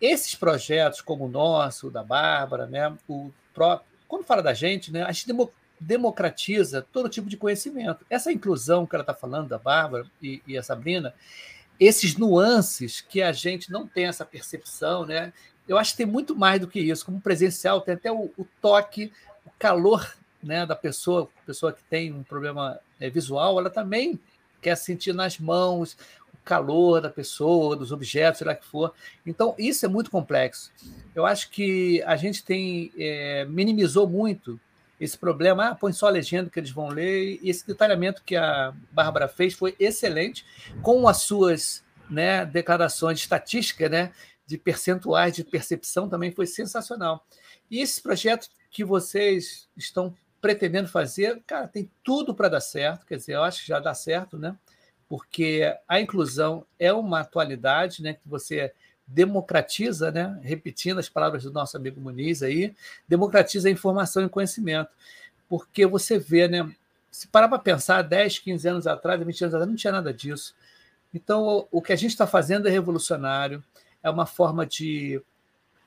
Esses 0.00 0.34
projetos 0.34 1.00
como 1.00 1.24
o 1.24 1.28
nosso, 1.28 1.90
da 1.90 2.04
Bárbara, 2.04 2.66
né, 2.66 2.96
o 3.08 3.30
próprio, 3.52 3.88
quando 4.06 4.24
fala 4.24 4.42
da 4.42 4.54
gente, 4.54 4.92
né, 4.92 5.02
a 5.02 5.12
gente 5.12 5.26
democratiza 5.80 6.86
todo 6.92 7.08
tipo 7.08 7.28
de 7.28 7.36
conhecimento. 7.36 8.06
Essa 8.08 8.30
inclusão 8.30 8.86
que 8.86 8.94
ela 8.94 9.02
está 9.02 9.14
falando, 9.14 9.48
da 9.48 9.58
Bárbara 9.58 10.06
e, 10.22 10.42
e 10.46 10.56
a 10.56 10.62
Sabrina, 10.62 11.12
esses 11.80 12.16
nuances 12.16 13.00
que 13.00 13.22
a 13.22 13.32
gente 13.32 13.72
não 13.72 13.86
tem 13.86 14.04
essa 14.04 14.24
percepção, 14.24 15.06
né? 15.06 15.32
eu 15.70 15.78
acho 15.78 15.92
que 15.92 15.98
tem 15.98 16.06
muito 16.06 16.34
mais 16.34 16.60
do 16.60 16.66
que 16.66 16.80
isso. 16.80 17.06
Como 17.06 17.20
presencial, 17.20 17.80
tem 17.80 17.94
até 17.94 18.10
o, 18.10 18.30
o 18.36 18.46
toque, 18.60 19.12
o 19.46 19.50
calor 19.56 20.14
né, 20.42 20.66
da 20.66 20.74
pessoa, 20.74 21.28
pessoa 21.46 21.72
que 21.72 21.82
tem 21.84 22.12
um 22.12 22.24
problema 22.24 22.80
é, 22.98 23.08
visual, 23.08 23.56
ela 23.56 23.70
também 23.70 24.18
quer 24.60 24.76
sentir 24.76 25.12
nas 25.14 25.38
mãos 25.38 25.96
o 26.34 26.36
calor 26.44 27.00
da 27.00 27.08
pessoa, 27.08 27.76
dos 27.76 27.92
objetos, 27.92 28.38
sei 28.38 28.48
lá 28.48 28.54
que 28.56 28.66
for. 28.66 28.92
Então, 29.24 29.54
isso 29.56 29.86
é 29.86 29.88
muito 29.88 30.10
complexo. 30.10 30.72
Eu 31.14 31.24
acho 31.24 31.48
que 31.50 32.02
a 32.02 32.16
gente 32.16 32.42
tem 32.42 32.90
é, 32.98 33.44
minimizou 33.44 34.08
muito 34.08 34.58
esse 35.00 35.16
problema. 35.16 35.70
Ah, 35.70 35.74
põe 35.74 35.92
só 35.92 36.06
a 36.06 36.10
legenda 36.10 36.50
que 36.50 36.60
eles 36.60 36.70
vão 36.70 36.88
ler. 36.88 37.40
E 37.42 37.48
esse 37.48 37.66
detalhamento 37.66 38.22
que 38.22 38.36
a 38.36 38.74
Bárbara 38.92 39.26
fez 39.26 39.54
foi 39.54 39.74
excelente, 39.80 40.44
com 40.82 41.08
as 41.08 41.22
suas 41.22 41.82
né, 42.08 42.44
declarações 42.44 43.18
de 43.18 43.28
né, 43.88 44.12
de 44.46 44.58
percentuais 44.58 45.34
de 45.34 45.44
percepção 45.44 46.08
também 46.08 46.32
foi 46.32 46.46
sensacional. 46.46 47.24
E 47.70 47.80
esse 47.80 48.02
projeto 48.02 48.48
que 48.68 48.84
vocês 48.84 49.68
estão 49.76 50.14
pretendendo 50.40 50.88
fazer, 50.88 51.40
cara, 51.46 51.68
tem 51.68 51.90
tudo 52.02 52.34
para 52.34 52.48
dar 52.48 52.60
certo, 52.60 53.06
quer 53.06 53.16
dizer, 53.16 53.34
eu 53.34 53.44
acho 53.44 53.62
que 53.62 53.68
já 53.68 53.78
dá 53.78 53.94
certo, 53.94 54.38
né? 54.38 54.56
Porque 55.08 55.62
a 55.86 56.00
inclusão 56.00 56.66
é 56.78 56.92
uma 56.92 57.20
atualidade, 57.20 58.02
né, 58.02 58.14
que 58.14 58.28
você 58.28 58.72
democratiza, 59.12 60.10
né, 60.10 60.38
repetindo 60.42 60.98
as 60.98 61.08
palavras 61.08 61.42
do 61.42 61.52
nosso 61.52 61.76
amigo 61.76 62.00
Muniz 62.00 62.42
aí, 62.42 62.74
democratiza 63.08 63.68
a 63.68 63.72
informação 63.72 64.24
e 64.24 64.28
conhecimento. 64.28 64.90
porque 65.48 65.84
você 65.84 66.16
vê, 66.16 66.46
né? 66.46 66.72
Se 67.10 67.26
parar 67.26 67.48
para 67.48 67.58
pensar, 67.58 68.02
10, 68.02 68.38
15 68.38 68.68
anos 68.68 68.86
atrás, 68.86 69.20
20 69.20 69.42
anos 69.42 69.54
atrás, 69.54 69.68
não 69.68 69.76
tinha 69.76 69.92
nada 69.92 70.14
disso. 70.14 70.54
Então, 71.12 71.66
o 71.72 71.82
que 71.82 71.92
a 71.92 71.96
gente 71.96 72.12
está 72.12 72.24
fazendo 72.24 72.68
é 72.68 72.70
revolucionário, 72.70 73.60
é 74.00 74.08
uma 74.08 74.26
forma 74.26 74.64
de 74.64 75.20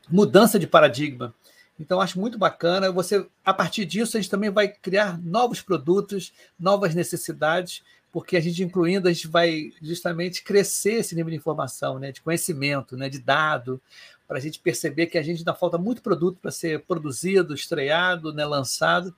mudança 0.10 0.60
de 0.60 0.68
paradigma. 0.68 1.34
Então, 1.80 2.02
acho 2.02 2.20
muito 2.20 2.38
bacana. 2.38 2.92
Você, 2.92 3.26
a 3.44 3.54
partir 3.54 3.86
disso, 3.86 4.18
a 4.18 4.20
gente 4.20 4.30
também 4.30 4.50
vai 4.50 4.68
criar 4.68 5.18
novos 5.18 5.62
produtos, 5.62 6.34
novas 6.60 6.94
necessidades, 6.94 7.82
porque 8.14 8.38
a 8.38 8.40
gente 8.40 8.64
incluindo, 8.64 9.08
a 9.08 9.12
gente 9.12 9.28
vai 9.28 9.72
justamente 9.82 10.44
crescer 10.44 11.00
esse 11.00 11.16
nível 11.16 11.32
de 11.32 11.38
informação, 11.38 11.98
né, 11.98 12.12
de 12.12 12.22
conhecimento, 12.22 12.96
né, 12.96 13.10
de 13.10 13.18
dado, 13.18 13.82
para 14.28 14.38
a 14.38 14.40
gente 14.40 14.60
perceber 14.60 15.08
que 15.08 15.18
a 15.18 15.24
gente 15.24 15.40
ainda 15.40 15.56
falta 15.56 15.80
muito 15.80 16.04
produto 16.04 16.38
para 16.40 16.52
ser 16.52 16.84
produzido, 16.84 17.56
estreado, 17.56 18.32
né, 18.32 18.46
lançado 18.46 19.16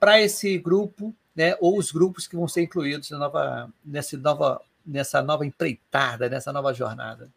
para 0.00 0.20
esse 0.20 0.58
grupo, 0.58 1.14
né, 1.36 1.54
ou 1.60 1.78
os 1.78 1.92
grupos 1.92 2.26
que 2.26 2.34
vão 2.34 2.48
ser 2.48 2.62
incluídos 2.62 3.10
na 3.10 3.18
nova, 3.18 3.72
nessa, 3.84 4.18
nova, 4.18 4.60
nessa 4.84 5.22
nova 5.22 5.46
empreitada, 5.46 6.28
nessa 6.28 6.52
nova 6.52 6.74
jornada. 6.74 7.30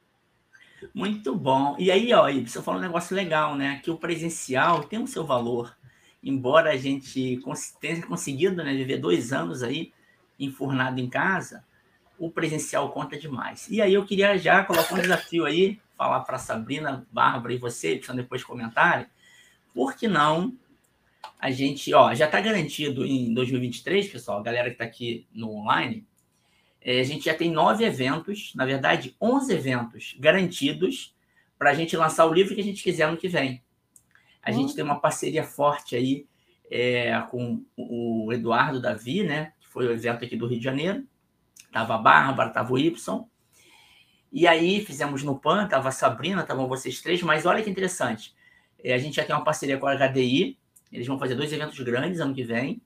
Muito 0.91 1.35
bom. 1.35 1.75
E 1.77 1.91
aí, 1.91 2.11
ó, 2.13 2.31
você 2.31 2.61
falou 2.63 2.79
um 2.79 2.83
negócio 2.83 3.15
legal, 3.15 3.55
né? 3.55 3.79
Que 3.83 3.89
o 3.89 3.97
presencial 3.97 4.83
tem 4.83 5.01
o 5.01 5.07
seu 5.07 5.25
valor. 5.25 5.75
Embora 6.21 6.71
a 6.71 6.77
gente 6.77 7.41
tenha 7.79 8.05
conseguido 8.05 8.63
né, 8.63 8.71
viver 8.73 8.99
dois 8.99 9.33
anos 9.33 9.63
aí 9.63 9.91
enfurnado 10.39 10.99
em 10.99 11.09
casa, 11.09 11.65
o 12.17 12.29
presencial 12.29 12.91
conta 12.91 13.17
demais. 13.17 13.69
E 13.69 13.81
aí 13.81 13.93
eu 13.93 14.05
queria 14.05 14.37
já 14.37 14.63
colocar 14.63 14.95
um 14.95 14.99
desafio 14.99 15.45
aí, 15.45 15.79
falar 15.97 16.21
para 16.21 16.37
Sabrina, 16.37 17.05
Bárbara 17.11 17.53
e 17.53 17.57
você, 17.57 17.91
precisam 17.91 18.15
depois 18.15 18.43
comentarem, 18.43 19.07
por 19.73 19.95
que 19.95 20.07
não 20.07 20.55
a 21.39 21.51
gente, 21.51 21.93
ó, 21.93 22.13
já 22.13 22.25
está 22.25 22.39
garantido 22.39 23.05
em 23.05 23.33
2023, 23.33 24.07
pessoal, 24.07 24.39
a 24.39 24.43
galera 24.43 24.69
que 24.69 24.75
está 24.75 24.85
aqui 24.85 25.27
no 25.33 25.51
online, 25.51 26.05
é, 26.81 26.99
a 26.99 27.03
gente 27.03 27.25
já 27.25 27.33
tem 27.33 27.51
nove 27.51 27.83
eventos, 27.83 28.53
na 28.55 28.65
verdade, 28.65 29.15
11 29.19 29.53
eventos 29.53 30.15
garantidos 30.19 31.15
para 31.57 31.71
a 31.71 31.73
gente 31.73 31.97
lançar 31.97 32.25
o 32.25 32.33
livro 32.33 32.53
que 32.53 32.61
a 32.61 32.63
gente 32.63 32.83
quiser 32.83 33.09
no 33.11 33.17
que 33.17 33.27
vem. 33.27 33.63
A 34.41 34.51
gente 34.51 34.75
tem 34.75 34.83
uma 34.83 34.99
parceria 34.99 35.43
forte 35.43 35.95
aí 35.95 36.27
é, 36.69 37.19
com 37.31 37.65
o 37.75 38.31
Eduardo 38.31 38.79
Davi, 38.79 39.23
né? 39.23 39.53
Foi 39.75 39.85
o 39.87 39.91
evento 39.91 40.23
aqui 40.23 40.37
do 40.37 40.47
Rio 40.47 40.57
de 40.57 40.63
Janeiro. 40.63 41.05
Tava 41.69 41.95
a 41.95 41.97
Bárbara, 41.97 42.49
tava 42.49 42.71
o 42.71 42.77
Y. 42.77 43.25
E 44.31 44.47
aí 44.47 44.79
fizemos 44.85 45.21
no 45.21 45.37
PAN, 45.37 45.67
tava 45.67 45.89
a 45.89 45.91
Sabrina, 45.91 46.43
estavam 46.43 46.65
vocês 46.65 47.01
três, 47.01 47.21
mas 47.21 47.45
olha 47.45 47.61
que 47.61 47.69
interessante. 47.69 48.33
É, 48.81 48.93
a 48.93 48.97
gente 48.97 49.17
já 49.17 49.25
tem 49.25 49.35
uma 49.35 49.43
parceria 49.43 49.77
com 49.77 49.85
a 49.85 49.93
HDI, 49.93 50.57
eles 50.93 51.05
vão 51.05 51.19
fazer 51.19 51.35
dois 51.35 51.51
eventos 51.51 51.77
grandes 51.81 52.21
ano 52.21 52.33
que 52.33 52.45
vem. 52.45 52.81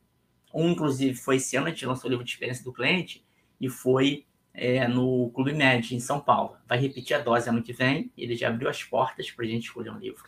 Um, 0.52 0.72
inclusive, 0.72 1.16
foi 1.16 1.36
esse 1.36 1.56
ano, 1.56 1.68
a 1.68 1.70
gente 1.70 1.86
lançou 1.86 2.08
o 2.08 2.10
livro 2.10 2.26
de 2.26 2.32
experiência 2.32 2.64
do 2.64 2.74
cliente, 2.74 3.24
e 3.62 3.70
foi 3.70 4.26
é, 4.52 4.88
no 4.88 5.30
Clube 5.30 5.54
Med, 5.54 5.94
em 5.94 6.00
São 6.00 6.20
Paulo. 6.20 6.58
Vai 6.68 6.80
repetir 6.80 7.16
a 7.16 7.20
dose 7.20 7.48
ano 7.48 7.62
que 7.62 7.72
vem, 7.72 8.12
ele 8.18 8.36
já 8.36 8.48
abriu 8.48 8.68
as 8.68 8.84
portas 8.84 9.30
para 9.30 9.46
a 9.46 9.48
gente 9.48 9.66
escolher 9.66 9.92
um 9.92 10.00
livro. 10.00 10.24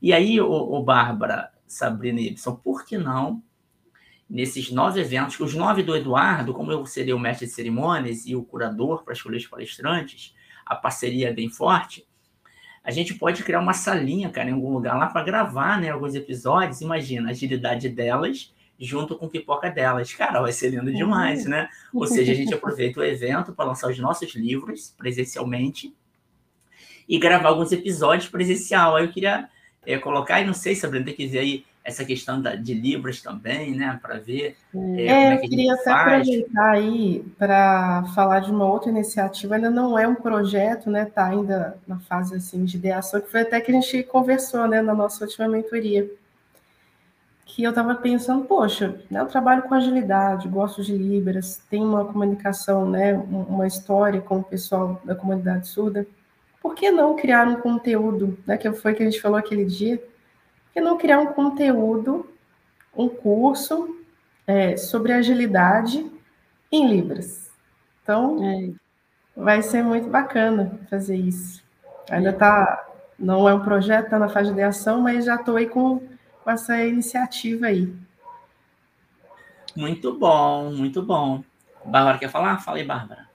E 0.00 0.14
aí, 0.14 0.40
o, 0.40 0.50
o 0.50 0.82
Bárbara, 0.82 1.52
Sabrina 1.66 2.20
e 2.22 2.28
Ibson, 2.28 2.56
por 2.56 2.86
que 2.86 2.96
não, 2.96 3.42
nesses 4.28 4.70
nove 4.70 5.00
eventos, 5.00 5.38
os 5.40 5.54
nove 5.54 5.82
do 5.82 5.96
Eduardo, 5.96 6.52
como 6.52 6.72
eu 6.72 6.84
seria 6.84 7.14
o 7.14 7.18
mestre 7.18 7.46
de 7.46 7.52
cerimônias 7.52 8.26
e 8.26 8.34
o 8.34 8.42
curador 8.42 9.04
para 9.04 9.12
escolher 9.12 9.36
os 9.36 9.46
palestrantes, 9.46 10.34
a 10.64 10.74
parceria 10.74 11.28
é 11.28 11.32
bem 11.32 11.48
forte, 11.48 12.06
a 12.86 12.92
gente 12.92 13.14
pode 13.14 13.42
criar 13.42 13.58
uma 13.58 13.72
salinha, 13.72 14.30
cara, 14.30 14.48
em 14.48 14.52
algum 14.52 14.72
lugar 14.72 14.96
lá 14.96 15.08
para 15.08 15.24
gravar, 15.24 15.80
né, 15.80 15.90
alguns 15.90 16.14
episódios. 16.14 16.80
Imagina 16.80 17.28
a 17.28 17.30
agilidade 17.32 17.88
delas 17.88 18.54
junto 18.78 19.16
com 19.16 19.28
pipoca 19.28 19.68
delas. 19.68 20.12
Cara, 20.14 20.40
vai 20.40 20.52
ser 20.52 20.70
lindo 20.70 20.92
demais, 20.92 21.44
uhum. 21.44 21.50
né? 21.50 21.68
Ou 21.92 22.06
seja, 22.06 22.30
a 22.30 22.34
gente 22.34 22.54
aproveita 22.54 23.00
o 23.00 23.04
evento 23.04 23.52
para 23.52 23.64
lançar 23.64 23.90
os 23.90 23.98
nossos 23.98 24.36
livros 24.36 24.94
presencialmente 24.96 25.92
e 27.08 27.18
gravar 27.18 27.48
alguns 27.48 27.72
episódios 27.72 28.28
presencial. 28.28 28.94
Aí 28.94 29.04
eu 29.04 29.10
queria 29.10 29.48
é, 29.84 29.98
colocar, 29.98 30.40
e 30.40 30.46
não 30.46 30.54
sei, 30.54 30.76
Sabrina, 30.76 31.06
tem 31.06 31.14
que 31.14 31.26
ver 31.26 31.38
aí 31.40 31.64
essa 31.86 32.04
questão 32.04 32.42
da, 32.42 32.56
de 32.56 32.74
Libras 32.74 33.22
também, 33.22 33.76
né? 33.76 33.96
Para 34.02 34.18
ver. 34.18 34.56
É, 34.74 35.06
é, 35.06 35.06
é 35.06 35.34
eu 35.34 35.40
queria 35.40 35.72
até 35.74 35.84
faz. 35.84 36.22
aproveitar 36.22 36.70
aí 36.70 37.24
para 37.38 38.04
falar 38.12 38.40
de 38.40 38.50
uma 38.50 38.66
outra 38.66 38.90
iniciativa. 38.90 39.54
Ainda 39.54 39.70
não 39.70 39.96
é 39.96 40.06
um 40.06 40.16
projeto, 40.16 40.90
né? 40.90 41.04
Está 41.04 41.26
ainda 41.26 41.78
na 41.86 42.00
fase 42.00 42.34
assim 42.34 42.64
de 42.64 42.76
ideação, 42.76 43.20
que 43.20 43.30
foi 43.30 43.42
até 43.42 43.60
que 43.60 43.70
a 43.70 43.74
gente 43.74 44.02
conversou, 44.02 44.66
né? 44.66 44.82
Na 44.82 44.94
nossa 44.94 45.24
última 45.24 45.46
mentoria 45.46 46.10
que 47.44 47.62
eu 47.62 47.70
estava 47.70 47.94
pensando, 47.94 48.44
poxa, 48.44 49.00
né, 49.08 49.20
eu 49.20 49.26
trabalho 49.26 49.62
com 49.62 49.74
agilidade, 49.74 50.48
gosto 50.48 50.82
de 50.82 50.94
Libras, 50.94 51.62
tenho 51.70 51.84
uma 51.84 52.04
comunicação, 52.04 52.90
né, 52.90 53.14
uma 53.14 53.66
história 53.66 54.20
com 54.20 54.40
o 54.40 54.44
pessoal 54.44 55.00
da 55.04 55.14
comunidade 55.14 55.68
surda. 55.68 56.04
Por 56.60 56.74
que 56.74 56.90
não 56.90 57.14
criar 57.14 57.46
um 57.46 57.54
conteúdo, 57.54 58.36
né, 58.44 58.58
que 58.58 58.70
foi 58.72 58.92
que 58.92 59.02
a 59.02 59.06
gente 59.06 59.22
falou 59.22 59.38
aquele 59.38 59.64
dia? 59.64 60.02
Que 60.76 60.80
não 60.82 60.98
criar 60.98 61.20
um 61.20 61.32
conteúdo, 61.32 62.28
um 62.94 63.08
curso 63.08 63.96
é, 64.46 64.76
sobre 64.76 65.14
agilidade 65.14 66.04
em 66.70 66.86
Libras? 66.86 67.50
Então, 68.02 68.44
é. 68.44 68.72
vai 69.34 69.62
ser 69.62 69.82
muito 69.82 70.10
bacana 70.10 70.78
fazer 70.90 71.16
isso. 71.16 71.64
Ainda 72.10 72.30
tá, 72.30 72.86
não 73.18 73.48
é 73.48 73.54
um 73.54 73.64
projeto, 73.64 74.04
está 74.04 74.18
na 74.18 74.28
fase 74.28 74.52
de 74.52 74.60
ação, 74.60 75.00
mas 75.00 75.24
já 75.24 75.36
estou 75.36 75.56
aí 75.56 75.66
com 75.66 76.02
com 76.46 76.50
essa 76.52 76.80
iniciativa 76.84 77.66
aí. 77.66 77.92
Muito 79.74 80.16
bom, 80.16 80.70
muito 80.70 81.02
bom. 81.02 81.42
Bárbara 81.84 82.18
quer 82.18 82.30
falar? 82.30 82.60
Fala 82.60 82.78
aí, 82.78 82.84
Bárbara. 82.84 83.25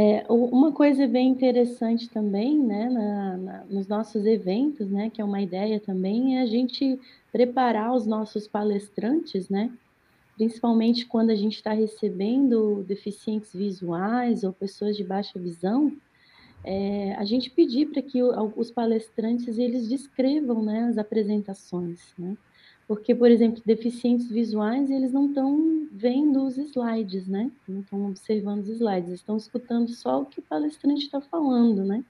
É, 0.00 0.24
uma 0.28 0.70
coisa 0.70 1.08
bem 1.08 1.28
interessante 1.28 2.08
também, 2.08 2.56
né, 2.56 2.88
na, 2.88 3.36
na, 3.36 3.64
nos 3.64 3.88
nossos 3.88 4.24
eventos, 4.24 4.88
né, 4.88 5.10
que 5.10 5.20
é 5.20 5.24
uma 5.24 5.42
ideia 5.42 5.80
também, 5.80 6.38
é 6.38 6.42
a 6.42 6.46
gente 6.46 7.00
preparar 7.32 7.92
os 7.92 8.06
nossos 8.06 8.46
palestrantes, 8.46 9.48
né, 9.48 9.72
principalmente 10.36 11.04
quando 11.04 11.30
a 11.30 11.34
gente 11.34 11.56
está 11.56 11.72
recebendo 11.72 12.84
deficientes 12.86 13.52
visuais 13.52 14.44
ou 14.44 14.52
pessoas 14.52 14.96
de 14.96 15.02
baixa 15.02 15.36
visão, 15.36 15.92
é, 16.62 17.16
a 17.16 17.24
gente 17.24 17.50
pedir 17.50 17.86
para 17.86 18.00
que 18.00 18.22
os 18.22 18.70
palestrantes 18.70 19.58
eles 19.58 19.88
descrevam 19.88 20.62
né, 20.62 20.84
as 20.84 20.96
apresentações, 20.96 22.14
né? 22.16 22.36
Porque, 22.88 23.14
por 23.14 23.30
exemplo, 23.30 23.62
deficientes 23.66 24.30
visuais, 24.30 24.90
eles 24.90 25.12
não 25.12 25.26
estão 25.26 25.86
vendo 25.92 26.42
os 26.46 26.56
slides, 26.56 27.28
né? 27.28 27.52
Não 27.68 27.80
estão 27.80 28.06
observando 28.06 28.60
os 28.60 28.68
slides, 28.70 29.12
estão 29.12 29.36
escutando 29.36 29.90
só 29.90 30.22
o 30.22 30.24
que 30.24 30.38
o 30.38 30.42
palestrante 30.42 31.04
está 31.04 31.20
falando, 31.20 31.84
né? 31.84 32.02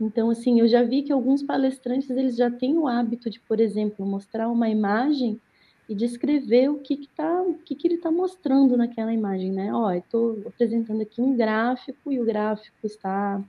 Então, 0.00 0.30
assim, 0.30 0.60
eu 0.60 0.68
já 0.68 0.84
vi 0.84 1.02
que 1.02 1.10
alguns 1.10 1.42
palestrantes, 1.42 2.08
eles 2.10 2.36
já 2.36 2.48
têm 2.48 2.78
o 2.78 2.86
hábito 2.86 3.28
de, 3.28 3.40
por 3.40 3.58
exemplo, 3.58 4.06
mostrar 4.06 4.48
uma 4.48 4.68
imagem 4.68 5.40
e 5.88 5.96
descrever 5.96 6.68
o 6.68 6.78
que, 6.78 6.96
que, 6.96 7.08
tá, 7.08 7.42
o 7.42 7.54
que, 7.54 7.74
que 7.74 7.88
ele 7.88 7.96
está 7.96 8.10
mostrando 8.10 8.76
naquela 8.76 9.12
imagem, 9.12 9.50
né? 9.50 9.74
Ó, 9.74 9.90
estou 9.90 10.40
apresentando 10.46 11.02
aqui 11.02 11.20
um 11.20 11.36
gráfico 11.36 12.12
e 12.12 12.20
o 12.20 12.24
gráfico 12.24 12.86
está 12.86 13.42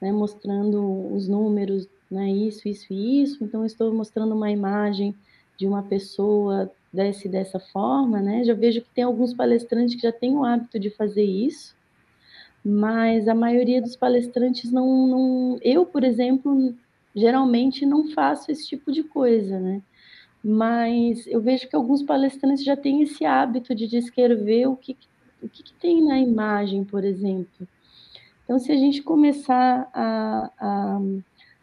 né, 0.00 0.12
mostrando 0.12 1.12
os 1.12 1.26
números, 1.26 1.88
né, 2.08 2.30
isso, 2.30 2.68
isso 2.68 2.92
e 2.92 3.22
isso. 3.22 3.42
Então, 3.42 3.64
estou 3.64 3.92
mostrando 3.92 4.32
uma 4.32 4.50
imagem 4.50 5.12
de 5.62 5.66
uma 5.68 5.84
pessoa 5.84 6.68
desse 6.92 7.28
dessa 7.28 7.60
forma, 7.60 8.20
né? 8.20 8.42
Já 8.42 8.52
vejo 8.52 8.82
que 8.82 8.90
tem 8.90 9.04
alguns 9.04 9.32
palestrantes 9.32 9.94
que 9.94 10.02
já 10.02 10.10
têm 10.10 10.34
o 10.34 10.44
hábito 10.44 10.76
de 10.76 10.90
fazer 10.90 11.22
isso, 11.22 11.76
mas 12.64 13.28
a 13.28 13.34
maioria 13.34 13.80
dos 13.80 13.94
palestrantes 13.94 14.72
não, 14.72 15.06
não 15.06 15.58
eu, 15.62 15.86
por 15.86 16.02
exemplo, 16.02 16.74
geralmente 17.14 17.86
não 17.86 18.08
faço 18.08 18.50
esse 18.50 18.66
tipo 18.66 18.90
de 18.90 19.04
coisa, 19.04 19.60
né? 19.60 19.80
Mas 20.42 21.28
eu 21.28 21.40
vejo 21.40 21.68
que 21.68 21.76
alguns 21.76 22.02
palestrantes 22.02 22.64
já 22.64 22.76
têm 22.76 23.02
esse 23.02 23.24
hábito 23.24 23.72
de 23.72 23.86
descrever 23.86 24.66
o 24.66 24.74
que, 24.74 24.96
o 25.40 25.48
que, 25.48 25.62
que 25.62 25.72
tem 25.74 26.04
na 26.04 26.18
imagem, 26.18 26.82
por 26.82 27.04
exemplo. 27.04 27.68
Então, 28.42 28.58
se 28.58 28.72
a 28.72 28.76
gente 28.76 29.00
começar 29.00 29.88
a, 29.94 30.50
a 30.58 31.00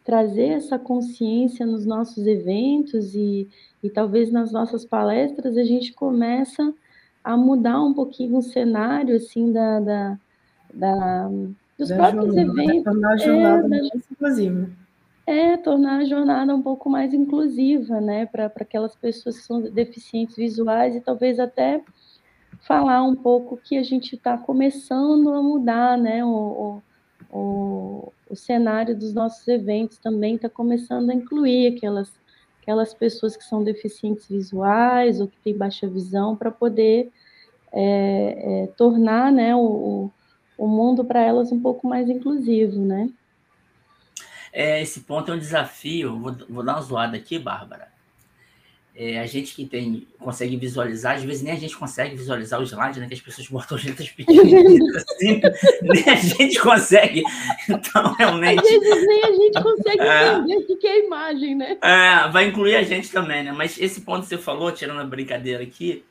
trazer 0.09 0.53
essa 0.53 0.79
consciência 0.79 1.67
nos 1.67 1.85
nossos 1.85 2.25
eventos 2.25 3.13
e, 3.13 3.47
e 3.83 3.91
talvez 3.91 4.31
nas 4.31 4.51
nossas 4.51 4.83
palestras, 4.83 5.55
a 5.55 5.63
gente 5.63 5.93
começa 5.93 6.73
a 7.23 7.37
mudar 7.37 7.79
um 7.79 7.93
pouquinho 7.93 8.37
o 8.37 8.41
cenário 8.41 9.17
assim 9.17 9.51
da, 9.51 9.79
da, 9.79 10.17
da 10.73 11.29
dos 11.77 11.89
da 11.89 11.95
próprios 11.95 12.33
jornada, 12.33 12.53
né? 12.55 12.63
eventos. 12.63 12.83
Tornar 12.85 13.13
a 13.13 13.17
jornada 13.17 13.65
é, 13.65 13.69
mais 13.69 14.11
inclusiva. 14.11 14.69
É, 15.27 15.57
tornar 15.57 15.97
a 15.99 16.05
jornada 16.05 16.55
um 16.55 16.61
pouco 16.63 16.89
mais 16.89 17.13
inclusiva, 17.13 18.01
né, 18.01 18.25
para 18.25 18.47
aquelas 18.47 18.95
pessoas 18.95 19.37
que 19.37 19.43
são 19.43 19.61
deficientes 19.61 20.35
visuais 20.35 20.95
e 20.95 21.01
talvez 21.01 21.39
até 21.39 21.83
falar 22.61 23.03
um 23.03 23.15
pouco 23.15 23.57
que 23.57 23.77
a 23.77 23.83
gente 23.83 24.15
está 24.15 24.39
começando 24.39 25.31
a 25.31 25.43
mudar, 25.43 25.99
né? 25.99 26.25
O, 26.25 26.81
o, 27.31 28.11
o, 28.29 28.35
cenário 28.35 28.97
dos 28.97 29.13
nossos 29.13 29.47
eventos 29.47 29.97
também 29.97 30.35
está 30.35 30.49
começando 30.49 31.09
a 31.09 31.13
incluir 31.13 31.75
aquelas, 31.75 32.11
aquelas 32.61 32.93
pessoas 32.93 33.35
que 33.35 33.43
são 33.43 33.63
deficientes 33.63 34.27
visuais 34.27 35.19
ou 35.19 35.27
que 35.27 35.37
têm 35.39 35.57
baixa 35.57 35.87
visão 35.87 36.35
para 36.35 36.51
poder 36.51 37.11
é, 37.71 38.63
é, 38.63 38.67
tornar 38.77 39.31
né, 39.31 39.55
o, 39.55 40.11
o 40.57 40.67
mundo 40.67 41.03
para 41.05 41.21
elas 41.21 41.51
um 41.51 41.59
pouco 41.59 41.87
mais 41.87 42.09
inclusivo, 42.09 42.79
né? 42.79 43.09
É, 44.51 44.81
esse 44.81 45.01
ponto 45.01 45.31
é 45.31 45.35
um 45.35 45.39
desafio. 45.39 46.19
Vou, 46.19 46.35
vou 46.49 46.63
dar 46.63 46.75
uma 46.75 46.81
zoada 46.81 47.17
aqui, 47.17 47.37
Bárbara. 47.37 47.98
É, 49.01 49.17
a 49.17 49.25
gente 49.25 49.55
que 49.55 49.65
tem 49.65 50.05
consegue 50.19 50.57
visualizar, 50.57 51.15
às 51.15 51.23
vezes 51.23 51.41
nem 51.41 51.53
a 51.53 51.55
gente 51.55 51.73
consegue 51.77 52.17
visualizar 52.17 52.59
os 52.59 52.69
slides, 52.69 52.97
né? 52.97 53.07
Que 53.07 53.13
as 53.13 53.21
pessoas 53.21 53.47
botam 53.47 53.77
letras 53.81 54.09
pequenininhas 54.09 54.93
assim, 54.93 55.39
nem 55.81 56.09
a 56.09 56.15
gente 56.17 56.59
consegue. 56.59 57.23
Então, 57.69 58.13
realmente. 58.15 58.59
Às 58.59 58.69
vezes 58.69 59.07
nem 59.07 59.23
a 59.23 59.31
gente 59.31 59.63
consegue 59.63 60.01
é, 60.01 60.33
entender 60.33 60.73
o 60.73 60.77
que 60.77 60.85
é 60.85 60.91
a 60.91 61.05
imagem, 61.05 61.55
né? 61.55 61.77
É, 61.81 62.29
vai 62.29 62.47
incluir 62.49 62.75
a 62.75 62.83
gente 62.83 63.09
também, 63.09 63.41
né? 63.41 63.53
Mas 63.53 63.79
esse 63.79 64.01
ponto 64.01 64.23
que 64.23 64.27
você 64.27 64.37
falou, 64.37 64.69
tirando 64.69 64.99
a 64.99 65.05
brincadeira 65.05 65.63
aqui, 65.63 66.03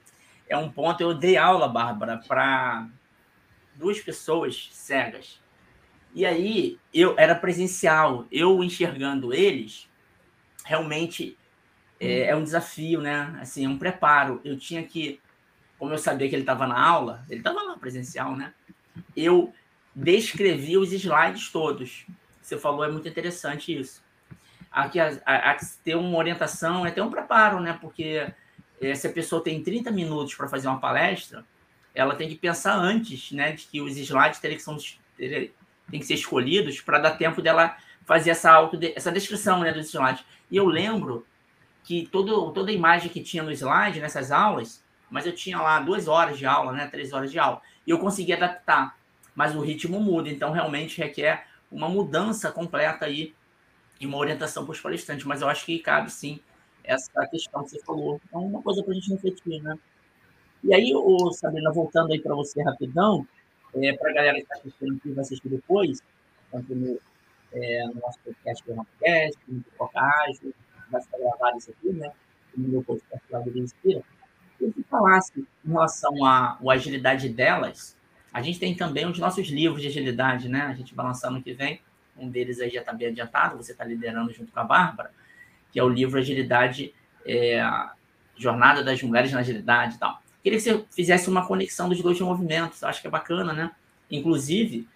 é 0.49 0.57
um 0.57 0.71
ponto. 0.71 1.03
Eu 1.03 1.13
dei 1.13 1.37
aula, 1.37 1.69
Bárbara, 1.69 2.23
para 2.27 2.89
duas 3.75 4.01
pessoas 4.01 4.71
cegas. 4.73 5.39
E 6.15 6.25
aí 6.25 6.79
eu 6.95 7.15
era 7.19 7.35
presencial, 7.35 8.25
eu 8.33 8.65
enxergando 8.65 9.35
eles, 9.35 9.87
realmente 10.65 11.37
é, 12.01 12.25
é, 12.29 12.37
um 12.37 12.43
desafio, 12.43 13.01
né? 13.01 13.37
Assim, 13.41 13.65
é 13.65 13.69
um 13.69 13.79
preparo. 13.79 14.41
Eu 14.45 14.59
tinha 14.59 14.83
que, 14.83 15.21
como 15.79 15.93
eu 15.93 15.99
sabia 15.99 16.29
que 16.29 16.35
ele 16.35 16.43
estava 16.43 16.67
na 16.67 16.81
aula, 16.81 17.25
ele 17.29 17.41
estava 17.41 17.63
lá 17.63 17.77
presencial, 17.77 18.37
né? 18.37 18.53
Eu 19.17 19.53
descrevi 19.95 20.77
os 20.77 20.93
slides 20.93 21.51
todos. 21.51 22.07
Você 22.41 22.57
falou, 22.57 22.85
é 22.85 22.91
muito 22.91 23.09
interessante 23.09 23.77
isso. 23.77 24.03
Aqui 24.71 25.01
a, 25.01 25.57
ter 25.83 25.97
uma 25.97 26.17
orientação 26.19 26.87
é 26.87 26.91
ter 26.91 27.01
um 27.01 27.11
preparo, 27.11 27.61
né? 27.61 27.77
Porque 27.81 28.33
é, 28.81 28.95
se 28.95 29.07
a 29.07 29.13
pessoa 29.13 29.43
tem 29.43 29.63
30 29.63 29.91
minutos 29.91 30.35
para 30.35 30.49
fazer 30.49 30.69
uma 30.69 30.79
palestra, 30.81 31.45
ela 31.95 32.15
tem 32.15 32.29
que 32.29 32.37
pensar 32.37 32.77
antes, 32.77 33.33
né? 33.33 33.53
De 33.53 33.67
que 33.67 33.81
os 33.81 33.97
slides 33.97 34.39
teriam 34.39 34.59
que, 34.59 34.99
teriam, 35.17 35.51
que 35.91 36.03
ser 36.05 36.15
escolhidos 36.15 36.81
para 36.81 36.99
dar 36.99 37.13
tempo 37.13 37.43
dela 37.43 37.77
fazer 38.05 38.31
essa, 38.31 38.51
auto, 38.51 38.79
essa 38.95 39.11
descrição 39.11 39.61
né, 39.61 39.73
dos 39.73 39.89
slides. 39.89 40.25
E 40.51 40.57
eu 40.57 40.67
lembro 40.67 41.27
que 41.89 42.07
todo, 42.13 42.53
toda 42.53 42.71
a 42.71 42.75
imagem 42.75 43.09
que 43.09 43.23
tinha 43.23 43.43
no 43.43 43.51
slide, 43.51 43.99
nessas 43.99 44.31
aulas, 44.31 44.85
mas 45.09 45.25
eu 45.25 45.35
tinha 45.35 45.59
lá 45.59 45.81
duas 45.81 46.07
horas 46.07 46.37
de 46.37 46.45
aula, 46.45 46.71
né, 46.71 46.87
três 46.87 47.15
horas 47.15 47.33
de 47.33 47.39
aula, 47.39 47.63
e 47.87 47.91
eu 47.91 47.99
consegui 47.99 48.35
adaptar, 48.35 48.99
mas 49.35 49.57
o 49.57 49.61
ritmo 49.63 49.99
muda, 49.99 50.29
então 50.29 50.53
realmente 50.53 50.99
requer 50.99 51.47
uma 51.73 51.89
mudança 51.89 52.53
completa 52.53 53.07
aí 53.07 53.35
e 53.99 54.05
uma 54.05 54.19
orientação 54.19 54.67
para 54.67 54.73
os 54.73 54.81
palestrantes, 54.83 55.25
mas 55.25 55.41
eu 55.41 55.49
acho 55.49 55.65
que 55.65 55.79
cabe 55.79 56.13
sim 56.13 56.41
essa 56.85 57.27
questão 57.29 57.65
que 57.65 57.71
você 57.71 57.83
falou. 57.83 58.21
É 58.31 58.37
uma 58.37 58.61
coisa 58.61 58.83
para 58.83 58.93
a 58.93 58.95
gente 58.95 59.11
refletir, 59.11 59.63
né? 59.63 59.79
E 60.63 60.75
aí, 60.75 60.93
o 60.95 61.33
Sabrina, 61.33 61.73
voltando 61.73 62.13
aí 62.13 62.21
para 62.21 62.35
você 62.35 62.63
rapidão, 62.63 63.27
é, 63.75 63.95
para 63.95 64.11
a 64.11 64.13
galera 64.13 64.37
que 64.37 64.43
está 64.43 64.57
assistindo 64.57 65.01
e 65.07 65.13
vai 65.13 65.23
assistir 65.23 65.49
depois, 65.49 66.03
tanto 66.53 66.75
no, 66.75 67.01
é, 67.53 67.87
no 67.87 67.95
nosso 67.95 68.19
podcast, 68.21 68.63
no 68.69 68.85
podcast, 68.85 69.41
no 69.49 69.65
podcast, 69.79 70.55
vai 70.91 71.01
ficar 71.01 71.19
gravado 71.19 71.59
isso 71.59 71.71
aqui, 71.71 71.93
né? 71.93 72.13
No 72.57 72.69
meu 72.69 72.83
podcast 72.83 73.25
lá 73.31 73.41
do 73.41 73.59
Inspira. 73.59 74.03
Eu 74.61 74.73
que 74.73 74.83
falasse 74.85 75.47
em 75.65 75.71
relação 75.71 76.25
à 76.25 76.59
agilidade 76.71 77.29
delas, 77.29 77.97
a 78.33 78.43
gente 78.43 78.59
tem 78.59 78.75
também 78.75 79.07
os 79.07 79.19
nossos 79.19 79.49
livros 79.49 79.81
de 79.81 79.89
agilidade, 79.89 80.49
né? 80.49 80.63
A 80.63 80.75
gente 80.75 80.95
vai 80.95 81.07
lançar 81.07 81.31
no 81.31 81.43
que 81.43 81.53
vem. 81.53 81.81
Um 82.17 82.29
deles 82.29 82.61
aí 82.61 82.71
já 82.71 82.81
está 82.81 82.93
bem 82.93 83.09
adiantado, 83.09 83.57
você 83.57 83.73
está 83.73 83.85
liderando 83.85 84.33
junto 84.33 84.53
com 84.53 84.59
a 84.59 84.65
Bárbara, 84.65 85.13
que 85.71 85.79
é 85.79 85.85
o 85.85 85.89
livro 85.89 86.19
Agilidade, 86.19 86.93
é, 87.25 87.63
Jornada 88.37 88.83
das 88.83 89.01
Mulheres 89.03 89.33
na 89.33 89.41
Agilidade 89.41 89.95
e 89.95 89.99
tal. 89.99 90.21
Queria 90.43 90.59
que 90.59 90.65
você 90.65 90.85
fizesse 90.91 91.29
uma 91.29 91.47
conexão 91.47 91.89
dos 91.89 92.01
dois 92.03 92.21
movimentos, 92.21 92.83
acho 92.83 93.01
que 93.01 93.07
é 93.07 93.11
bacana, 93.11 93.53
né? 93.53 93.71
Inclusive, 94.11 94.89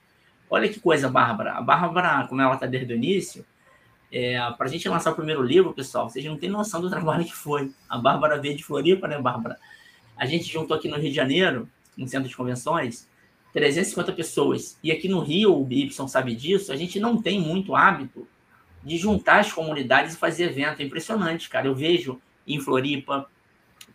olha 0.51 0.69
que 0.69 0.81
coisa, 0.81 1.09
Bárbara. 1.09 1.53
A 1.55 1.63
Bárbara, 1.63 2.27
como 2.27 2.41
ela 2.41 2.55
está 2.55 2.67
desde 2.67 2.93
o 2.93 2.97
início, 2.97 3.45
é, 4.12 4.38
para 4.59 4.66
a 4.66 4.68
gente 4.68 4.87
lançar 4.88 5.12
o 5.12 5.14
primeiro 5.14 5.42
livro, 5.42 5.72
pessoal, 5.72 6.09
vocês 6.09 6.22
não 6.25 6.37
têm 6.37 6.51
noção 6.51 6.83
do 6.83 6.90
trabalho 6.90 7.25
que 7.25 7.35
foi. 7.35 7.72
A 7.88 7.96
Bárbara 7.96 8.38
veio 8.38 8.55
de 8.55 8.62
Floripa, 8.62 9.09
né, 9.09 9.18
Bárbara? 9.18 9.59
A 10.14 10.27
gente 10.27 10.44
juntou 10.53 10.77
aqui 10.77 10.87
no 10.87 10.96
Rio 10.96 11.09
de 11.09 11.16
Janeiro, 11.16 11.66
no 11.96 12.07
centro 12.07 12.29
de 12.29 12.37
convenções, 12.37 13.09
350 13.55 14.12
pessoas. 14.12 14.79
E 14.83 14.92
aqui 14.92 15.09
no 15.09 15.20
Rio, 15.20 15.57
o 15.57 15.66
Y 15.72 16.07
sabe 16.07 16.37
disso, 16.37 16.70
a 16.70 16.77
gente 16.77 17.01
não 17.01 17.20
tem 17.20 17.40
muito 17.40 17.75
hábito 17.75 18.29
de 18.85 18.98
juntar 18.98 19.40
as 19.40 19.51
comunidades 19.51 20.14
e 20.14 20.18
fazer 20.18 20.44
evento. 20.44 20.83
É 20.83 20.85
impressionante, 20.85 21.48
cara. 21.48 21.66
Eu 21.66 21.75
vejo 21.75 22.20
em 22.46 22.61
Floripa, 22.61 23.27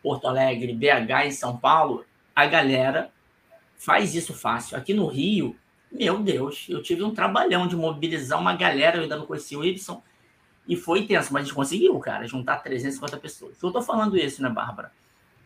Porto 0.02 0.28
Alegre, 0.28 0.74
BH 0.74 1.28
e 1.28 1.32
São 1.32 1.58
Paulo, 1.58 2.06
a 2.36 2.46
galera 2.48 3.12
faz 3.78 4.16
isso 4.16 4.34
fácil. 4.34 4.78
Aqui 4.78 4.94
no 4.94 5.06
Rio, 5.06 5.56
meu 5.92 6.20
Deus, 6.20 6.66
eu 6.70 6.82
tive 6.82 7.04
um 7.04 7.14
trabalhão 7.14 7.68
de 7.68 7.76
mobilizar 7.76 8.40
uma 8.40 8.56
galera, 8.56 8.98
eu 8.98 9.04
ainda 9.04 9.18
não 9.18 9.26
conheci 9.26 9.56
o 9.56 9.64
Y, 9.64 10.02
e 10.68 10.76
foi 10.76 11.00
intenso, 11.00 11.32
mas 11.32 11.44
a 11.44 11.46
gente 11.46 11.56
conseguiu, 11.56 11.98
cara, 12.00 12.28
juntar 12.28 12.58
350 12.58 13.18
pessoas. 13.18 13.62
Eu 13.62 13.72
tô 13.72 13.82
falando 13.82 14.18
isso, 14.18 14.42
né, 14.42 14.50
Bárbara? 14.50 14.92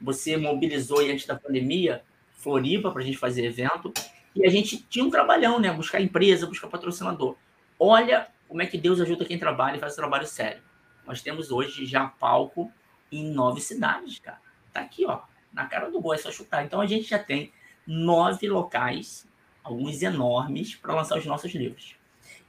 Você 0.01 0.35
mobilizou 0.35 0.99
aí 0.99 1.11
antes 1.11 1.27
da 1.27 1.35
pandemia 1.35 2.01
Floripa 2.33 2.91
para 2.91 3.01
a 3.01 3.05
gente 3.05 3.17
fazer 3.17 3.45
evento, 3.45 3.93
e 4.35 4.45
a 4.45 4.49
gente 4.49 4.77
tinha 4.89 5.05
um 5.05 5.09
trabalhão, 5.09 5.59
né? 5.59 5.71
Buscar 5.71 6.01
empresa, 6.01 6.47
buscar 6.47 6.67
patrocinador. 6.67 7.35
Olha 7.77 8.27
como 8.47 8.61
é 8.61 8.65
que 8.65 8.77
Deus 8.77 8.99
ajuda 8.99 9.25
quem 9.25 9.37
trabalha 9.37 9.77
e 9.77 9.79
faz 9.79 9.95
trabalho 9.95 10.25
sério. 10.25 10.61
Nós 11.05 11.21
temos 11.21 11.51
hoje 11.51 11.85
já 11.85 12.07
palco 12.07 12.71
em 13.11 13.31
nove 13.31 13.61
cidades, 13.61 14.19
cara. 14.19 14.39
Tá 14.73 14.81
aqui, 14.81 15.05
ó, 15.05 15.21
na 15.51 15.65
cara 15.65 15.89
do 15.89 15.99
boi, 15.99 16.15
é 16.15 16.19
só 16.19 16.31
chutar. 16.31 16.65
Então 16.65 16.79
a 16.79 16.85
gente 16.85 17.09
já 17.09 17.19
tem 17.19 17.51
nove 17.85 18.47
locais 18.47 19.27
alguns 19.63 20.01
enormes, 20.01 20.75
para 20.75 20.95
lançar 20.95 21.17
os 21.17 21.25
nossos 21.25 21.53
livros. 21.53 21.95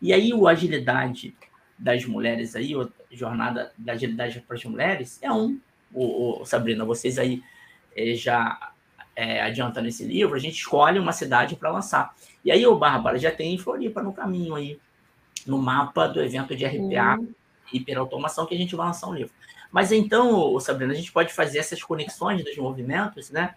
E 0.01 0.13
aí 0.13 0.33
o 0.33 0.49
Agilidade 0.49 1.35
das 1.79 2.05
Mulheres 2.05 2.55
aí, 2.57 2.75
a 2.75 2.89
Jornada 3.11 3.73
da 3.77 3.93
Agilidade 3.93 4.41
para 4.41 4.57
as 4.57 4.65
Mulheres, 4.65 5.19
é 5.23 5.33
um. 5.33 5.59
O, 5.95 6.41
o 6.41 6.45
Sabrina, 6.47 6.85
vocês 6.85 7.19
aí 7.19 7.43
é, 7.95 8.15
já 8.15 8.73
é, 9.15 9.43
adiantando 9.43 9.89
esse 9.89 10.05
livro, 10.05 10.35
a 10.35 10.39
gente 10.39 10.57
escolhe 10.57 10.99
uma 10.99 11.13
cidade 11.13 11.57
para 11.57 11.71
lançar. 11.71 12.15
E 12.45 12.51
aí 12.51 12.67
o 12.67 12.77
Bárbara 12.77 13.19
já 13.19 13.31
tem 13.31 13.59
Floripa 13.59 14.03
no 14.03 14.13
caminho 14.13 14.55
aí, 14.55 14.81
no 15.47 15.59
mapa 15.59 16.07
do 16.07 16.23
evento 16.23 16.57
de 16.57 16.65
RPA, 16.65 17.19
uhum. 17.19 17.35
hiperautomação, 17.73 18.47
que 18.47 18.55
a 18.55 18.59
gente 18.59 18.75
vai 18.75 18.87
lançar 18.87 19.09
um 19.09 19.15
livro. 19.15 19.33
Mas 19.71 19.93
então, 19.93 20.59
Sabrina, 20.61 20.93
a 20.93 20.97
gente 20.97 21.13
pode 21.13 21.33
fazer 21.33 21.59
essas 21.59 21.83
conexões 21.83 22.45
dos 22.45 22.57
movimentos, 22.57 23.31
né? 23.31 23.55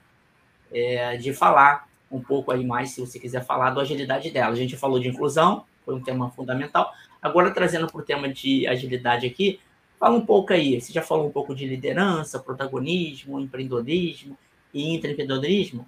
É, 0.71 1.15
de 1.17 1.33
falar 1.33 1.87
um 2.11 2.21
pouco 2.21 2.51
aí 2.51 2.65
mais, 2.65 2.91
se 2.91 3.01
você 3.01 3.19
quiser 3.19 3.43
falar, 3.43 3.71
da 3.71 3.81
agilidade 3.81 4.31
dela. 4.31 4.53
A 4.53 4.55
gente 4.55 4.77
falou 4.77 4.99
de 4.99 5.09
inclusão, 5.09 5.65
foi 5.83 5.95
um 5.95 6.01
tema 6.01 6.29
fundamental. 6.31 6.91
Agora, 7.21 7.51
trazendo 7.51 7.87
para 7.87 8.01
o 8.01 8.03
tema 8.03 8.29
de 8.29 8.67
agilidade 8.67 9.25
aqui, 9.25 9.59
fala 9.99 10.15
um 10.15 10.25
pouco 10.25 10.53
aí. 10.53 10.79
Você 10.79 10.93
já 10.93 11.01
falou 11.01 11.27
um 11.27 11.31
pouco 11.31 11.55
de 11.55 11.65
liderança, 11.65 12.39
protagonismo, 12.39 13.39
empreendedorismo 13.39 14.37
e 14.73 14.95
empreendedorismo. 14.95 15.87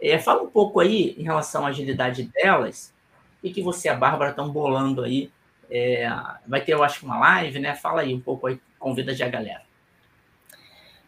É, 0.00 0.18
fala 0.18 0.42
um 0.42 0.50
pouco 0.50 0.80
aí 0.80 1.14
em 1.18 1.22
relação 1.22 1.64
à 1.64 1.68
agilidade 1.68 2.24
delas. 2.24 2.94
O 3.42 3.50
que, 3.50 3.62
você 3.62 3.88
e 3.88 3.90
a 3.90 3.94
Bárbara 3.94 4.30
estão 4.30 4.50
bolando 4.50 5.02
aí? 5.02 5.30
É, 5.70 6.08
vai 6.46 6.60
ter, 6.60 6.72
eu 6.72 6.82
acho, 6.82 7.04
uma 7.04 7.18
live, 7.18 7.58
né? 7.58 7.74
Fala 7.74 8.02
aí 8.02 8.12
um 8.12 8.20
pouco 8.20 8.46
aí, 8.46 8.60
convida 8.78 9.14
já 9.14 9.26
a 9.26 9.30
galera. 9.30 9.65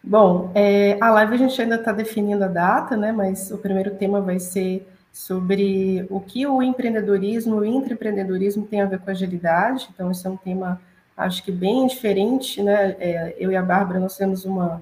Bom, 0.02 0.50
é, 0.54 0.96
a 1.00 1.10
live 1.10 1.34
a 1.34 1.38
gente 1.38 1.60
ainda 1.60 1.74
está 1.74 1.92
definindo 1.92 2.44
a 2.44 2.48
data, 2.48 2.96
né? 2.96 3.12
Mas 3.12 3.50
o 3.50 3.58
primeiro 3.58 3.94
tema 3.96 4.20
vai 4.20 4.38
ser 4.38 4.86
sobre 5.12 6.06
o 6.08 6.20
que 6.20 6.46
o 6.46 6.62
empreendedorismo, 6.62 7.56
o 7.56 7.64
intraempreendedorismo 7.64 8.66
tem 8.66 8.80
a 8.80 8.86
ver 8.86 9.00
com 9.00 9.10
agilidade. 9.10 9.88
Então, 9.92 10.10
esse 10.10 10.26
é 10.26 10.30
um 10.30 10.36
tema, 10.36 10.80
acho 11.16 11.42
que 11.42 11.50
bem 11.50 11.86
diferente, 11.86 12.62
né? 12.62 12.96
É, 13.00 13.36
eu 13.38 13.50
e 13.50 13.56
a 13.56 13.62
Bárbara, 13.62 13.98
nós 13.98 14.16
temos 14.16 14.44
uma, 14.44 14.80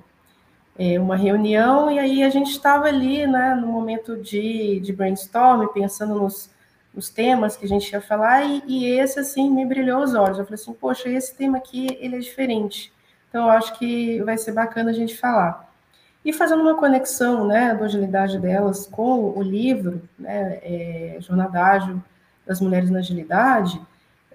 é, 0.79 1.01
uma 1.01 1.17
reunião 1.17 1.91
e 1.91 1.99
aí 1.99 2.23
a 2.23 2.31
gente 2.31 2.51
estava 2.51 2.87
ali, 2.87 3.27
né, 3.27 3.55
no 3.55 3.67
momento 3.67 4.17
de, 4.17 4.81
de 4.81 4.93
brainstorm, 4.93 5.67
pensando 5.69 6.15
nos, 6.15 6.51
nos 6.95 7.09
temas 7.09 7.57
que 7.57 7.65
a 7.65 7.69
gente 7.69 7.91
ia 7.91 8.01
falar 8.01 8.45
e, 8.45 8.63
e 8.67 8.87
esse, 8.87 9.19
assim, 9.19 9.51
me 9.51 9.65
brilhou 9.65 10.03
os 10.03 10.15
olhos. 10.15 10.39
Eu 10.39 10.45
falei 10.45 10.61
assim, 10.61 10.75
poxa, 10.75 11.09
esse 11.09 11.35
tema 11.35 11.57
aqui, 11.59 11.97
ele 12.01 12.17
é 12.17 12.21
diferente 12.21 12.93
então, 13.29 13.45
eu 13.45 13.51
acho 13.51 13.79
que 13.79 14.23
vai 14.23 14.39
ser 14.39 14.53
bacana 14.53 14.91
a 14.91 14.95
gente 14.95 15.17
falar. 15.17 15.67
E 16.25 16.33
fazendo 16.33 16.63
uma 16.63 16.75
conexão 16.75 17.47
né, 17.47 17.75
da 17.75 17.85
agilidade 17.85 18.39
delas 18.39 18.87
com 18.87 19.31
o 19.37 19.43
livro, 19.43 20.03
né, 20.19 20.59
é, 20.63 21.17
Jornada 21.21 21.63
Ágil 21.63 22.03
das 22.45 22.61
Mulheres 22.61 22.91
na 22.91 22.99
Agilidade, 22.99 23.81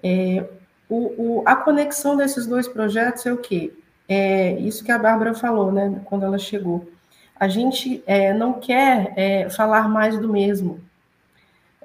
é, 0.02 0.44
o, 0.88 1.40
o, 1.40 1.42
a 1.44 1.56
conexão 1.56 2.16
desses 2.16 2.46
dois 2.46 2.66
projetos 2.68 3.26
é 3.26 3.32
o 3.32 3.38
quê? 3.38 3.72
É 4.08 4.52
isso 4.52 4.84
que 4.84 4.92
a 4.92 4.98
Bárbara 4.98 5.34
falou, 5.34 5.70
né, 5.70 6.00
quando 6.04 6.24
ela 6.24 6.38
chegou. 6.38 6.88
A 7.38 7.48
gente 7.48 8.02
é, 8.06 8.32
não 8.32 8.54
quer 8.54 9.12
é, 9.16 9.50
falar 9.50 9.88
mais 9.88 10.18
do 10.18 10.28
mesmo. 10.28 10.80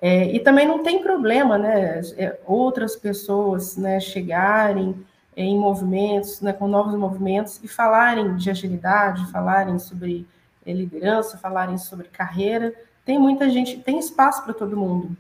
É, 0.02 0.26
e 0.32 0.40
também 0.40 0.68
não 0.68 0.84
tem 0.84 1.02
problema, 1.02 1.58
né, 1.58 2.02
é, 2.18 2.38
outras 2.46 2.96
pessoas 2.96 3.76
né, 3.76 4.00
chegarem 4.00 4.96
em 5.38 5.56
movimentos, 5.56 6.42
né, 6.42 6.52
com 6.52 6.68
novos 6.68 6.96
movimentos, 6.96 7.64
e 7.64 7.68
falarem 7.68 8.36
de 8.36 8.50
agilidade, 8.50 9.32
falarem 9.32 9.78
sobre 9.78 10.28
liderança, 10.66 11.38
falarem 11.38 11.78
sobre 11.78 12.08
carreira. 12.08 12.74
Tem 13.06 13.20
muita 13.20 13.48
gente, 13.48 13.78
tem 13.78 14.00
espaço 14.00 14.44
para 14.44 14.54
todo 14.54 14.76
mundo, 14.76 15.16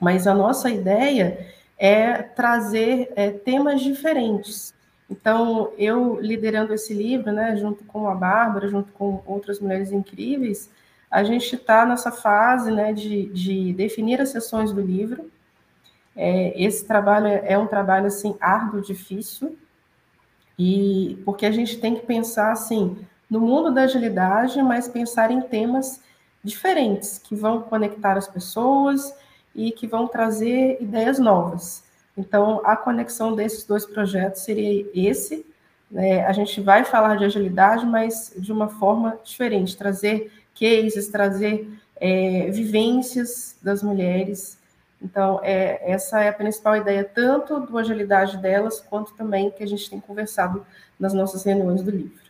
mas 0.00 0.26
a 0.26 0.34
nossa 0.34 0.68
ideia 0.68 1.46
é 1.78 2.14
trazer 2.14 3.12
é, 3.14 3.30
temas 3.30 3.80
diferentes. 3.80 4.74
Então, 5.08 5.72
eu 5.78 6.20
liderando 6.20 6.74
esse 6.74 6.92
livro, 6.92 7.30
né, 7.30 7.56
junto 7.56 7.84
com 7.84 8.08
a 8.08 8.14
Bárbara, 8.14 8.68
junto 8.68 8.92
com 8.92 9.22
outras 9.24 9.60
mulheres 9.60 9.92
incríveis, 9.92 10.68
a 11.08 11.22
gente 11.22 11.54
está 11.54 11.86
nessa 11.86 12.10
fase 12.10 12.72
né, 12.72 12.92
de, 12.92 13.26
de 13.26 13.72
definir 13.72 14.20
as 14.20 14.30
sessões 14.30 14.72
do 14.72 14.80
livro, 14.80 15.30
é, 16.16 16.52
esse 16.62 16.84
trabalho 16.84 17.26
é, 17.26 17.52
é 17.52 17.58
um 17.58 17.66
trabalho 17.66 18.06
assim 18.06 18.36
árduo, 18.40 18.80
difícil, 18.80 19.56
e 20.58 21.20
porque 21.24 21.46
a 21.46 21.50
gente 21.50 21.78
tem 21.78 21.94
que 21.94 22.06
pensar 22.06 22.52
assim 22.52 22.96
no 23.28 23.40
mundo 23.40 23.72
da 23.72 23.82
agilidade, 23.82 24.62
mas 24.62 24.86
pensar 24.86 25.30
em 25.30 25.40
temas 25.40 26.00
diferentes 26.42 27.18
que 27.18 27.34
vão 27.34 27.62
conectar 27.62 28.16
as 28.16 28.28
pessoas 28.28 29.14
e 29.54 29.72
que 29.72 29.86
vão 29.86 30.06
trazer 30.06 30.78
ideias 30.80 31.18
novas. 31.18 31.82
Então, 32.16 32.60
a 32.64 32.76
conexão 32.76 33.34
desses 33.34 33.64
dois 33.64 33.84
projetos 33.84 34.42
seria 34.42 34.86
esse. 34.94 35.44
Né? 35.90 36.24
A 36.24 36.32
gente 36.32 36.60
vai 36.60 36.84
falar 36.84 37.16
de 37.16 37.24
agilidade, 37.24 37.84
mas 37.84 38.32
de 38.36 38.52
uma 38.52 38.68
forma 38.68 39.18
diferente, 39.24 39.76
trazer 39.76 40.30
cases, 40.54 41.08
trazer 41.08 41.68
é, 41.96 42.50
vivências 42.50 43.56
das 43.60 43.82
mulheres 43.82 44.58
então, 45.00 45.40
é, 45.42 45.92
essa 45.92 46.22
é 46.22 46.28
a 46.28 46.32
principal 46.32 46.76
ideia, 46.76 47.04
tanto 47.04 47.60
do 47.60 47.76
agilidade 47.76 48.38
delas, 48.38 48.80
quanto 48.80 49.14
também 49.14 49.50
que 49.50 49.62
a 49.62 49.66
gente 49.66 49.90
tem 49.90 50.00
conversado 50.00 50.66
nas 50.98 51.12
nossas 51.12 51.44
reuniões 51.44 51.82
do 51.82 51.90
livro. 51.90 52.24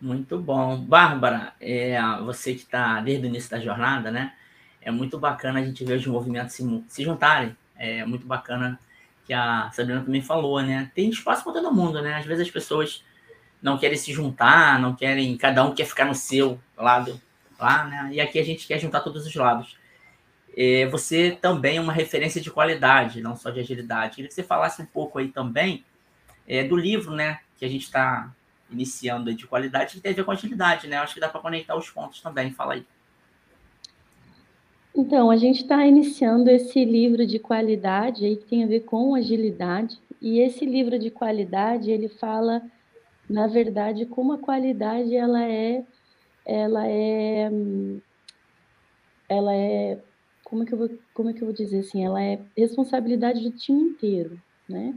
Muito 0.00 0.36
bom. 0.38 0.76
Bárbara, 0.78 1.52
é, 1.60 1.96
você 2.24 2.54
que 2.54 2.62
está 2.62 3.00
desde 3.00 3.24
o 3.24 3.28
início 3.28 3.50
da 3.50 3.60
jornada, 3.60 4.10
né? 4.10 4.32
É 4.80 4.90
muito 4.90 5.16
bacana 5.16 5.60
a 5.60 5.64
gente 5.64 5.84
ver 5.84 5.98
os 5.98 6.06
movimentos 6.06 6.56
se, 6.56 6.84
se 6.88 7.04
juntarem. 7.04 7.56
É 7.76 8.04
muito 8.04 8.26
bacana 8.26 8.80
que 9.24 9.32
a 9.32 9.70
Sabrina 9.72 10.02
também 10.02 10.20
falou, 10.20 10.60
né? 10.60 10.90
Tem 10.92 11.08
espaço 11.08 11.44
para 11.44 11.52
todo 11.52 11.72
mundo, 11.72 12.02
né? 12.02 12.16
Às 12.16 12.26
vezes 12.26 12.48
as 12.48 12.52
pessoas 12.52 13.04
não 13.62 13.78
querem 13.78 13.96
se 13.96 14.12
juntar, 14.12 14.80
não 14.80 14.96
querem, 14.96 15.36
cada 15.36 15.64
um 15.64 15.72
quer 15.72 15.84
ficar 15.84 16.06
no 16.06 16.14
seu 16.16 16.58
lado 16.76 17.20
lá, 17.56 17.84
né? 17.84 18.10
E 18.12 18.20
aqui 18.20 18.40
a 18.40 18.44
gente 18.44 18.66
quer 18.66 18.80
juntar 18.80 19.02
todos 19.02 19.24
os 19.24 19.34
lados 19.36 19.80
você 20.90 21.36
também 21.40 21.78
é 21.78 21.80
uma 21.80 21.92
referência 21.92 22.40
de 22.40 22.50
qualidade, 22.50 23.20
não 23.20 23.36
só 23.36 23.50
de 23.50 23.60
agilidade. 23.60 24.16
Queria 24.16 24.28
que 24.28 24.34
você 24.34 24.42
falasse 24.42 24.82
um 24.82 24.86
pouco 24.86 25.18
aí 25.18 25.28
também 25.28 25.84
é, 26.46 26.64
do 26.64 26.76
livro, 26.76 27.14
né, 27.14 27.40
que 27.56 27.64
a 27.64 27.68
gente 27.68 27.84
está 27.84 28.32
iniciando 28.70 29.34
de 29.34 29.46
qualidade, 29.46 29.94
que 29.94 30.00
tem 30.00 30.12
a 30.12 30.14
ver 30.14 30.24
com 30.24 30.30
agilidade, 30.30 30.88
né? 30.88 30.96
Acho 30.96 31.14
que 31.14 31.20
dá 31.20 31.28
para 31.28 31.40
conectar 31.40 31.76
os 31.76 31.90
pontos 31.90 32.20
também. 32.20 32.50
Fala 32.50 32.74
aí. 32.74 32.86
Então, 34.94 35.30
a 35.30 35.36
gente 35.36 35.62
está 35.62 35.86
iniciando 35.86 36.50
esse 36.50 36.84
livro 36.84 37.26
de 37.26 37.38
qualidade 37.38 38.24
aí 38.24 38.36
que 38.36 38.46
tem 38.46 38.64
a 38.64 38.66
ver 38.66 38.80
com 38.80 39.14
agilidade. 39.14 39.98
E 40.20 40.38
esse 40.38 40.64
livro 40.64 40.98
de 40.98 41.10
qualidade, 41.10 41.90
ele 41.90 42.08
fala, 42.08 42.62
na 43.28 43.46
verdade, 43.46 44.06
como 44.06 44.32
a 44.32 44.38
qualidade 44.38 45.14
ela 45.14 45.44
é, 45.44 45.84
ela 46.44 46.86
é, 46.86 47.50
ela 49.28 49.54
é 49.54 49.98
como 50.52 50.64
é 50.64 50.66
que 50.66 50.74
eu 50.74 50.78
vou, 50.78 50.90
como 51.14 51.30
é 51.30 51.32
que 51.32 51.40
eu 51.40 51.46
vou 51.46 51.56
dizer 51.56 51.78
assim, 51.78 52.04
ela 52.04 52.22
é 52.22 52.38
responsabilidade 52.54 53.42
do 53.42 53.56
time 53.56 53.84
inteiro, 53.84 54.38
né? 54.68 54.94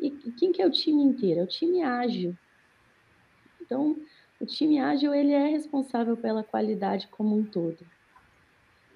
E, 0.00 0.08
e 0.08 0.32
quem 0.32 0.50
que 0.50 0.60
é 0.60 0.66
o 0.66 0.72
time 0.72 1.00
inteiro? 1.04 1.38
É 1.38 1.44
o 1.44 1.46
time 1.46 1.84
ágil. 1.84 2.36
Então, 3.62 3.96
o 4.40 4.44
time 4.44 4.80
ágil 4.80 5.14
ele 5.14 5.30
é 5.30 5.46
responsável 5.46 6.16
pela 6.16 6.42
qualidade 6.42 7.06
como 7.12 7.38
um 7.38 7.44
todo. 7.44 7.78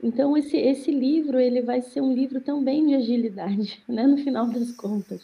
Então, 0.03 0.37
esse, 0.37 0.57
esse 0.57 0.91
livro 0.91 1.39
ele 1.39 1.63
vai 1.63 1.81
ser 1.81 2.01
um 2.01 2.13
livro 2.13 2.41
também 2.41 2.87
de 2.87 2.95
agilidade, 2.95 3.83
né, 3.89 4.07
no 4.07 4.19
final 4.19 4.47
das 4.47 4.73
contas 4.73 5.23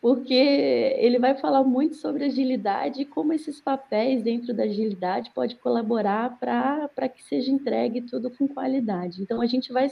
porque 0.00 0.34
ele 0.34 1.18
vai 1.18 1.34
falar 1.34 1.64
muito 1.64 1.96
sobre 1.96 2.24
agilidade 2.24 3.02
e 3.02 3.04
como 3.06 3.32
esses 3.32 3.60
papéis 3.60 4.22
dentro 4.22 4.54
da 4.54 4.64
agilidade 4.64 5.30
pode 5.34 5.56
colaborar 5.56 6.38
para 6.38 7.08
que 7.08 7.22
seja 7.24 7.50
entregue 7.50 8.02
tudo 8.02 8.30
com 8.30 8.46
qualidade. 8.46 9.22
Então 9.22 9.40
a 9.40 9.46
gente 9.46 9.72
vai 9.72 9.90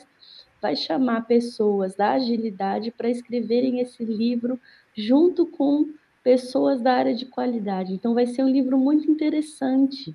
vai 0.60 0.76
chamar 0.76 1.26
pessoas 1.26 1.96
da 1.96 2.12
agilidade 2.12 2.92
para 2.92 3.10
escreverem 3.10 3.80
esse 3.80 4.04
livro 4.04 4.60
junto 4.96 5.44
com 5.44 5.88
pessoas 6.22 6.80
da 6.80 6.92
área 6.92 7.14
de 7.14 7.26
qualidade. 7.26 7.92
Então 7.92 8.14
vai 8.14 8.26
ser 8.26 8.44
um 8.44 8.48
livro 8.48 8.78
muito 8.78 9.10
interessante 9.10 10.14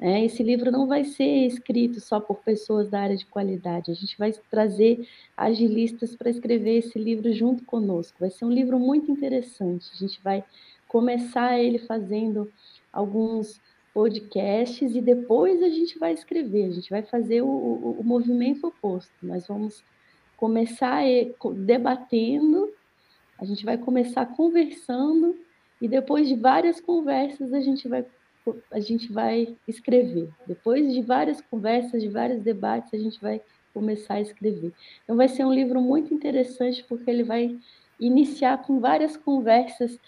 é, 0.00 0.24
esse 0.24 0.42
livro 0.42 0.70
não 0.70 0.86
vai 0.86 1.04
ser 1.04 1.46
escrito 1.46 2.00
só 2.00 2.20
por 2.20 2.36
pessoas 2.36 2.88
da 2.88 3.00
área 3.00 3.16
de 3.16 3.26
qualidade. 3.26 3.90
A 3.90 3.94
gente 3.94 4.16
vai 4.16 4.32
trazer 4.50 5.08
agilistas 5.36 6.14
para 6.14 6.30
escrever 6.30 6.78
esse 6.78 6.98
livro 6.98 7.32
junto 7.32 7.64
conosco. 7.64 8.16
Vai 8.20 8.30
ser 8.30 8.44
um 8.44 8.50
livro 8.50 8.78
muito 8.78 9.10
interessante. 9.10 9.90
A 9.92 9.96
gente 9.96 10.20
vai 10.22 10.44
começar 10.86 11.58
ele 11.58 11.78
fazendo 11.78 12.50
alguns 12.92 13.60
podcasts 13.92 14.94
e 14.94 15.00
depois 15.00 15.60
a 15.62 15.68
gente 15.68 15.98
vai 15.98 16.12
escrever. 16.12 16.66
A 16.66 16.70
gente 16.70 16.90
vai 16.90 17.02
fazer 17.02 17.42
o, 17.42 17.48
o, 17.48 17.96
o 17.98 18.04
movimento 18.04 18.68
oposto. 18.68 19.12
Nós 19.20 19.48
vamos 19.48 19.82
começar 20.36 21.02
debatendo, 21.56 22.72
a 23.36 23.44
gente 23.44 23.64
vai 23.64 23.76
começar 23.76 24.24
conversando 24.26 25.36
e 25.82 25.88
depois 25.88 26.28
de 26.28 26.36
várias 26.36 26.80
conversas 26.80 27.52
a 27.52 27.60
gente 27.60 27.88
vai 27.88 28.04
a 28.70 28.80
gente 28.80 29.12
vai 29.12 29.56
escrever. 29.66 30.28
Depois 30.46 30.92
de 30.92 31.02
várias 31.02 31.40
conversas, 31.40 32.02
de 32.02 32.08
vários 32.08 32.42
debates, 32.42 32.92
a 32.92 32.98
gente 32.98 33.20
vai 33.20 33.40
começar 33.72 34.14
a 34.14 34.20
escrever. 34.20 34.72
Então, 35.04 35.16
vai 35.16 35.28
ser 35.28 35.44
um 35.44 35.52
livro 35.52 35.80
muito 35.80 36.12
interessante, 36.12 36.84
porque 36.88 37.10
ele 37.10 37.22
vai 37.22 37.58
iniciar 37.98 38.58
com 38.58 38.80
várias 38.80 39.16
conversas, 39.16 39.98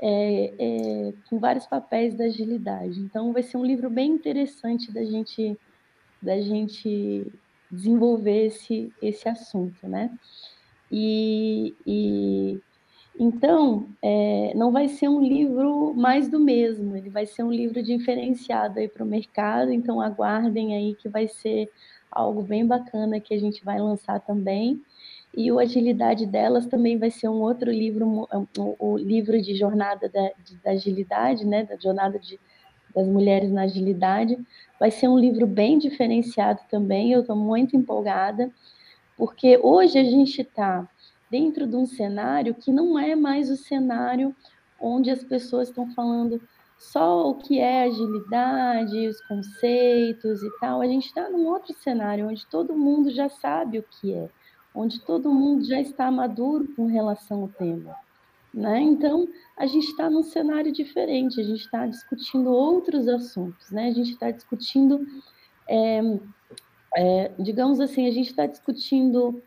é, 0.00 0.52
é, 0.58 1.12
com 1.28 1.38
vários 1.38 1.66
papéis 1.66 2.14
da 2.14 2.24
agilidade. 2.24 3.00
Então, 3.00 3.32
vai 3.32 3.42
ser 3.42 3.56
um 3.56 3.64
livro 3.64 3.90
bem 3.90 4.12
interessante 4.12 4.92
da 4.92 5.04
gente, 5.04 5.58
da 6.22 6.40
gente 6.40 7.26
desenvolver 7.70 8.46
esse, 8.46 8.92
esse 9.02 9.28
assunto, 9.28 9.86
né? 9.86 10.10
E, 10.90 11.74
e 11.86 12.60
então, 13.18 13.86
é, 14.00 14.52
não 14.54 14.70
vai 14.70 14.86
ser 14.86 15.08
um 15.08 15.20
livro 15.20 15.92
mais 15.92 16.28
do 16.28 16.38
mesmo, 16.38 16.96
ele 16.96 17.10
vai 17.10 17.26
ser 17.26 17.42
um 17.42 17.50
livro 17.50 17.82
diferenciado 17.82 18.78
aí 18.78 18.86
para 18.86 19.02
o 19.02 19.06
mercado, 19.06 19.72
então 19.72 20.00
aguardem 20.00 20.76
aí 20.76 20.94
que 20.94 21.08
vai 21.08 21.26
ser 21.26 21.68
algo 22.12 22.42
bem 22.42 22.64
bacana 22.64 23.18
que 23.18 23.34
a 23.34 23.38
gente 23.38 23.64
vai 23.64 23.80
lançar 23.80 24.20
também. 24.20 24.80
E 25.36 25.50
o 25.50 25.58
Agilidade 25.58 26.26
Delas 26.26 26.66
também 26.66 26.96
vai 26.96 27.10
ser 27.10 27.28
um 27.28 27.40
outro 27.40 27.70
livro, 27.70 28.28
o 28.78 28.96
livro 28.96 29.40
de 29.42 29.54
jornada 29.56 30.08
da, 30.08 30.30
de, 30.44 30.56
da 30.56 30.70
agilidade, 30.70 31.44
né, 31.44 31.64
da 31.64 31.76
jornada 31.76 32.20
de, 32.20 32.38
das 32.94 33.06
mulheres 33.06 33.50
na 33.50 33.62
agilidade. 33.62 34.38
Vai 34.78 34.92
ser 34.92 35.08
um 35.08 35.18
livro 35.18 35.44
bem 35.44 35.76
diferenciado 35.76 36.60
também, 36.70 37.12
eu 37.12 37.22
estou 37.22 37.36
muito 37.36 37.76
empolgada, 37.76 38.48
porque 39.16 39.58
hoje 39.60 39.98
a 39.98 40.04
gente 40.04 40.40
está 40.40 40.88
dentro 41.30 41.66
de 41.66 41.76
um 41.76 41.86
cenário 41.86 42.54
que 42.54 42.72
não 42.72 42.98
é 42.98 43.14
mais 43.14 43.50
o 43.50 43.56
cenário 43.56 44.34
onde 44.80 45.10
as 45.10 45.22
pessoas 45.24 45.68
estão 45.68 45.90
falando 45.92 46.40
só 46.78 47.30
o 47.30 47.34
que 47.34 47.58
é 47.58 47.84
agilidade, 47.84 49.08
os 49.08 49.20
conceitos 49.22 50.42
e 50.42 50.50
tal. 50.60 50.80
A 50.80 50.86
gente 50.86 51.06
está 51.06 51.28
num 51.28 51.46
outro 51.46 51.74
cenário 51.74 52.28
onde 52.28 52.46
todo 52.46 52.76
mundo 52.76 53.10
já 53.10 53.28
sabe 53.28 53.78
o 53.78 53.82
que 53.82 54.14
é, 54.14 54.28
onde 54.74 55.00
todo 55.00 55.32
mundo 55.32 55.64
já 55.64 55.80
está 55.80 56.10
maduro 56.10 56.68
com 56.76 56.86
relação 56.86 57.42
ao 57.42 57.48
tema. 57.48 57.96
Né? 58.54 58.80
Então, 58.80 59.28
a 59.56 59.66
gente 59.66 59.88
está 59.88 60.08
num 60.08 60.22
cenário 60.22 60.72
diferente, 60.72 61.40
a 61.40 61.44
gente 61.44 61.60
está 61.60 61.86
discutindo 61.86 62.50
outros 62.50 63.06
assuntos, 63.06 63.70
né? 63.70 63.88
a 63.88 63.92
gente 63.92 64.12
está 64.12 64.30
discutindo, 64.30 65.06
é, 65.68 66.00
é, 66.96 67.30
digamos 67.38 67.78
assim, 67.78 68.06
a 68.06 68.10
gente 68.10 68.30
está 68.30 68.46
discutindo 68.46 69.42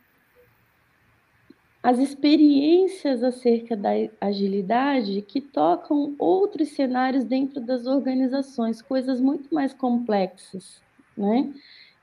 as 1.84 1.98
experiências 1.98 3.24
acerca 3.24 3.76
da 3.76 3.90
agilidade 4.20 5.22
que 5.24 5.42
tocam 5.42 6.16
outros 6.20 6.70
cenários 6.70 7.24
dentro 7.24 7.60
das 7.60 7.88
organizações, 7.88 8.82
coisas 8.82 9.20
muito 9.20 9.54
mais 9.54 9.74
complexas, 9.74 10.82
né? 11.18 11.52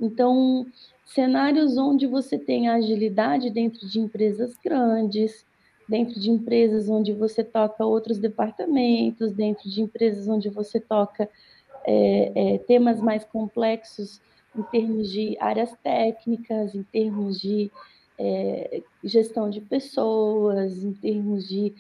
Então, 0.01 0.67
cenários 1.05 1.77
onde 1.77 2.07
você 2.07 2.37
tem 2.37 2.69
agilidade 2.69 3.51
dentro 3.51 3.87
de 3.89 4.01
empresas 4.01 4.57
grandes, 4.63 5.47
dentro 5.89 6.21
de 6.21 6.31
empresas 6.31 6.89
onde 6.89 7.13
você 7.13 7.45
toca 7.45 7.85
outros 7.85 8.19
departamentos, 8.19 9.33
dentro 9.33 9.71
de 9.71 9.81
empresas 9.81 10.29
onde 10.29 10.49
você 10.49 10.81
toca 10.81 11.29
é, 11.85 12.55
é, 12.55 12.59
temas 12.59 13.01
mais 13.01 13.25
complexos 13.25 14.21
em 14.57 14.63
termos 14.65 15.11
de 15.11 15.37
áreas 15.41 15.73
técnicas, 15.83 16.75
em 16.75 16.83
termos 16.83 17.41
de 17.41 17.71
é, 18.19 18.83
gestão 19.05 19.49
de 19.49 19.61
pessoas, 19.61 20.83
em 20.83 20.93
termos 20.93 21.49
de 21.49 21.73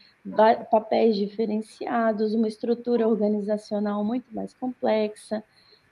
papéis 0.70 1.16
diferenciados, 1.16 2.34
uma 2.34 2.46
estrutura 2.46 3.08
organizacional 3.08 4.04
muito 4.04 4.32
mais 4.34 4.54
complexa. 4.54 5.42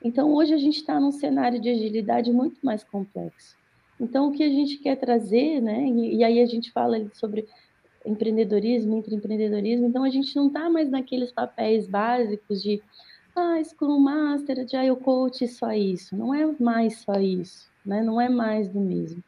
Então, 0.02 0.32
hoje 0.32 0.54
a 0.54 0.58
gente 0.58 0.76
está 0.76 1.00
num 1.00 1.10
cenário 1.10 1.60
de 1.60 1.68
agilidade 1.68 2.32
muito 2.32 2.58
mais 2.62 2.84
complexo. 2.84 3.56
Então, 4.00 4.28
o 4.28 4.32
que 4.32 4.44
a 4.44 4.48
gente 4.48 4.78
quer 4.78 4.96
trazer, 4.96 5.60
né? 5.60 5.86
E, 5.88 6.16
e 6.16 6.24
aí 6.24 6.40
a 6.40 6.46
gente 6.46 6.70
fala 6.70 7.04
sobre 7.14 7.48
empreendedorismo, 8.04 8.96
intraempreendedorismo, 8.96 9.86
então 9.86 10.04
a 10.04 10.10
gente 10.10 10.36
não 10.36 10.46
está 10.46 10.70
mais 10.70 10.88
naqueles 10.88 11.32
papéis 11.32 11.88
básicos 11.88 12.62
de 12.62 12.80
ah, 13.34 13.60
Scrum 13.64 13.98
Master, 13.98 14.60
Agile 14.60 14.96
Coach, 14.96 15.46
só 15.48 15.72
isso. 15.72 16.16
Não 16.16 16.32
é 16.32 16.46
mais 16.60 16.98
só 16.98 17.14
isso, 17.14 17.68
né? 17.84 18.02
Não 18.02 18.20
é 18.20 18.28
mais 18.28 18.68
do 18.68 18.80
mesmo. 18.80 19.22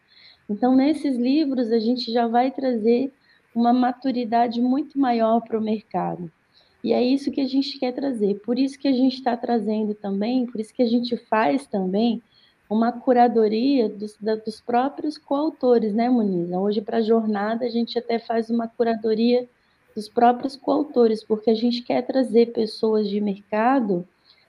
Então, 0.49 0.75
nesses 0.75 1.17
livros, 1.17 1.71
a 1.71 1.79
gente 1.79 2.13
já 2.13 2.27
vai 2.27 2.51
trazer 2.51 3.13
uma 3.55 3.73
maturidade 3.73 4.61
muito 4.61 4.99
maior 4.99 5.41
para 5.41 5.59
o 5.59 5.63
mercado. 5.63 6.31
E 6.83 6.93
é 6.93 7.03
isso 7.03 7.31
que 7.31 7.41
a 7.41 7.47
gente 7.47 7.79
quer 7.79 7.93
trazer. 7.93 8.37
Por 8.41 8.59
isso 8.59 8.79
que 8.79 8.89
a 8.89 8.93
gente 8.93 9.15
está 9.15 9.37
trazendo 9.37 9.95
também, 9.95 10.47
por 10.47 10.61
isso 10.61 10.73
que 10.73 10.83
a 10.83 10.87
gente 10.87 11.17
faz 11.17 11.67
também 11.67 12.23
uma 12.71 12.93
curadoria 12.93 13.89
dos, 13.89 14.17
da, 14.21 14.37
dos 14.37 14.61
próprios 14.61 15.19
coautores, 15.19 15.93
né, 15.93 16.09
Muniz? 16.09 16.51
Hoje, 16.53 16.81
para 16.81 16.99
a 16.99 17.03
jornada, 17.03 17.65
a 17.65 17.69
gente 17.69 17.99
até 17.99 18.19
faz 18.19 18.51
uma 18.51 18.69
curadoria 18.69 19.49
dos 19.95 20.09
próprios 20.09 20.55
coautores, 20.55 21.25
porque 21.25 21.51
a 21.51 21.55
gente 21.55 21.83
quer 21.83 22.03
trazer 22.03 22.53
pessoas 22.53 23.09
de 23.09 23.21
mercado 23.21 24.07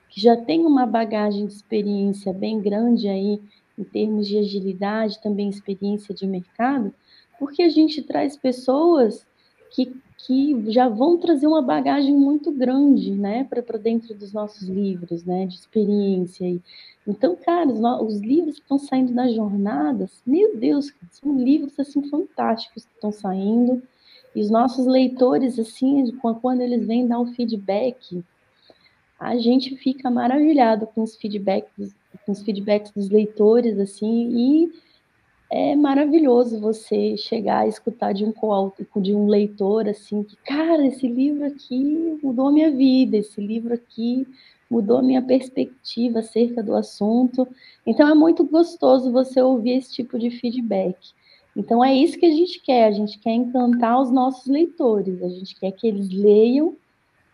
que 0.10 0.22
já 0.22 0.36
têm 0.36 0.66
uma 0.66 0.86
bagagem 0.86 1.46
de 1.46 1.54
experiência 1.54 2.34
bem 2.34 2.60
grande 2.60 3.08
aí 3.08 3.42
em 3.80 3.84
termos 3.86 4.28
de 4.28 4.38
agilidade, 4.38 5.22
também 5.22 5.50
experiência 5.50 6.14
de 6.14 6.28
mercado, 6.28 6.94
porque 7.40 7.64
a 7.64 7.70
gente 7.70 8.02
traz 8.02 8.36
pessoas 8.36 9.26
que, 9.72 9.96
que 10.18 10.72
já 10.72 10.90
vão 10.90 11.18
trazer 11.18 11.48
uma 11.48 11.62
bagagem 11.62 12.14
muito 12.14 12.52
grande, 12.52 13.12
né, 13.12 13.46
para 13.46 13.78
dentro 13.78 14.14
dos 14.14 14.34
nossos 14.34 14.68
livros, 14.68 15.24
né, 15.24 15.46
de 15.46 15.56
experiência. 15.56 16.60
Então, 17.08 17.36
cara, 17.36 17.70
os, 17.70 17.80
os 18.06 18.20
livros 18.20 18.56
que 18.56 18.62
estão 18.62 18.78
saindo 18.78 19.14
das 19.14 19.34
jornadas, 19.34 20.22
meu 20.26 20.58
Deus, 20.58 20.94
são 21.10 21.38
livros 21.40 21.80
assim 21.80 22.04
fantásticos 22.10 22.84
que 22.84 22.94
estão 22.94 23.12
saindo. 23.12 23.82
E 24.36 24.42
os 24.42 24.50
nossos 24.52 24.86
leitores, 24.86 25.58
assim, 25.58 26.12
quando 26.42 26.62
eles 26.62 26.86
vêm 26.86 27.08
dar 27.08 27.20
o 27.20 27.34
feedback, 27.34 28.24
a 29.20 29.38
gente 29.38 29.76
fica 29.76 30.10
maravilhado 30.10 30.88
com 30.88 31.02
os 31.02 31.16
feedbacks, 31.16 31.96
com 32.26 32.32
os 32.32 32.42
feedbacks 32.42 32.92
dos 32.92 33.10
leitores, 33.10 33.80
assim, 33.80 34.30
e 34.32 34.72
é 35.52 35.76
maravilhoso 35.76 36.60
você 36.60 37.18
chegar 37.18 37.62
a 37.62 37.68
escutar 37.68 38.14
de 38.14 38.24
um 38.24 38.34
de 39.02 39.16
um 39.16 39.28
leitor 39.28 39.88
assim, 39.88 40.24
que, 40.24 40.36
cara, 40.38 40.86
esse 40.86 41.08
livro 41.08 41.46
aqui 41.46 42.20
mudou 42.22 42.48
a 42.48 42.52
minha 42.52 42.70
vida, 42.70 43.18
esse 43.18 43.42
livro 43.42 43.74
aqui 43.74 44.28
mudou 44.70 44.98
a 44.98 45.02
minha 45.02 45.22
perspectiva 45.22 46.20
acerca 46.20 46.62
do 46.62 46.76
assunto. 46.76 47.48
Então 47.86 48.08
é 48.08 48.14
muito 48.14 48.44
gostoso 48.44 49.12
você 49.12 49.42
ouvir 49.42 49.78
esse 49.78 49.92
tipo 49.92 50.20
de 50.20 50.30
feedback. 50.30 50.96
Então 51.56 51.84
é 51.84 51.96
isso 51.96 52.20
que 52.20 52.28
a 52.28 52.32
gente 52.32 52.62
quer, 52.62 52.86
a 52.86 52.92
gente 52.92 53.18
quer 53.18 53.34
encantar 53.34 54.00
os 54.00 54.12
nossos 54.12 54.46
leitores, 54.46 55.22
a 55.24 55.30
gente 55.30 55.60
quer 55.60 55.72
que 55.72 55.88
eles 55.88 56.10
leiam 56.10 56.76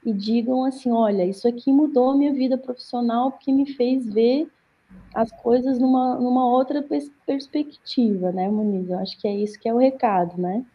e 0.06 0.14
digam 0.14 0.64
assim: 0.64 0.90
olha, 0.90 1.26
isso 1.26 1.46
aqui 1.48 1.70
mudou 1.72 2.12
a 2.12 2.18
minha 2.18 2.34
vida 2.34 2.58
profissional 2.58 3.32
porque 3.32 3.52
me 3.52 3.66
fez 3.74 4.06
ver 4.06 4.48
as 5.14 5.32
coisas 5.32 5.80
numa, 5.80 6.16
numa 6.16 6.46
outra 6.48 6.82
pers 6.82 7.10
perspectiva, 7.26 8.32
né, 8.32 8.48
Muniz? 8.50 8.90
Eu 8.90 9.00
acho 9.00 9.20
que 9.20 9.28
é 9.28 9.36
isso 9.36 9.60
que 9.60 9.68
é 9.68 9.74
o 9.74 9.78
recado, 9.78 10.40
né? 10.40 10.66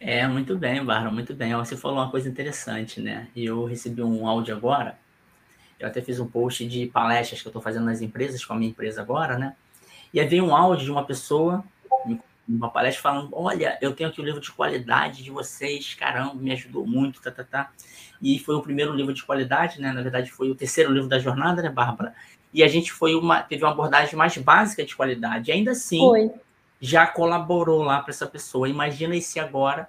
É, 0.00 0.26
muito 0.26 0.56
bem, 0.56 0.84
Bárbara, 0.84 1.12
muito 1.12 1.34
bem. 1.34 1.54
Você 1.54 1.76
falou 1.76 1.98
uma 1.98 2.10
coisa 2.10 2.28
interessante, 2.28 3.00
né? 3.00 3.28
E 3.34 3.44
eu 3.44 3.64
recebi 3.64 4.02
um 4.02 4.26
áudio 4.26 4.54
agora, 4.54 4.98
eu 5.78 5.88
até 5.88 6.00
fiz 6.00 6.18
um 6.20 6.26
post 6.26 6.66
de 6.66 6.86
palestras 6.86 7.40
que 7.40 7.46
eu 7.46 7.50
estou 7.50 7.62
fazendo 7.62 7.86
nas 7.86 8.00
empresas, 8.00 8.44
com 8.44 8.52
a 8.52 8.56
minha 8.56 8.70
empresa 8.70 9.00
agora, 9.00 9.38
né? 9.38 9.54
E 10.12 10.20
aí 10.20 10.26
veio 10.26 10.44
um 10.44 10.54
áudio 10.54 10.84
de 10.84 10.90
uma 10.90 11.04
pessoa 11.04 11.64
uma 12.48 12.70
palestra 12.70 13.02
falando: 13.02 13.30
olha, 13.32 13.78
eu 13.80 13.94
tenho 13.94 14.10
aqui 14.10 14.20
o 14.20 14.22
um 14.22 14.26
livro 14.26 14.40
de 14.40 14.50
qualidade 14.52 15.22
de 15.22 15.30
vocês, 15.30 15.94
caramba, 15.94 16.34
me 16.34 16.52
ajudou 16.52 16.86
muito, 16.86 17.20
tá, 17.20 17.30
tá, 17.30 17.44
tá. 17.44 17.72
E 18.20 18.38
foi 18.38 18.54
o 18.54 18.62
primeiro 18.62 18.92
livro 18.92 19.14
de 19.14 19.22
qualidade, 19.22 19.80
né? 19.80 19.92
Na 19.92 20.02
verdade, 20.02 20.30
foi 20.30 20.50
o 20.50 20.54
terceiro 20.54 20.92
livro 20.92 21.08
da 21.08 21.18
jornada, 21.18 21.62
né, 21.62 21.68
Bárbara? 21.68 22.14
E 22.52 22.62
a 22.62 22.68
gente 22.68 22.92
foi 22.92 23.14
uma, 23.14 23.42
teve 23.42 23.64
uma 23.64 23.72
abordagem 23.72 24.14
mais 24.14 24.36
básica 24.36 24.84
de 24.84 24.94
qualidade. 24.94 25.50
E 25.50 25.52
ainda 25.52 25.72
assim, 25.72 25.98
foi. 25.98 26.30
já 26.80 27.06
colaborou 27.06 27.82
lá 27.82 28.00
para 28.00 28.10
essa 28.10 28.26
pessoa. 28.26 28.68
Imagina 28.68 29.18
se 29.20 29.40
agora, 29.40 29.88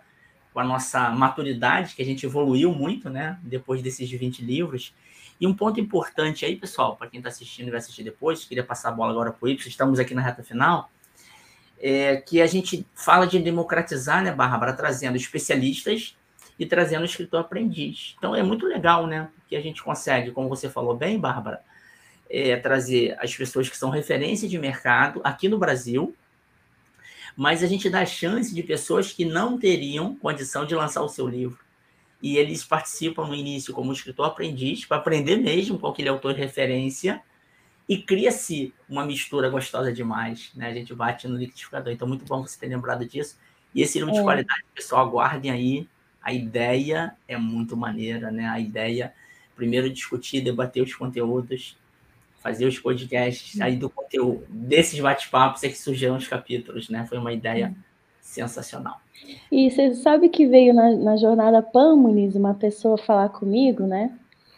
com 0.54 0.60
a 0.60 0.64
nossa 0.64 1.10
maturidade, 1.10 1.96
que 1.96 2.02
a 2.02 2.06
gente 2.06 2.26
evoluiu 2.26 2.72
muito, 2.74 3.10
né? 3.10 3.38
Depois 3.44 3.82
desses 3.82 4.10
20 4.10 4.44
livros. 4.44 4.94
E 5.40 5.48
um 5.48 5.54
ponto 5.54 5.80
importante 5.80 6.46
aí, 6.46 6.56
pessoal, 6.56 6.96
para 6.96 7.08
quem 7.08 7.20
está 7.20 7.30
assistindo 7.30 7.68
e 7.68 7.72
vai 7.72 7.80
assistir 7.80 8.04
depois, 8.04 8.46
queria 8.46 8.64
passar 8.64 8.90
a 8.90 8.92
bola 8.92 9.12
agora 9.12 9.32
para 9.32 9.46
o 9.46 9.50
Y, 9.50 9.68
estamos 9.68 10.00
aqui 10.00 10.14
na 10.14 10.22
reta 10.22 10.44
final 10.44 10.90
é, 11.84 12.16
que 12.16 12.42
a 12.42 12.48
gente 12.48 12.88
fala 12.96 13.28
de 13.28 13.38
democratizar, 13.40 14.24
né, 14.24 14.32
Bárbara, 14.32 14.72
trazendo 14.72 15.18
especialistas 15.18 16.16
e 16.58 16.66
trazendo 16.66 17.04
escritor 17.04 17.42
aprendiz. 17.42 18.16
Então 18.18 18.34
é 18.34 18.42
muito 18.42 18.66
legal, 18.66 19.06
né, 19.06 19.30
que 19.50 19.56
a 19.58 19.62
gente 19.62 19.84
consegue, 19.84 20.32
como 20.32 20.48
você 20.48 20.70
falou 20.70 20.96
bem, 20.96 21.20
Bárbara, 21.20 21.62
é, 22.34 22.58
trazer 22.58 23.16
as 23.20 23.36
pessoas 23.36 23.70
que 23.70 23.78
são 23.78 23.92
referência 23.92 24.50
de 24.50 24.58
mercado 24.58 25.22
aqui 25.24 25.48
no 25.48 25.60
Brasil, 25.60 26.16
mas 27.38 27.64
a 27.64 27.68
gente 27.68 27.92
dá 27.92 28.02
a 28.02 28.06
chance 28.08 28.54
de 28.54 28.64
pessoas 28.64 29.14
que 29.14 29.24
não 29.24 29.58
teriam 29.60 30.16
condição 30.16 30.66
de 30.66 30.74
lançar 30.74 31.04
o 31.04 31.10
seu 31.10 31.28
livro. 31.28 31.60
E 32.22 32.38
eles 32.38 32.64
participam 32.64 33.28
no 33.28 33.36
início 33.36 33.72
como 33.72 33.94
escritor 33.94 34.26
aprendiz, 34.26 34.84
para 34.84 34.98
aprender 34.98 35.38
mesmo 35.38 35.78
com 35.78 35.88
aquele 35.88 36.10
autor 36.10 36.34
de 36.34 36.40
referência, 36.40 37.22
e 37.88 37.98
cria-se 38.02 38.74
uma 38.90 39.06
mistura 39.06 39.50
gostosa 39.50 39.92
demais, 39.92 40.52
né? 40.56 40.70
A 40.70 40.74
gente 40.74 40.94
bate 40.96 41.28
no 41.28 41.38
liquidificador. 41.38 41.92
Então, 41.94 42.08
muito 42.08 42.26
bom 42.26 42.42
você 42.42 42.58
ter 42.58 42.68
lembrado 42.68 43.06
disso. 43.06 43.38
E 43.76 43.82
esse 43.82 44.00
livro 44.00 44.14
é. 44.14 44.18
de 44.18 44.24
qualidade, 44.24 44.64
pessoal, 44.74 45.06
aguardem 45.06 45.52
aí. 45.52 45.88
A 46.22 46.34
ideia 46.34 47.16
é 47.28 47.36
muito 47.38 47.76
maneira, 47.76 48.32
né? 48.32 48.48
A 48.48 48.60
ideia, 48.60 49.14
primeiro, 49.56 49.90
discutir, 49.90 50.42
debater 50.42 50.82
os 50.82 50.96
conteúdos, 50.96 51.78
fazer 52.44 52.66
os 52.66 52.78
podcasts, 52.78 53.60
aí 53.62 53.78
do 53.78 53.90
conteúdo, 53.90 54.44
desses 54.50 55.00
bate-papos 55.00 55.64
é 55.64 55.70
que 55.70 55.78
surgiram 55.78 56.18
os 56.18 56.28
capítulos, 56.28 56.90
né? 56.90 57.06
Foi 57.08 57.18
uma 57.18 57.32
ideia 57.32 57.74
sensacional. 58.20 59.00
E 59.50 59.72
você 59.72 59.96
sabe 59.96 60.28
que 60.28 60.46
veio 60.46 60.74
na, 60.74 60.92
na 60.92 61.16
jornada 61.16 61.62
PAN, 61.62 61.96
Muniz, 61.96 62.36
uma 62.36 62.54
pessoa 62.54 62.98
falar 62.98 63.30
comigo, 63.30 63.84
né? 63.84 64.12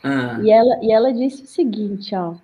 Ah. 0.04 0.40
E, 0.42 0.52
ela, 0.52 0.80
e 0.82 0.92
ela 0.92 1.14
disse 1.14 1.44
o 1.44 1.48
seguinte, 1.48 2.16
ó, 2.16 2.36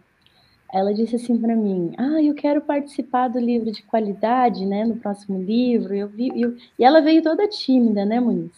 ela 0.72 0.94
disse 0.94 1.16
assim 1.16 1.38
para 1.38 1.56
mim: 1.56 1.94
Ah, 1.98 2.22
eu 2.22 2.34
quero 2.34 2.62
participar 2.62 3.28
do 3.28 3.40
livro 3.40 3.72
de 3.72 3.84
qualidade, 3.84 4.66
né? 4.66 4.86
No 4.86 4.96
próximo 4.96 5.42
livro. 5.42 5.94
Eu 5.94 6.08
vi, 6.08 6.32
eu... 6.40 6.56
E 6.80 6.84
ela 6.84 7.02
veio 7.02 7.22
toda 7.22 7.48
tímida, 7.48 8.06
né, 8.06 8.20
Muniz? 8.20 8.52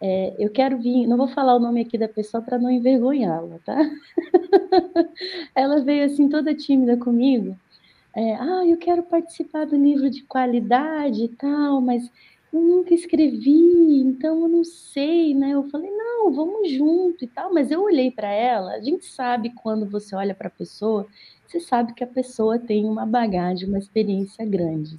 É, 0.00 0.34
eu 0.38 0.50
quero 0.50 0.78
vir, 0.78 1.06
não 1.06 1.16
vou 1.16 1.28
falar 1.28 1.54
o 1.56 1.60
nome 1.60 1.82
aqui 1.82 1.98
da 1.98 2.08
pessoa 2.08 2.42
para 2.42 2.58
não 2.58 2.70
envergonhá-la, 2.70 3.58
tá? 3.64 3.76
ela 5.54 5.82
veio 5.82 6.06
assim 6.06 6.28
toda 6.28 6.54
tímida 6.54 6.96
comigo. 6.96 7.56
É, 8.14 8.34
ah, 8.34 8.66
eu 8.66 8.76
quero 8.78 9.02
participar 9.02 9.66
do 9.66 9.76
livro 9.76 10.08
de 10.10 10.22
qualidade 10.22 11.24
e 11.24 11.28
tal, 11.28 11.80
mas 11.80 12.10
eu 12.52 12.60
nunca 12.60 12.94
escrevi, 12.94 14.00
então 14.00 14.42
eu 14.42 14.48
não 14.48 14.64
sei, 14.64 15.34
né? 15.34 15.50
Eu 15.50 15.68
falei, 15.70 15.90
não, 15.90 16.32
vamos 16.32 16.70
junto 16.72 17.22
e 17.24 17.28
tal, 17.28 17.52
mas 17.52 17.70
eu 17.70 17.82
olhei 17.82 18.10
para 18.10 18.28
ela, 18.30 18.72
a 18.72 18.80
gente 18.80 19.04
sabe 19.04 19.50
quando 19.50 19.86
você 19.86 20.16
olha 20.16 20.34
para 20.34 20.48
a 20.48 20.50
pessoa, 20.50 21.06
você 21.46 21.60
sabe 21.60 21.94
que 21.94 22.02
a 22.02 22.06
pessoa 22.06 22.58
tem 22.58 22.84
uma 22.86 23.06
bagagem, 23.06 23.68
uma 23.68 23.78
experiência 23.78 24.44
grande. 24.46 24.98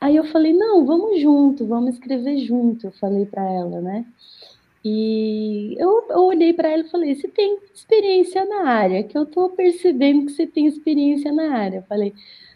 Aí 0.00 0.16
eu 0.16 0.24
falei, 0.24 0.52
não, 0.52 0.84
vamos 0.84 1.20
junto, 1.20 1.66
vamos 1.66 1.94
escrever 1.94 2.38
junto, 2.38 2.86
eu 2.86 2.92
falei 2.92 3.24
para 3.24 3.42
ela, 3.42 3.80
né? 3.80 4.04
E 4.84 5.74
eu, 5.78 6.04
eu 6.10 6.24
olhei 6.26 6.52
para 6.52 6.68
ela 6.68 6.82
e 6.82 6.90
falei, 6.90 7.14
você 7.14 7.26
tem 7.26 7.58
experiência 7.74 8.44
na 8.44 8.68
área, 8.68 9.02
que 9.02 9.18
eu 9.18 9.24
estou 9.24 9.50
percebendo 9.50 10.26
que 10.26 10.32
você 10.32 10.46
tem 10.46 10.66
experiência 10.66 11.32
na 11.32 11.56
área. 11.56 11.78
Eu 11.78 11.82
falei, 11.82 12.14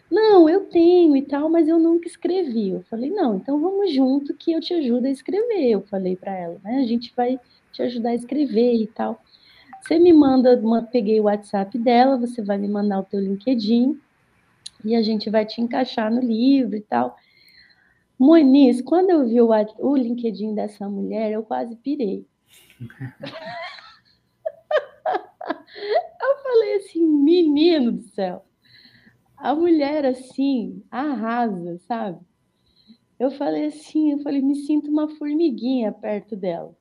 não, 0.09 0.49
eu 0.49 0.61
tenho 0.65 1.15
e 1.17 1.21
tal, 1.23 1.49
mas 1.49 1.67
eu 1.67 1.79
nunca 1.79 2.07
escrevi. 2.07 2.69
Eu 2.69 2.83
falei, 2.89 3.09
não, 3.09 3.35
então 3.35 3.59
vamos 3.59 3.93
junto 3.93 4.33
que 4.33 4.51
eu 4.51 4.61
te 4.61 4.73
ajudo 4.73 5.07
a 5.07 5.09
escrever. 5.09 5.71
Eu 5.71 5.81
falei 5.81 6.15
para 6.15 6.33
ela, 6.33 6.57
né? 6.63 6.77
A 6.77 6.87
gente 6.87 7.13
vai 7.15 7.39
te 7.71 7.81
ajudar 7.81 8.09
a 8.09 8.15
escrever 8.15 8.75
e 8.75 8.87
tal. 8.87 9.21
Você 9.81 9.97
me 9.97 10.13
manda, 10.13 10.55
uma, 10.57 10.83
peguei 10.83 11.19
o 11.19 11.23
WhatsApp 11.23 11.77
dela, 11.77 12.17
você 12.17 12.41
vai 12.41 12.57
me 12.57 12.67
mandar 12.67 12.99
o 12.99 13.03
teu 13.03 13.19
LinkedIn 13.19 13.99
e 14.85 14.95
a 14.95 15.01
gente 15.01 15.29
vai 15.29 15.45
te 15.45 15.59
encaixar 15.59 16.09
no 16.09 16.21
livro 16.21 16.75
e 16.75 16.81
tal. 16.81 17.17
Moniz, 18.21 18.81
quando 18.81 19.09
eu 19.09 19.27
vi 19.27 19.41
o, 19.41 19.49
o 19.79 19.95
LinkedIn 19.95 20.53
dessa 20.53 20.87
mulher, 20.87 21.31
eu 21.31 21.43
quase 21.43 21.75
pirei. 21.75 22.27
eu 26.21 26.37
falei 26.43 26.75
assim, 26.75 27.05
menino 27.05 27.91
do 27.93 28.01
céu 28.01 28.45
a 29.41 29.55
mulher 29.55 30.05
assim 30.05 30.83
arrasa, 30.91 31.79
sabe? 31.79 32.19
Eu 33.19 33.31
falei 33.31 33.65
assim, 33.65 34.11
eu 34.11 34.19
falei, 34.19 34.39
me 34.41 34.55
sinto 34.55 34.89
uma 34.89 35.09
formiguinha 35.09 35.91
perto 35.91 36.35
dela. 36.35 36.75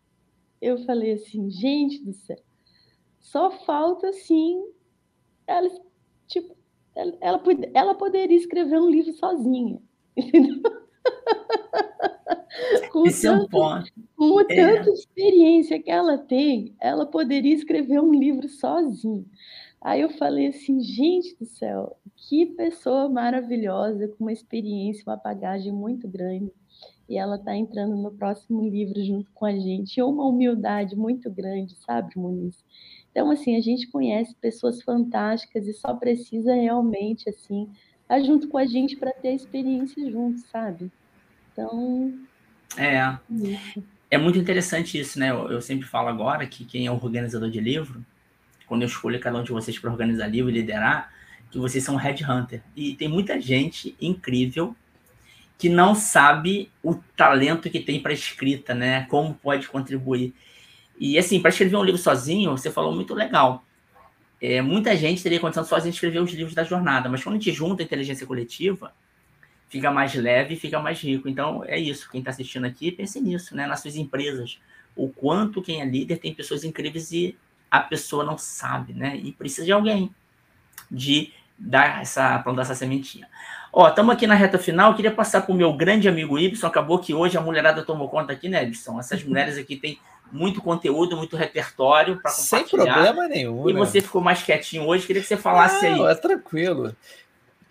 Eu 0.61 0.79
falei 0.85 1.13
assim, 1.13 1.51
gente 1.51 2.05
do 2.05 2.13
céu, 2.13 2.39
só 3.19 3.51
falta 3.51 4.09
assim, 4.09 4.63
ela, 5.47 5.71
tipo, 6.27 6.55
ela, 6.95 7.17
ela, 7.21 7.43
ela 7.73 7.95
poderia 7.95 8.37
escrever 8.37 8.79
um 8.79 8.91
livro 8.91 9.13
sozinha, 9.15 9.81
entendeu? 10.15 10.61
com 12.91 13.07
Esse 13.07 13.23
tanto, 13.23 13.43
é 13.43 13.45
um 13.45 13.49
ponto. 13.49 13.93
Com 14.17 14.41
é. 14.41 14.45
tanta 14.45 14.91
experiência 14.91 15.81
que 15.81 15.91
ela 15.91 16.19
tem, 16.19 16.75
ela 16.81 17.07
poderia 17.07 17.55
escrever 17.55 18.01
um 18.01 18.13
livro 18.13 18.49
sozinha. 18.49 19.25
Aí 19.81 20.03
eu 20.03 20.11
falei 20.11 20.49
assim, 20.49 20.81
gente 20.81 21.35
do 21.39 21.47
céu, 21.47 21.97
que 22.15 22.45
pessoa 22.45 23.09
maravilhosa, 23.09 24.09
com 24.09 24.25
uma 24.25 24.33
experiência, 24.33 25.05
uma 25.07 25.17
bagagem 25.17 25.73
muito 25.73 26.07
grande. 26.07 26.53
E 27.09 27.17
ela 27.17 27.37
está 27.37 27.57
entrando 27.57 27.97
no 27.97 28.13
próximo 28.13 28.63
livro 28.69 29.03
junto 29.03 29.31
com 29.33 29.47
a 29.47 29.53
gente. 29.53 29.97
E 29.97 30.03
uma 30.03 30.27
humildade 30.27 30.95
muito 30.95 31.31
grande, 31.31 31.75
sabe, 31.77 32.13
Muniz? 32.17 32.63
Então, 33.11 33.31
assim, 33.31 33.57
a 33.57 33.61
gente 33.61 33.89
conhece 33.89 34.35
pessoas 34.37 34.83
fantásticas 34.83 35.67
e 35.67 35.73
só 35.73 35.95
precisa 35.95 36.55
realmente, 36.55 37.29
assim, 37.29 37.69
estar 38.03 38.21
junto 38.21 38.49
com 38.49 38.59
a 38.59 38.67
gente 38.67 38.97
para 38.97 39.13
ter 39.13 39.29
a 39.29 39.35
experiência 39.35 40.09
junto, 40.11 40.41
sabe? 40.41 40.93
Então. 41.53 42.15
É. 42.77 43.17
Isso. 43.31 43.83
É 44.11 44.19
muito 44.19 44.39
interessante 44.39 44.99
isso, 44.99 45.19
né? 45.19 45.31
Eu, 45.31 45.53
eu 45.53 45.61
sempre 45.61 45.87
falo 45.87 46.09
agora 46.09 46.47
que 46.47 46.65
quem 46.65 46.87
é 46.87 46.91
o 46.91 46.95
organizador 46.95 47.49
de 47.49 47.61
livro, 47.61 48.05
quando 48.67 48.83
eu 48.83 48.89
escolho 48.89 49.21
cada 49.21 49.39
um 49.39 49.43
de 49.45 49.53
vocês 49.53 49.79
para 49.79 49.91
organizar 49.91 50.27
livro 50.27 50.51
e 50.51 50.55
liderar, 50.55 51.13
que 51.51 51.59
vocês 51.59 51.83
são 51.85 51.97
headhunter. 51.97 52.63
E 52.75 52.95
tem 52.95 53.09
muita 53.09 53.41
gente 53.41 53.97
incrível 54.01 54.75
que 55.57 55.69
não 55.69 55.95
sabe 55.95 56.71
o 56.83 56.95
talento 57.17 57.69
que 57.71 57.81
tem 57.81 58.01
para 58.01 58.13
escrita, 58.13 58.75
né? 58.75 59.07
Como 59.07 59.35
pode 59.35 59.69
contribuir. 59.69 60.35
E 60.99 61.19
assim, 61.19 61.41
para 61.41 61.51
escrever 61.51 61.77
um 61.77 61.85
livro 61.85 62.01
sozinho, 62.01 62.51
você 62.51 62.71
falou 62.71 62.95
muito 62.95 63.15
legal. 63.15 63.65
É, 64.41 64.63
muita 64.63 64.97
gente 64.97 65.23
teria 65.23 65.39
condição 65.39 65.65
sozinha 65.65 65.91
de 65.91 65.97
escrever 65.97 66.21
os 66.21 66.33
livros 66.33 66.55
da 66.55 66.65
jornada, 66.65 67.09
mas 67.09 67.23
quando 67.23 67.37
a 67.37 67.39
gente 67.39 67.53
junta 67.53 67.83
a 67.83 67.85
inteligência 67.85 68.27
coletiva, 68.27 68.93
fica 69.71 69.91
mais 69.91 70.15
leve 70.15 70.55
e 70.55 70.59
fica 70.59 70.79
mais 70.81 71.01
rico. 71.01 71.29
Então, 71.29 71.65
é 71.65 71.79
isso. 71.79 72.11
Quem 72.11 72.19
está 72.19 72.31
assistindo 72.31 72.67
aqui, 72.67 72.91
pense 72.91 73.21
nisso, 73.21 73.57
né? 73.57 73.67
Nas 73.67 73.81
suas 73.81 73.97
empresas. 73.97 74.59
O 74.97 75.09
quanto 75.09 75.63
quem 75.63 75.81
é 75.81 75.85
líder 75.85 76.19
tem 76.19 76.35
pessoas 76.35 76.65
incríveis 76.65 77.13
e 77.13 77.39
a 77.71 77.81
pessoa 77.81 78.25
não 78.25 78.37
sabe, 78.37 78.93
né? 78.93 79.17
E 79.17 79.33
precisa 79.33 79.65
de 79.65 79.73
alguém 79.73 80.13
de 80.91 81.33
dar 81.57 82.03
essa, 82.03 82.39
plantar 82.41 82.63
essa 82.63 82.75
sementinha. 82.75 83.29
Ó, 83.73 83.89
estamos 83.89 84.13
aqui 84.13 84.27
na 84.27 84.35
reta 84.35 84.59
final. 84.59 84.95
Queria 84.97 85.13
passar 85.13 85.43
para 85.43 85.53
o 85.53 85.57
meu 85.57 85.73
grande 85.73 86.09
amigo 86.09 86.37
Ibson. 86.37 86.67
Acabou 86.67 86.99
que 86.99 87.15
hoje 87.15 87.39
a 87.39 87.41
mulherada 87.41 87.85
tomou 87.85 88.09
conta 88.09 88.33
aqui, 88.33 88.49
né, 88.49 88.65
Ibson? 88.65 88.99
Essas 88.99 89.23
mulheres 89.25 89.57
aqui 89.57 89.77
têm 89.77 90.01
muito 90.33 90.61
conteúdo, 90.61 91.17
muito 91.17 91.37
repertório 91.37 92.21
para 92.21 92.33
compartilhar. 92.33 92.67
Sem 92.67 92.77
problema 92.77 93.29
nenhum. 93.29 93.71
E 93.71 93.73
né? 93.73 93.79
você 93.79 94.01
ficou 94.01 94.21
mais 94.21 94.43
quietinho 94.43 94.85
hoje. 94.85 95.07
Queria 95.07 95.23
que 95.23 95.29
você 95.29 95.37
falasse 95.37 95.89
Não, 95.89 96.07
aí. 96.07 96.13
É 96.13 96.15
tranquilo. 96.17 96.97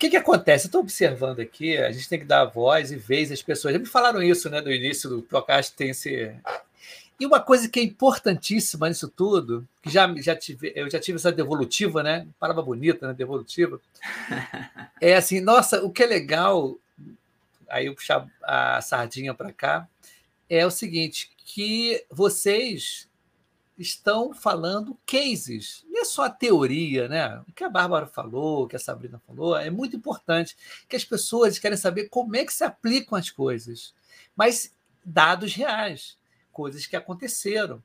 que, 0.00 0.08
que 0.08 0.16
acontece? 0.16 0.64
Eu 0.64 0.68
estou 0.68 0.80
observando 0.80 1.40
aqui, 1.40 1.76
a 1.76 1.92
gente 1.92 2.08
tem 2.08 2.18
que 2.18 2.24
dar 2.24 2.46
voz 2.46 2.90
e 2.90 2.96
vez 2.96 3.30
às 3.30 3.42
pessoas. 3.42 3.74
Já 3.74 3.78
me 3.78 3.84
falaram 3.84 4.22
isso 4.22 4.48
né, 4.48 4.62
no 4.62 4.72
início 4.72 5.10
do 5.10 5.20
Procast, 5.20 5.76
tem 5.76 5.90
esse, 5.90 6.34
e 7.20 7.26
uma 7.26 7.38
coisa 7.38 7.68
que 7.68 7.78
é 7.78 7.82
importantíssima 7.82 8.88
nisso 8.88 9.06
tudo, 9.06 9.68
que 9.82 9.90
já, 9.90 10.10
já 10.22 10.34
tive, 10.34 10.72
eu 10.74 10.88
já 10.88 10.98
tive 10.98 11.16
essa 11.16 11.30
devolutiva, 11.30 12.02
né? 12.02 12.26
Palavra 12.38 12.62
bonita, 12.62 13.08
né? 13.08 13.12
Devolutiva. 13.12 13.78
É 15.02 15.16
assim, 15.16 15.40
nossa, 15.40 15.82
o 15.82 15.90
que 15.90 16.02
é 16.02 16.06
legal, 16.06 16.76
aí 17.70 17.86
eu 17.86 17.94
puxar 17.94 18.26
a 18.42 18.82
sardinha 18.82 19.32
para 19.32 19.50
cá, 19.50 19.88
é 20.48 20.66
o 20.66 20.70
seguinte, 20.70 21.30
que 21.44 22.04
vocês 22.10 23.08
estão 23.80 24.34
falando 24.34 24.98
cases, 25.06 25.84
não 25.88 26.02
é 26.02 26.04
só 26.04 26.24
a 26.24 26.30
teoria, 26.30 27.08
né? 27.08 27.42
O 27.48 27.52
que 27.52 27.64
a 27.64 27.68
Bárbara 27.68 28.06
falou, 28.06 28.64
o 28.64 28.68
que 28.68 28.76
a 28.76 28.80
Sabrina 28.80 29.20
falou, 29.26 29.56
é 29.56 29.70
muito 29.70 29.96
importante, 29.96 30.56
que 30.88 30.96
as 30.96 31.04
pessoas 31.04 31.58
querem 31.58 31.78
saber 31.78 32.08
como 32.08 32.36
é 32.36 32.44
que 32.44 32.52
se 32.52 32.62
aplicam 32.62 33.18
as 33.18 33.30
coisas, 33.30 33.94
mas 34.36 34.74
dados 35.04 35.54
reais 35.54 36.18
coisas 36.52 36.86
que 36.86 36.96
aconteceram. 36.96 37.82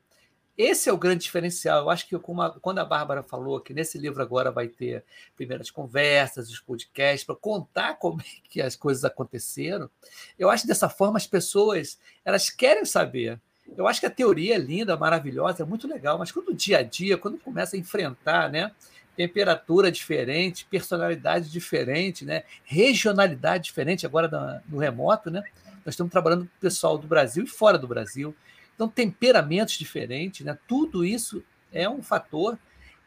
Esse 0.56 0.88
é 0.88 0.92
o 0.92 0.98
grande 0.98 1.24
diferencial. 1.24 1.82
Eu 1.82 1.90
acho 1.90 2.06
que, 2.08 2.14
a, 2.14 2.20
quando 2.60 2.78
a 2.78 2.84
Bárbara 2.84 3.22
falou 3.22 3.60
que 3.60 3.74
nesse 3.74 3.98
livro 3.98 4.22
agora 4.22 4.50
vai 4.50 4.68
ter 4.68 5.04
primeiras 5.34 5.70
conversas, 5.70 6.50
os 6.50 6.60
podcasts, 6.60 7.24
para 7.24 7.36
contar 7.36 7.94
como 7.94 8.20
é 8.20 8.24
que 8.48 8.62
as 8.62 8.74
coisas 8.74 9.04
aconteceram, 9.04 9.90
eu 10.38 10.48
acho 10.48 10.62
que 10.62 10.68
dessa 10.68 10.88
forma 10.88 11.18
as 11.18 11.26
pessoas 11.26 11.98
elas 12.24 12.50
querem 12.50 12.84
saber. 12.84 13.40
Eu 13.76 13.86
acho 13.86 14.00
que 14.00 14.06
a 14.06 14.10
teoria 14.10 14.54
é 14.54 14.58
linda, 14.58 14.96
maravilhosa, 14.96 15.62
é 15.62 15.66
muito 15.66 15.88
legal, 15.88 16.18
mas 16.18 16.32
quando 16.32 16.48
o 16.48 16.54
dia 16.54 16.78
a 16.78 16.82
dia, 16.82 17.16
quando 17.16 17.38
começa 17.38 17.76
a 17.76 17.78
enfrentar, 17.78 18.50
né? 18.50 18.70
temperatura 19.16 19.90
diferente, 19.90 20.66
personalidade 20.70 21.50
diferente, 21.50 22.24
né? 22.24 22.42
regionalidade 22.64 23.64
diferente 23.64 24.04
agora 24.04 24.62
no 24.68 24.78
remoto, 24.78 25.30
né? 25.30 25.42
Nós 25.84 25.94
estamos 25.94 26.12
trabalhando 26.12 26.40
com 26.40 26.46
o 26.46 26.60
pessoal 26.60 26.98
do 26.98 27.06
Brasil 27.06 27.44
e 27.44 27.46
fora 27.46 27.78
do 27.78 27.88
Brasil. 27.88 28.34
Então, 28.74 28.88
temperamentos 28.88 29.78
diferentes, 29.78 30.44
né? 30.44 30.58
tudo 30.68 31.04
isso 31.04 31.42
é 31.72 31.88
um 31.88 32.02
fator 32.02 32.58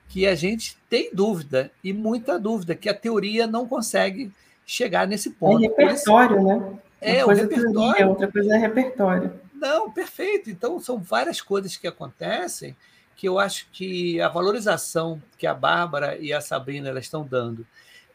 que 0.07 0.25
a 0.25 0.33
gente 0.33 0.75
tem 0.89 1.11
dúvida, 1.13 1.71
e 1.83 1.93
muita 1.93 2.39
dúvida, 2.39 2.73
que 2.73 2.89
a 2.89 2.93
teoria 2.93 3.45
não 3.45 3.67
consegue 3.67 4.31
chegar 4.65 5.07
nesse 5.07 5.29
ponto. 5.29 5.63
É 5.63 5.67
repertório, 5.67 6.41
né? 6.41 6.79
É, 6.99 7.23
o 7.23 7.29
repertório. 7.29 7.73
Teoria, 7.73 8.07
outra 8.07 8.31
coisa 8.31 8.55
é 8.55 8.57
repertório. 8.57 9.33
Não, 9.59 9.91
perfeito. 9.91 10.49
Então, 10.49 10.79
são 10.79 10.99
várias 10.99 11.41
coisas 11.41 11.75
que 11.75 11.87
acontecem 11.87 12.75
que 13.15 13.27
eu 13.27 13.37
acho 13.37 13.67
que 13.73 14.21
a 14.21 14.29
valorização 14.29 15.21
que 15.37 15.45
a 15.45 15.53
Bárbara 15.53 16.17
e 16.17 16.31
a 16.31 16.39
Sabrina 16.39 16.87
elas 16.87 17.03
estão 17.03 17.25
dando 17.25 17.67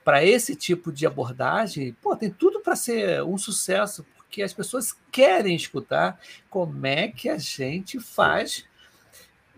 para 0.02 0.24
esse 0.24 0.56
tipo 0.56 0.90
de 0.90 1.06
abordagem, 1.06 1.92
pô, 2.00 2.16
tem 2.16 2.30
tudo 2.30 2.60
para 2.60 2.74
ser 2.74 3.22
um 3.22 3.36
sucesso, 3.36 4.04
porque 4.16 4.42
as 4.42 4.54
pessoas 4.54 4.96
querem 5.12 5.54
escutar 5.54 6.18
como 6.48 6.86
é 6.86 7.08
que 7.08 7.28
a 7.28 7.36
gente 7.36 8.00
faz 8.00 8.64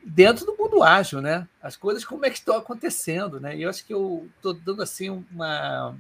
dentro 0.04 0.44
do 0.44 0.56
mundo 0.56 0.82
ágil, 0.82 1.20
né? 1.20 1.48
As 1.62 1.76
coisas 1.76 2.04
como 2.04 2.26
é 2.26 2.30
que 2.30 2.38
estão 2.38 2.56
acontecendo, 2.56 3.40
né? 3.40 3.56
E 3.56 3.62
eu 3.62 3.70
acho 3.70 3.84
que 3.84 3.94
eu 3.94 4.28
estou 4.36 4.52
dando 4.52 4.82
assim 4.82 5.10
uma 5.10 5.96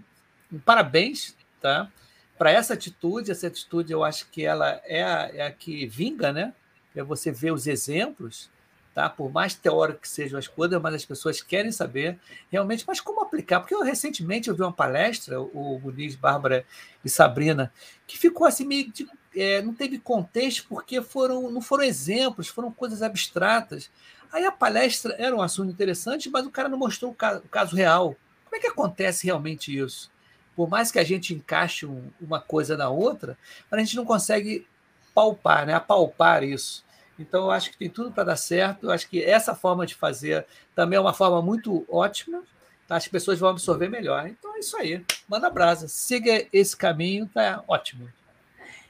um 0.52 0.58
parabéns, 0.58 1.36
tá? 1.60 1.90
Para 2.38 2.50
essa 2.50 2.74
atitude, 2.74 3.30
essa 3.30 3.46
atitude 3.46 3.92
eu 3.92 4.04
acho 4.04 4.28
que 4.30 4.44
ela 4.44 4.80
é 4.84 5.02
a, 5.02 5.30
é 5.32 5.46
a 5.46 5.52
que 5.52 5.86
vinga, 5.86 6.32
né? 6.32 6.52
É 6.94 7.02
você 7.02 7.30
ver 7.30 7.52
os 7.52 7.66
exemplos 7.66 8.50
Tá? 8.96 9.10
Por 9.10 9.30
mais 9.30 9.54
teórico 9.54 10.00
que 10.00 10.08
sejam 10.08 10.38
as 10.38 10.48
coisas, 10.48 10.80
mas 10.80 10.94
as 10.94 11.04
pessoas 11.04 11.42
querem 11.42 11.70
saber 11.70 12.18
realmente, 12.50 12.82
mas 12.86 12.98
como 12.98 13.20
aplicar? 13.20 13.60
Porque 13.60 13.74
eu 13.74 13.82
recentemente 13.82 14.48
eu 14.48 14.54
vi 14.54 14.62
uma 14.62 14.72
palestra, 14.72 15.38
o 15.38 15.78
Muniz, 15.78 16.16
Bárbara 16.16 16.64
e 17.04 17.10
Sabrina, 17.10 17.70
que 18.06 18.16
ficou 18.16 18.46
assim 18.46 18.64
meio 18.64 18.90
de, 18.90 19.06
é, 19.36 19.60
não 19.60 19.74
teve 19.74 19.98
contexto 19.98 20.66
porque 20.66 21.02
foram 21.02 21.50
não 21.50 21.60
foram 21.60 21.84
exemplos, 21.84 22.48
foram 22.48 22.72
coisas 22.72 23.02
abstratas. 23.02 23.90
Aí 24.32 24.46
a 24.46 24.50
palestra 24.50 25.14
era 25.18 25.36
um 25.36 25.42
assunto 25.42 25.70
interessante, 25.70 26.30
mas 26.30 26.46
o 26.46 26.50
cara 26.50 26.66
não 26.66 26.78
mostrou 26.78 27.10
o 27.10 27.14
caso, 27.14 27.40
o 27.40 27.48
caso 27.50 27.76
real. 27.76 28.16
Como 28.46 28.56
é 28.56 28.58
que 28.58 28.66
acontece 28.66 29.26
realmente 29.26 29.78
isso? 29.78 30.10
Por 30.56 30.68
mais 30.68 30.90
que 30.90 30.98
a 30.98 31.04
gente 31.04 31.34
encaixe 31.34 31.84
um, 31.84 32.10
uma 32.20 32.40
coisa 32.40 32.76
na 32.76 32.88
outra, 32.88 33.38
a 33.70 33.78
gente 33.78 33.94
não 33.94 34.06
consegue 34.06 34.66
palpar, 35.14 35.66
né? 35.66 35.74
apalpar 35.74 36.42
isso. 36.42 36.84
Então, 37.18 37.44
eu 37.44 37.50
acho 37.50 37.70
que 37.70 37.78
tem 37.78 37.88
tudo 37.88 38.10
para 38.10 38.24
dar 38.24 38.36
certo. 38.36 38.84
Eu 38.86 38.90
acho 38.90 39.08
que 39.08 39.22
essa 39.22 39.54
forma 39.54 39.86
de 39.86 39.94
fazer 39.94 40.46
também 40.74 40.96
é 40.96 41.00
uma 41.00 41.14
forma 41.14 41.40
muito 41.40 41.86
ótima. 41.88 42.42
Tá? 42.88 42.96
As 42.96 43.08
pessoas 43.08 43.38
vão 43.38 43.50
absorver 43.50 43.88
melhor. 43.88 44.28
Então, 44.28 44.54
é 44.56 44.58
isso 44.60 44.76
aí. 44.76 45.04
Manda 45.28 45.50
brasa. 45.50 45.88
Siga 45.88 46.46
esse 46.52 46.76
caminho, 46.76 47.28
tá 47.32 47.62
ótimo. 47.68 48.08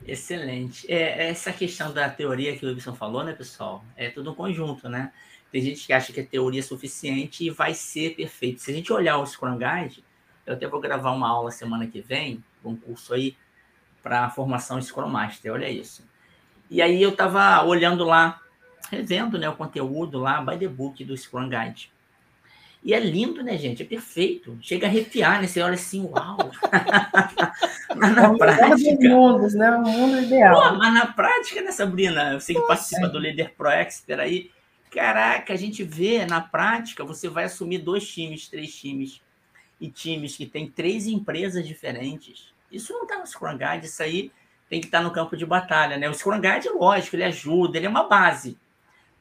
Excelente. 0.06 0.90
É, 0.90 1.28
essa 1.28 1.52
questão 1.52 1.92
da 1.92 2.08
teoria 2.08 2.56
que 2.56 2.66
o 2.66 2.70
Ibson 2.70 2.94
falou, 2.94 3.24
né, 3.24 3.32
pessoal? 3.32 3.84
É 3.96 4.10
tudo 4.10 4.32
um 4.32 4.34
conjunto, 4.34 4.88
né? 4.88 5.12
Tem 5.50 5.62
gente 5.62 5.86
que 5.86 5.92
acha 5.92 6.12
que 6.12 6.20
a 6.20 6.26
teoria 6.26 6.60
é 6.60 6.62
suficiente 6.62 7.44
e 7.44 7.50
vai 7.50 7.72
ser 7.72 8.14
perfeito. 8.14 8.60
Se 8.60 8.70
a 8.70 8.74
gente 8.74 8.92
olhar 8.92 9.18
o 9.18 9.26
Scrum 9.26 9.56
Guide, 9.56 10.04
eu 10.46 10.54
até 10.54 10.66
vou 10.66 10.80
gravar 10.80 11.10
uma 11.10 11.28
aula 11.28 11.50
semana 11.50 11.86
que 11.86 12.00
vem, 12.00 12.42
um 12.64 12.76
curso 12.76 13.12
aí, 13.14 13.36
para 14.02 14.30
formação 14.30 14.80
Scrum 14.80 15.08
Master. 15.08 15.52
Olha 15.52 15.68
isso. 15.68 16.06
E 16.70 16.80
aí 16.80 17.02
eu 17.02 17.10
estava 17.10 17.64
olhando 17.64 18.04
lá, 18.04 18.40
revendo 18.90 19.38
né, 19.38 19.48
o 19.48 19.56
conteúdo 19.56 20.18
lá, 20.18 20.40
by 20.40 20.56
the 20.58 20.68
book 20.68 21.04
do 21.04 21.16
Scrum 21.16 21.48
Guide. 21.48 21.90
E 22.86 22.94
é 22.94 23.00
lindo, 23.00 23.42
né, 23.42 23.58
gente? 23.58 23.82
É 23.82 23.84
perfeito. 23.84 24.56
Chega 24.60 24.86
a 24.86 24.88
arrepiar, 24.88 25.40
né? 25.40 25.48
Você 25.48 25.60
olha 25.60 25.74
assim, 25.74 26.04
uau! 26.04 26.36
mas 27.96 28.14
na 28.14 28.32
é 28.32 28.36
prática. 28.36 29.08
Mundos, 29.08 29.54
né? 29.54 29.70
O 29.72 29.82
mundo 29.82 30.22
ideal. 30.22 30.54
Pô, 30.54 30.78
mas 30.78 30.94
na 30.94 31.06
prática, 31.06 31.60
né, 31.62 31.72
Sabrina? 31.72 32.38
Você 32.38 32.54
que 32.54 32.60
participa 32.60 33.08
do 33.08 33.18
Líder 33.18 33.54
Pro 33.56 33.68
Expert 33.68 34.20
aí, 34.20 34.52
caraca, 34.92 35.52
a 35.52 35.56
gente 35.56 35.82
vê 35.82 36.24
na 36.24 36.40
prática, 36.40 37.04
você 37.04 37.28
vai 37.28 37.44
assumir 37.44 37.78
dois 37.78 38.06
times, 38.06 38.48
três 38.48 38.72
times. 38.72 39.20
E 39.80 39.90
times 39.90 40.36
que 40.36 40.46
têm 40.46 40.68
três 40.68 41.06
empresas 41.06 41.66
diferentes. 41.66 42.52
Isso 42.70 42.92
não 42.92 43.02
está 43.02 43.18
no 43.18 43.26
Scrum 43.26 43.56
Guide, 43.56 43.86
isso 43.86 44.02
aí 44.02 44.30
tem 44.68 44.80
que 44.80 44.86
estar 44.86 44.98
tá 44.98 45.04
no 45.04 45.12
campo 45.12 45.36
de 45.36 45.46
batalha, 45.46 45.96
né? 45.96 46.08
O 46.08 46.14
Scrum 46.14 46.40
Guide, 46.40 46.68
lógico, 46.70 47.16
ele 47.16 47.24
ajuda, 47.24 47.76
ele 47.76 47.86
é 47.86 47.88
uma 47.88 48.08
base, 48.08 48.58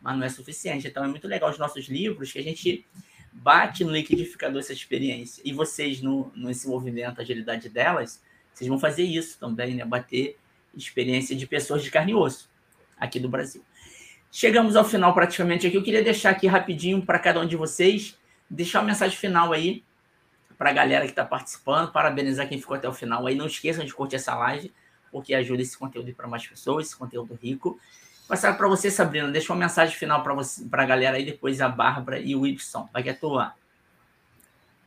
mas 0.01 0.17
não 0.17 0.25
é 0.25 0.29
suficiente. 0.29 0.87
Então 0.87 1.03
é 1.03 1.07
muito 1.07 1.27
legal 1.27 1.49
os 1.49 1.57
nossos 1.57 1.87
livros 1.87 2.31
que 2.31 2.39
a 2.39 2.43
gente 2.43 2.85
bate 3.31 3.83
no 3.83 3.91
liquidificador 3.91 4.59
essa 4.59 4.73
experiência. 4.73 5.41
E 5.45 5.53
vocês, 5.53 6.01
no, 6.01 6.31
nesse 6.35 6.67
movimento 6.67 7.21
Agilidade 7.21 7.69
delas, 7.69 8.21
vocês 8.53 8.67
vão 8.67 8.79
fazer 8.79 9.03
isso 9.03 9.37
também, 9.37 9.75
né? 9.75 9.85
Bater 9.85 10.37
experiência 10.75 11.35
de 11.35 11.45
pessoas 11.45 11.83
de 11.83 11.91
carne 11.91 12.13
e 12.13 12.15
osso 12.15 12.49
aqui 12.97 13.19
do 13.19 13.29
Brasil. 13.29 13.63
Chegamos 14.31 14.75
ao 14.75 14.83
final 14.83 15.13
praticamente 15.13 15.67
aqui. 15.67 15.77
Eu 15.77 15.83
queria 15.83 16.03
deixar 16.03 16.31
aqui 16.31 16.47
rapidinho 16.47 17.01
para 17.05 17.19
cada 17.19 17.39
um 17.39 17.45
de 17.45 17.55
vocês, 17.55 18.17
deixar 18.49 18.79
uma 18.79 18.87
mensagem 18.87 19.17
final 19.17 19.53
aí 19.53 19.83
para 20.57 20.69
a 20.69 20.73
galera 20.73 21.05
que 21.05 21.11
está 21.11 21.25
participando, 21.25 21.91
parabenizar 21.91 22.47
quem 22.47 22.59
ficou 22.59 22.75
até 22.75 22.87
o 22.87 22.93
final 22.93 23.25
aí. 23.25 23.35
Não 23.35 23.45
esqueçam 23.45 23.85
de 23.85 23.93
curtir 23.93 24.15
essa 24.15 24.35
live, 24.35 24.73
porque 25.11 25.33
ajuda 25.33 25.61
esse 25.61 25.77
conteúdo 25.77 26.13
para 26.13 26.27
mais 26.27 26.45
pessoas, 26.45 26.87
esse 26.87 26.95
conteúdo 26.95 27.37
rico. 27.41 27.79
Passar 28.27 28.57
para 28.57 28.67
você, 28.67 28.89
Sabrina, 28.89 29.27
deixa 29.29 29.53
uma 29.53 29.59
mensagem 29.59 29.95
final 29.95 30.23
para 30.23 30.83
a 30.83 30.85
galera 30.85 31.17
aí, 31.17 31.25
depois 31.25 31.61
a 31.61 31.69
Bárbara 31.69 32.19
e 32.19 32.35
o 32.35 32.45
Ibson. 32.45 32.89
Vai 32.91 33.03
que 33.03 33.09
é 33.09 33.13
tua. 33.13 33.53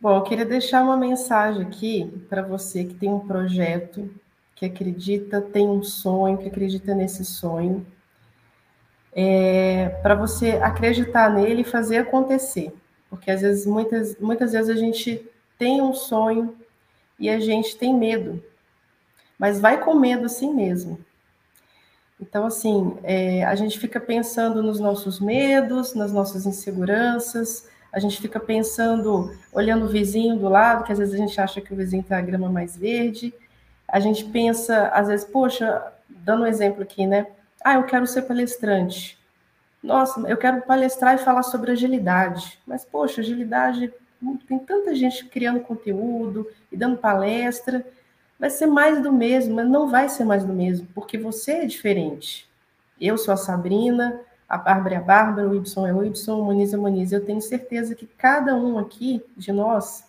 Bom, 0.00 0.16
eu 0.16 0.22
queria 0.22 0.44
deixar 0.44 0.82
uma 0.82 0.96
mensagem 0.96 1.62
aqui 1.62 2.10
para 2.28 2.42
você 2.42 2.84
que 2.84 2.94
tem 2.94 3.08
um 3.08 3.20
projeto, 3.20 4.12
que 4.54 4.66
acredita, 4.66 5.40
tem 5.40 5.68
um 5.68 5.82
sonho, 5.82 6.38
que 6.38 6.48
acredita 6.48 6.94
nesse 6.94 7.24
sonho, 7.24 7.86
é, 9.12 9.88
para 10.02 10.14
você 10.14 10.50
acreditar 10.62 11.30
nele 11.30 11.62
e 11.62 11.64
fazer 11.64 11.98
acontecer. 11.98 12.72
Porque 13.08 13.30
às 13.30 13.40
vezes, 13.40 13.66
muitas, 13.66 14.18
muitas 14.18 14.52
vezes 14.52 14.68
a 14.68 14.78
gente 14.78 15.24
tem 15.58 15.82
um 15.82 15.92
sonho 15.92 16.56
e 17.18 17.28
a 17.28 17.40
gente 17.40 17.76
tem 17.76 17.94
medo, 17.94 18.42
mas 19.38 19.60
vai 19.60 19.82
com 19.82 19.94
medo 19.94 20.26
assim 20.26 20.54
mesmo. 20.54 20.98
Então, 22.20 22.46
assim, 22.46 22.96
é, 23.02 23.44
a 23.44 23.54
gente 23.54 23.78
fica 23.78 24.00
pensando 24.00 24.62
nos 24.62 24.80
nossos 24.80 25.20
medos, 25.20 25.94
nas 25.94 26.12
nossas 26.12 26.46
inseguranças, 26.46 27.68
a 27.92 27.98
gente 27.98 28.20
fica 28.20 28.38
pensando, 28.38 29.34
olhando 29.52 29.86
o 29.86 29.88
vizinho 29.88 30.36
do 30.36 30.48
lado, 30.48 30.84
que 30.84 30.92
às 30.92 30.98
vezes 30.98 31.14
a 31.14 31.18
gente 31.18 31.40
acha 31.40 31.60
que 31.60 31.72
o 31.72 31.76
vizinho 31.76 32.02
tem 32.02 32.16
a 32.16 32.20
grama 32.20 32.48
mais 32.48 32.76
verde. 32.76 33.32
A 33.86 33.98
gente 33.98 34.24
pensa, 34.26 34.88
às 34.88 35.08
vezes, 35.08 35.24
poxa, 35.24 35.92
dando 36.08 36.42
um 36.42 36.46
exemplo 36.46 36.82
aqui, 36.82 37.06
né? 37.06 37.26
Ah, 37.64 37.74
eu 37.74 37.84
quero 37.84 38.06
ser 38.06 38.22
palestrante. 38.22 39.18
Nossa, 39.82 40.20
eu 40.28 40.36
quero 40.36 40.60
palestrar 40.62 41.14
e 41.14 41.18
falar 41.18 41.42
sobre 41.42 41.72
agilidade. 41.72 42.58
Mas, 42.66 42.84
poxa, 42.84 43.20
agilidade, 43.22 43.92
tem 44.46 44.58
tanta 44.58 44.94
gente 44.94 45.24
criando 45.26 45.60
conteúdo 45.60 46.48
e 46.70 46.76
dando 46.76 46.98
palestra. 46.98 47.86
Vai 48.38 48.50
ser 48.50 48.66
mais 48.66 49.02
do 49.02 49.12
mesmo, 49.12 49.54
mas 49.54 49.68
não 49.68 49.88
vai 49.88 50.08
ser 50.08 50.24
mais 50.24 50.44
do 50.44 50.52
mesmo, 50.52 50.86
porque 50.94 51.18
você 51.18 51.52
é 51.52 51.66
diferente. 51.66 52.48
Eu 53.00 53.18
sou 53.18 53.34
a 53.34 53.36
Sabrina, 53.36 54.20
a 54.48 54.56
Bárbara 54.56 54.94
é 54.94 54.98
a 54.98 55.02
Bárbara, 55.02 55.48
o 55.48 55.54
Y 55.54 55.86
é 55.86 55.92
o 55.92 56.04
Y, 56.04 56.40
o 56.40 56.44
Moniz 56.44 56.72
é 56.72 56.78
o 56.78 56.80
Moniz. 56.80 57.12
Eu 57.12 57.24
tenho 57.24 57.40
certeza 57.40 57.94
que 57.94 58.06
cada 58.06 58.54
um 58.54 58.78
aqui 58.78 59.24
de 59.36 59.52
nós 59.52 60.04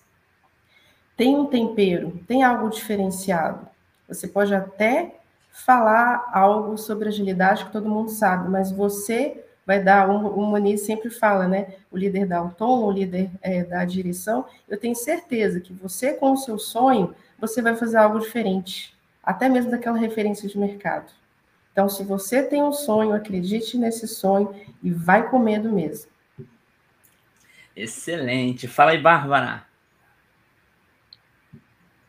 tem 1.18 1.38
um 1.38 1.46
tempero, 1.46 2.20
tem 2.28 2.44
algo 2.44 2.70
diferenciado. 2.70 3.68
Você 4.08 4.28
pode 4.28 4.56
até 4.56 5.20
falar 5.52 6.30
algo 6.34 6.78
sobre 6.78 7.10
agilidade 7.10 7.66
que 7.66 7.72
todo 7.72 7.90
mundo 7.90 8.10
sabe, 8.10 8.50
mas 8.50 8.72
você 8.72 9.44
vai 9.70 9.84
dar, 9.84 10.10
o 10.10 10.42
Moniz 10.48 10.82
sempre 10.82 11.12
fala, 11.12 11.48
né? 11.48 11.76
O 11.92 11.98
líder 11.98 12.26
dá 12.26 12.42
o 12.42 12.50
tom, 12.50 12.86
o 12.86 12.92
líder 12.92 13.30
é, 13.40 13.64
dá 13.64 13.82
a 13.82 13.86
direção. 13.86 14.44
Eu 14.68 14.80
tenho 14.80 14.96
certeza 14.96 15.60
que 15.60 15.72
você, 15.72 16.14
com 16.14 16.32
o 16.32 16.38
seu 16.38 16.58
sonho, 16.58 17.14
você 17.40 17.62
vai 17.62 17.76
fazer 17.76 17.98
algo 17.98 18.20
diferente, 18.20 18.98
até 19.24 19.48
mesmo 19.48 19.70
daquela 19.70 19.96
referência 19.96 20.50
de 20.50 20.58
mercado. 20.58 21.12
Então, 21.72 21.88
se 21.88 22.04
você 22.04 22.42
tem 22.42 22.64
um 22.64 22.74
sonho, 22.74 23.14
acredite 23.14 23.78
nesse 23.78 24.08
sonho 24.08 24.56
e 24.82 24.90
vai 24.90 25.30
com 25.30 25.38
medo 25.38 25.72
mesmo. 25.72 26.10
Excelente. 27.76 28.68
Fala 28.68 28.90
aí, 28.90 28.98
Bárbara. 29.00 29.68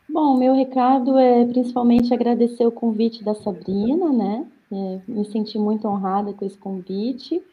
Bom, 0.09 0.35
meu 0.35 0.55
recado 0.55 1.15
é 1.19 1.45
principalmente 1.45 2.11
agradecer 2.11 2.65
o 2.65 2.71
convite 2.71 3.23
da 3.23 3.35
Sabrina, 3.35 4.11
né? 4.11 4.47
É, 4.71 4.99
me 5.07 5.23
senti 5.25 5.59
muito 5.59 5.87
honrada 5.87 6.33
com 6.33 6.43
esse 6.43 6.57
convite. 6.57 7.43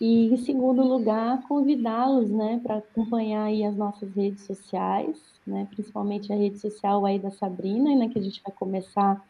E, 0.00 0.26
em 0.26 0.36
segundo 0.36 0.82
lugar, 0.82 1.42
convidá-los, 1.48 2.30
né, 2.30 2.60
para 2.62 2.76
acompanhar 2.76 3.44
aí 3.44 3.64
as 3.64 3.74
nossas 3.74 4.14
redes 4.14 4.44
sociais, 4.44 5.18
né, 5.46 5.66
principalmente 5.70 6.32
a 6.32 6.36
rede 6.36 6.58
social 6.58 7.06
aí 7.06 7.18
da 7.18 7.30
Sabrina, 7.30 7.94
né, 7.94 8.08
que 8.08 8.18
a 8.18 8.22
gente 8.22 8.42
vai 8.42 8.54
começar 8.54 9.24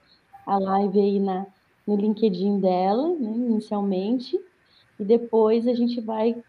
a 0.44 0.58
live 0.58 0.98
aí 0.98 1.20
na, 1.20 1.46
no 1.86 1.94
LinkedIn 1.94 2.58
dela, 2.58 3.10
né, 3.10 3.30
inicialmente, 3.30 4.40
e 4.98 5.04
depois 5.04 5.68
a 5.68 5.74
gente 5.74 6.00
vai 6.00 6.42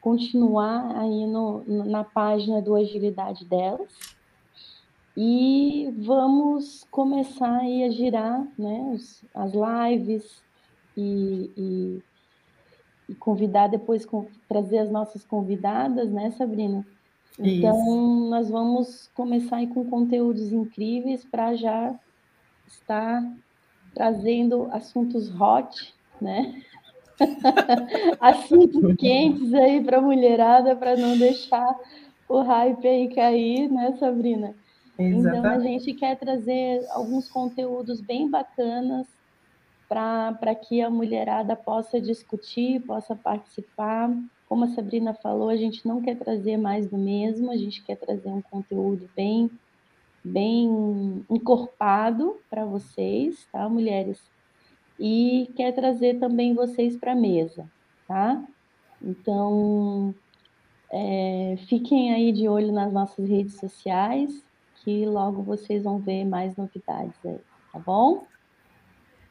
continuar 0.00 0.96
aí 0.96 1.26
no, 1.26 1.62
na 1.84 2.02
página 2.02 2.60
do 2.60 2.74
Agilidade 2.74 3.44
delas. 3.44 4.16
E 5.16 5.92
vamos 5.98 6.86
começar 6.90 7.58
aí 7.58 7.84
a 7.84 7.90
girar 7.90 8.46
né, 8.58 8.98
as 9.34 9.52
lives 9.52 10.42
e, 10.96 11.50
e, 11.56 12.02
e 13.10 13.14
convidar 13.16 13.66
depois, 13.66 14.06
trazer 14.48 14.78
as 14.78 14.90
nossas 14.90 15.24
convidadas, 15.24 16.10
né, 16.10 16.30
Sabrina? 16.30 16.86
Então, 17.36 17.76
Isso. 17.76 18.30
nós 18.30 18.48
vamos 18.48 19.10
começar 19.14 19.56
aí 19.56 19.66
com 19.66 19.84
conteúdos 19.84 20.52
incríveis 20.52 21.24
para 21.24 21.54
já 21.56 21.94
estar 22.68 23.22
trazendo 23.92 24.68
assuntos 24.70 25.28
hot, 25.40 25.92
né? 26.20 26.62
assuntos 28.20 28.94
quentes 28.96 29.52
aí 29.54 29.82
para 29.82 29.98
a 29.98 30.02
mulherada, 30.02 30.76
para 30.76 30.96
não 30.96 31.18
deixar 31.18 31.76
o 32.28 32.40
hype 32.42 32.86
aí 32.86 33.08
cair, 33.12 33.68
né, 33.70 33.96
Sabrina? 33.98 34.54
Exatamente. 34.96 35.38
Então, 35.38 35.50
a 35.50 35.58
gente 35.58 35.94
quer 35.94 36.16
trazer 36.16 36.86
alguns 36.90 37.28
conteúdos 37.28 38.00
bem 38.00 38.30
bacanas 38.30 39.06
para 39.90 40.54
que 40.54 40.80
a 40.80 40.88
mulherada 40.88 41.56
possa 41.56 42.00
discutir, 42.00 42.80
possa 42.82 43.16
participar. 43.16 44.08
Como 44.48 44.64
a 44.64 44.68
Sabrina 44.68 45.12
falou, 45.14 45.48
a 45.48 45.56
gente 45.56 45.84
não 45.84 46.00
quer 46.00 46.16
trazer 46.16 46.56
mais 46.56 46.88
do 46.88 46.96
mesmo, 46.96 47.50
a 47.50 47.56
gente 47.56 47.82
quer 47.82 47.96
trazer 47.96 48.28
um 48.28 48.40
conteúdo 48.40 49.10
bem 49.16 49.50
bem 50.22 51.24
encorpado 51.30 52.36
para 52.48 52.64
vocês, 52.64 53.48
tá, 53.50 53.68
mulheres? 53.68 54.22
E 54.98 55.50
quer 55.56 55.72
trazer 55.72 56.20
também 56.20 56.54
vocês 56.54 56.96
para 56.96 57.12
a 57.12 57.16
mesa, 57.16 57.66
tá? 58.06 58.44
Então, 59.02 60.14
é, 60.92 61.56
fiquem 61.66 62.12
aí 62.12 62.32
de 62.32 62.46
olho 62.46 62.70
nas 62.70 62.92
nossas 62.92 63.28
redes 63.28 63.54
sociais, 63.54 64.44
que 64.84 65.06
logo 65.06 65.42
vocês 65.42 65.82
vão 65.82 65.98
ver 65.98 66.26
mais 66.26 66.54
novidades 66.54 67.16
aí, 67.24 67.40
tá 67.72 67.78
bom? 67.78 68.26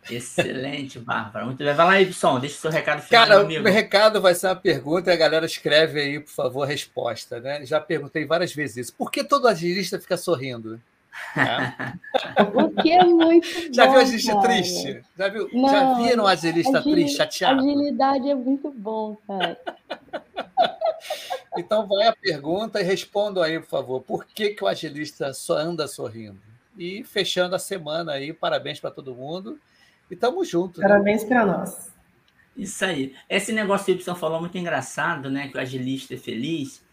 Excelente, 0.10 1.00
Bárbara. 1.00 1.45
Muito 1.45 1.64
bem. 1.64 1.74
Vai 1.74 1.86
lá, 1.86 2.02
Ibson, 2.02 2.39
deixa 2.39 2.58
o 2.58 2.60
seu 2.60 2.72
recado 2.72 3.02
final. 3.02 3.28
Cara, 3.28 3.43
o 3.43 3.47
meu 3.47 3.64
recado 3.64 4.22
vai 4.22 4.34
ser 4.34 4.47
uma 4.47 4.56
pergunta 4.56 5.10
e 5.10 5.14
a 5.14 5.18
galera 5.18 5.45
escreve 5.45 6.00
aí, 6.02 6.20
por 6.20 6.32
favor, 6.32 6.64
a 6.64 6.68
resposta. 6.68 7.39
Né? 7.39 7.66
Já 7.66 7.80
perguntei 7.80 8.26
várias 8.26 8.54
vezes 8.54 8.78
isso. 8.78 8.93
Por 8.93 9.12
que 9.12 9.24
todo 9.24 9.47
agilista 9.47 10.00
fica 10.00 10.18
sorrindo? 10.18 10.80
É. 11.36 12.43
Porque 12.52 12.91
é 12.91 13.04
muito 13.04 13.47
Já 13.74 13.86
bom, 13.86 13.91
viu 13.93 14.02
agilista 14.02 14.34
cara. 14.34 14.47
triste? 14.47 15.04
Já, 15.18 15.28
viu? 15.28 15.50
Não, 15.54 15.70
Já 15.70 15.93
viram 15.95 16.28
agilista 16.28 16.80
agil... 16.80 16.91
triste, 16.93 17.18
chateado? 17.18 17.60
Agilidade 17.60 18.30
é 18.30 18.36
muito 18.36 18.72
bom, 18.72 19.18
cara. 19.28 19.60
Então 21.58 21.88
vai 21.88 22.08
a 22.08 22.16
pergunta 22.16 22.80
e 22.80 22.84
respondam 22.84 23.41
aí, 23.41 23.60
por 23.60 23.68
favor. 23.68 24.02
Por 24.02 24.26
que, 24.26 24.50
que 24.50 24.64
o 24.64 24.68
agilista 24.68 25.34
só 25.34 25.58
anda 25.58 25.88
sorrindo? 25.88 26.39
E 26.78 27.04
fechando 27.04 27.56
a 27.56 27.60
semana 27.60 28.14
aí, 28.14 28.32
parabéns 28.32 28.80
para 28.80 28.91
todo 28.91 29.16
mundo. 29.16 29.60
E 30.10 30.16
tamo 30.16 30.43
junto. 30.43 30.80
Né? 30.80 30.88
Parabéns 30.88 31.24
né? 31.24 31.28
para 31.28 31.45
nós. 31.45 31.91
Isso 32.57 32.84
aí. 32.84 33.16
Esse 33.30 33.53
negócio 33.53 33.86
que 33.86 33.91
o 33.91 33.95
Y 33.95 34.16
falou 34.16 34.38
é 34.38 34.41
muito 34.41 34.57
engraçado, 34.57 35.30
né? 35.30 35.47
Que 35.47 35.57
o 35.57 35.62
agilista 35.62 36.14
é 36.14 36.18
feliz. 36.18 36.84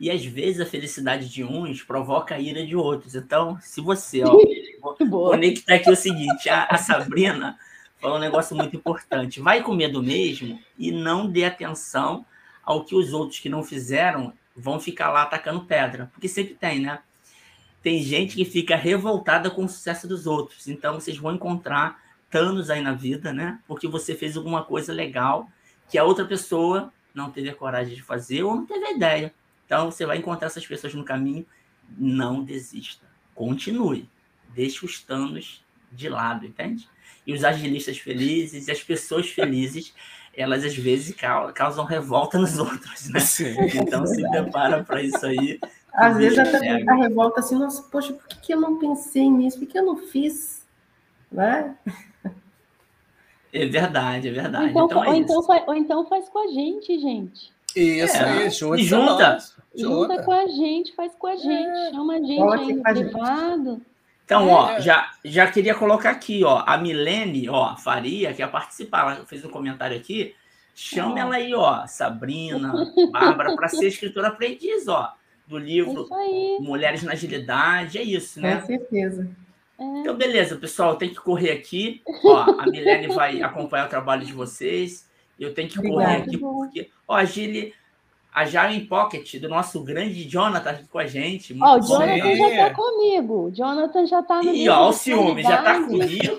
E 0.00 0.10
às 0.10 0.24
vezes 0.24 0.60
a 0.60 0.66
felicidade 0.66 1.28
de 1.28 1.44
uns 1.44 1.82
provoca 1.82 2.34
a 2.34 2.40
ira 2.40 2.66
de 2.66 2.74
outros. 2.74 3.14
Então, 3.14 3.56
se 3.60 3.80
você, 3.80 4.22
ó, 4.24 4.36
conectar 5.08 5.74
aqui 5.74 5.90
o 5.90 5.96
seguinte: 5.96 6.48
a, 6.48 6.64
a 6.64 6.76
Sabrina 6.76 7.56
falou 8.00 8.16
um 8.16 8.20
negócio 8.20 8.56
muito 8.56 8.74
importante. 8.74 9.40
Vai 9.40 9.62
com 9.62 9.74
medo 9.74 10.02
mesmo 10.02 10.58
e 10.76 10.90
não 10.90 11.30
dê 11.30 11.44
atenção 11.44 12.26
ao 12.64 12.84
que 12.84 12.96
os 12.96 13.12
outros 13.12 13.38
que 13.38 13.48
não 13.48 13.62
fizeram 13.62 14.32
vão 14.56 14.80
ficar 14.80 15.10
lá 15.10 15.22
atacando 15.22 15.64
pedra. 15.64 16.10
Porque 16.12 16.28
sempre 16.28 16.54
tem, 16.54 16.80
né? 16.80 16.98
Tem 17.80 18.02
gente 18.02 18.34
que 18.34 18.44
fica 18.44 18.74
revoltada 18.74 19.50
com 19.50 19.64
o 19.64 19.68
sucesso 19.68 20.08
dos 20.08 20.26
outros. 20.26 20.66
Então, 20.66 20.94
vocês 20.94 21.16
vão 21.16 21.34
encontrar 21.34 22.00
Thanos 22.32 22.70
aí 22.70 22.80
na 22.80 22.94
vida, 22.94 23.30
né? 23.30 23.60
Porque 23.68 23.86
você 23.86 24.14
fez 24.14 24.38
alguma 24.38 24.64
coisa 24.64 24.90
legal 24.90 25.48
que 25.88 25.98
a 25.98 26.04
outra 26.04 26.24
pessoa 26.24 26.90
não 27.14 27.30
teve 27.30 27.50
a 27.50 27.54
coragem 27.54 27.94
de 27.94 28.02
fazer 28.02 28.42
ou 28.42 28.56
não 28.56 28.64
teve 28.64 28.86
a 28.86 28.92
ideia. 28.92 29.34
Então 29.66 29.90
você 29.90 30.06
vai 30.06 30.16
encontrar 30.16 30.46
essas 30.46 30.66
pessoas 30.66 30.94
no 30.94 31.04
caminho, 31.04 31.44
não 31.96 32.42
desista. 32.42 33.06
Continue. 33.34 34.08
Deixe 34.54 34.84
os 34.84 35.02
Thanos 35.02 35.62
de 35.92 36.08
lado, 36.08 36.46
entende? 36.46 36.88
E 37.26 37.34
os 37.34 37.44
agilistas 37.44 37.98
felizes 37.98 38.66
e 38.66 38.70
as 38.70 38.82
pessoas 38.82 39.28
felizes, 39.28 39.94
elas 40.34 40.64
às 40.64 40.74
vezes 40.74 41.14
causam 41.54 41.84
revolta 41.84 42.38
nos 42.38 42.58
outros, 42.58 43.10
né? 43.10 43.20
Sim. 43.20 43.54
Então 43.74 44.06
se 44.06 44.26
prepara 44.30 44.82
para 44.82 45.02
isso 45.02 45.26
aí. 45.26 45.60
Às 45.92 46.16
vezes 46.16 46.38
até 46.38 46.82
a 46.88 46.94
revolta 46.94 47.40
assim, 47.40 47.58
nossa, 47.58 47.82
poxa, 47.82 48.14
por 48.14 48.26
que 48.40 48.54
eu 48.54 48.60
não 48.60 48.78
pensei 48.78 49.28
nisso? 49.28 49.58
Por 49.58 49.68
que 49.68 49.78
eu 49.78 49.84
não 49.84 49.98
fiz? 49.98 50.66
Né? 51.30 51.76
É 53.52 53.66
verdade, 53.66 54.28
é 54.28 54.32
verdade. 54.32 54.70
Então, 54.70 54.86
então 54.86 55.04
é 55.04 55.08
ou, 55.08 55.14
então 55.14 55.42
faz, 55.42 55.62
ou 55.66 55.74
então 55.74 56.06
faz 56.06 56.28
com 56.28 56.38
a 56.38 56.46
gente, 56.48 56.98
gente. 56.98 57.52
Isso 57.76 58.16
é, 58.16 58.24
aí, 58.24 58.50
junta. 58.50 58.78
Junta. 58.78 59.38
junta. 59.74 60.22
com 60.22 60.32
a 60.32 60.46
gente, 60.46 60.94
faz 60.94 61.14
com 61.14 61.26
a 61.26 61.36
gente, 61.36 61.50
é. 61.50 61.90
chama 61.90 62.14
a 62.14 62.18
gente 62.18 62.42
aí 62.42 62.74
no 62.74 62.82
privado. 62.82 63.82
Então, 64.24 64.48
ó, 64.48 64.70
é. 64.70 64.80
já, 64.80 65.10
já 65.24 65.50
queria 65.50 65.74
colocar 65.74 66.10
aqui, 66.10 66.42
ó, 66.44 66.62
a 66.66 66.78
Milene, 66.78 67.48
ó, 67.48 67.76
Faria, 67.76 68.32
que 68.32 68.40
ia 68.40 68.48
participar, 68.48 69.16
ela 69.16 69.26
fez 69.26 69.44
um 69.44 69.50
comentário 69.50 69.96
aqui, 69.96 70.34
chama 70.74 71.20
ela 71.20 71.34
aí, 71.34 71.54
ó, 71.54 71.86
Sabrina, 71.86 72.72
Bárbara, 73.10 73.54
para 73.54 73.68
ser 73.68 73.88
escritora 73.88 74.28
aprendiz, 74.28 74.88
ó, 74.88 75.12
do 75.46 75.58
livro 75.58 76.08
Mulheres 76.60 77.02
na 77.02 77.12
Agilidade, 77.12 77.98
é 77.98 78.02
isso, 78.02 78.40
né? 78.40 78.60
Com 78.60 78.66
certeza. 78.66 79.28
É. 79.82 80.00
Então, 80.00 80.14
beleza, 80.14 80.56
pessoal, 80.56 80.96
tem 80.96 81.08
que 81.08 81.16
correr 81.16 81.50
aqui. 81.50 82.02
Ó, 82.24 82.36
a 82.36 82.66
Milene 82.66 83.08
vai 83.08 83.42
acompanhar 83.42 83.86
o 83.86 83.90
trabalho 83.90 84.24
de 84.24 84.32
vocês. 84.32 85.08
Eu 85.38 85.52
tenho 85.52 85.68
que 85.68 85.78
Obrigada. 85.78 86.04
correr 86.04 86.16
aqui 86.22 86.38
porque, 86.38 86.90
ó, 87.08 87.16
a 87.16 87.24
Gili, 87.24 87.74
a 88.32 88.44
Jaren 88.44 88.86
Pocket, 88.86 89.40
do 89.40 89.48
nosso 89.48 89.82
grande 89.82 90.24
Jonathan 90.24 90.70
aqui 90.70 90.84
com 90.86 90.98
a 90.98 91.06
gente. 91.06 91.56
Ó, 91.60 91.78
o 91.78 91.80
Jonathan 91.80 92.36
já 92.36 92.68
tá 92.68 92.74
comigo. 92.74 93.46
O 93.46 93.50
Jonathan 93.50 94.06
já 94.06 94.22
tá 94.22 94.42
no. 94.42 94.54
Ih, 94.54 94.68
ó, 94.68 94.88
o 94.88 94.92
ciúme, 94.92 95.42
já 95.42 95.62
tá 95.62 95.74
comigo. 95.82 96.36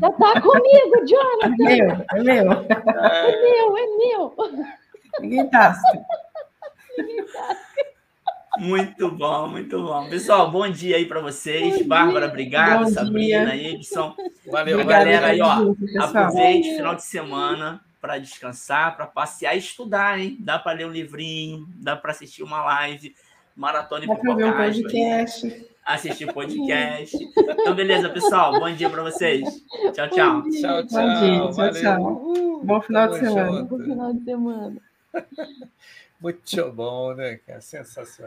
já 0.00 0.12
tá 0.12 0.40
comigo, 0.40 1.06
Jonathan. 1.06 1.64
É 1.64 1.76
meu, 1.76 2.06
é 2.12 2.22
meu. 2.22 2.52
É 2.52 3.42
meu, 3.42 3.76
é 3.76 3.86
meu. 3.96 4.34
Ninguém 5.20 5.48
tasca. 5.48 5.88
Ninguém 6.96 7.24
tasca. 7.26 7.67
Muito 8.58 9.10
bom, 9.10 9.48
muito 9.48 9.82
bom. 9.82 10.08
Pessoal, 10.08 10.50
bom 10.50 10.68
dia 10.68 10.96
aí 10.96 11.06
para 11.06 11.20
vocês. 11.20 11.78
Bom 11.78 11.88
Bárbara, 11.88 12.26
obrigado. 12.26 12.84
Bom 12.84 12.90
Sabrina, 12.90 13.56
dia. 13.56 13.74
Edson. 13.74 14.14
Valeu, 14.46 14.84
galera 14.84 15.28
aí, 15.28 15.40
ó. 15.40 15.74
Aproveite 16.00 16.76
final 16.76 16.94
de 16.94 17.04
semana 17.04 17.80
para 18.00 18.18
descansar, 18.18 18.96
para 18.96 19.06
passear 19.06 19.54
e 19.54 19.58
estudar, 19.58 20.18
hein? 20.18 20.36
Dá 20.40 20.58
para 20.58 20.76
ler 20.76 20.86
um 20.86 20.90
livrinho, 20.90 21.66
dá 21.76 21.96
para 21.96 22.10
assistir 22.10 22.42
uma 22.42 22.62
live, 22.64 23.14
maratona 23.54 24.04
e 24.04 24.08
pipocagem. 24.08 24.50
Um 24.50 24.56
podcast. 24.56 25.66
Assistir 25.84 26.32
podcast. 26.32 27.16
Então, 27.36 27.74
beleza, 27.74 28.08
pessoal. 28.10 28.58
Bom 28.58 28.70
dia 28.72 28.90
para 28.90 29.02
vocês. 29.02 29.64
Tchau, 29.94 30.08
tchau. 30.10 30.42
Bom 30.42 30.48
dia, 30.50 30.60
tchau, 30.60 30.86
tchau. 30.86 31.02
Bom, 31.02 31.20
dia, 31.20 31.52
tchau, 31.52 31.72
tchau. 31.72 32.60
bom 32.64 32.80
final 32.80 33.08
de 33.08 33.18
semana. 33.18 33.62
Bom 33.62 33.78
final 33.78 34.12
de 34.12 34.24
semana. 34.24 34.82
Muito 36.20 36.72
bom, 36.72 37.14
né, 37.14 37.36
cara? 37.46 37.60
Sensacional. 37.60 38.12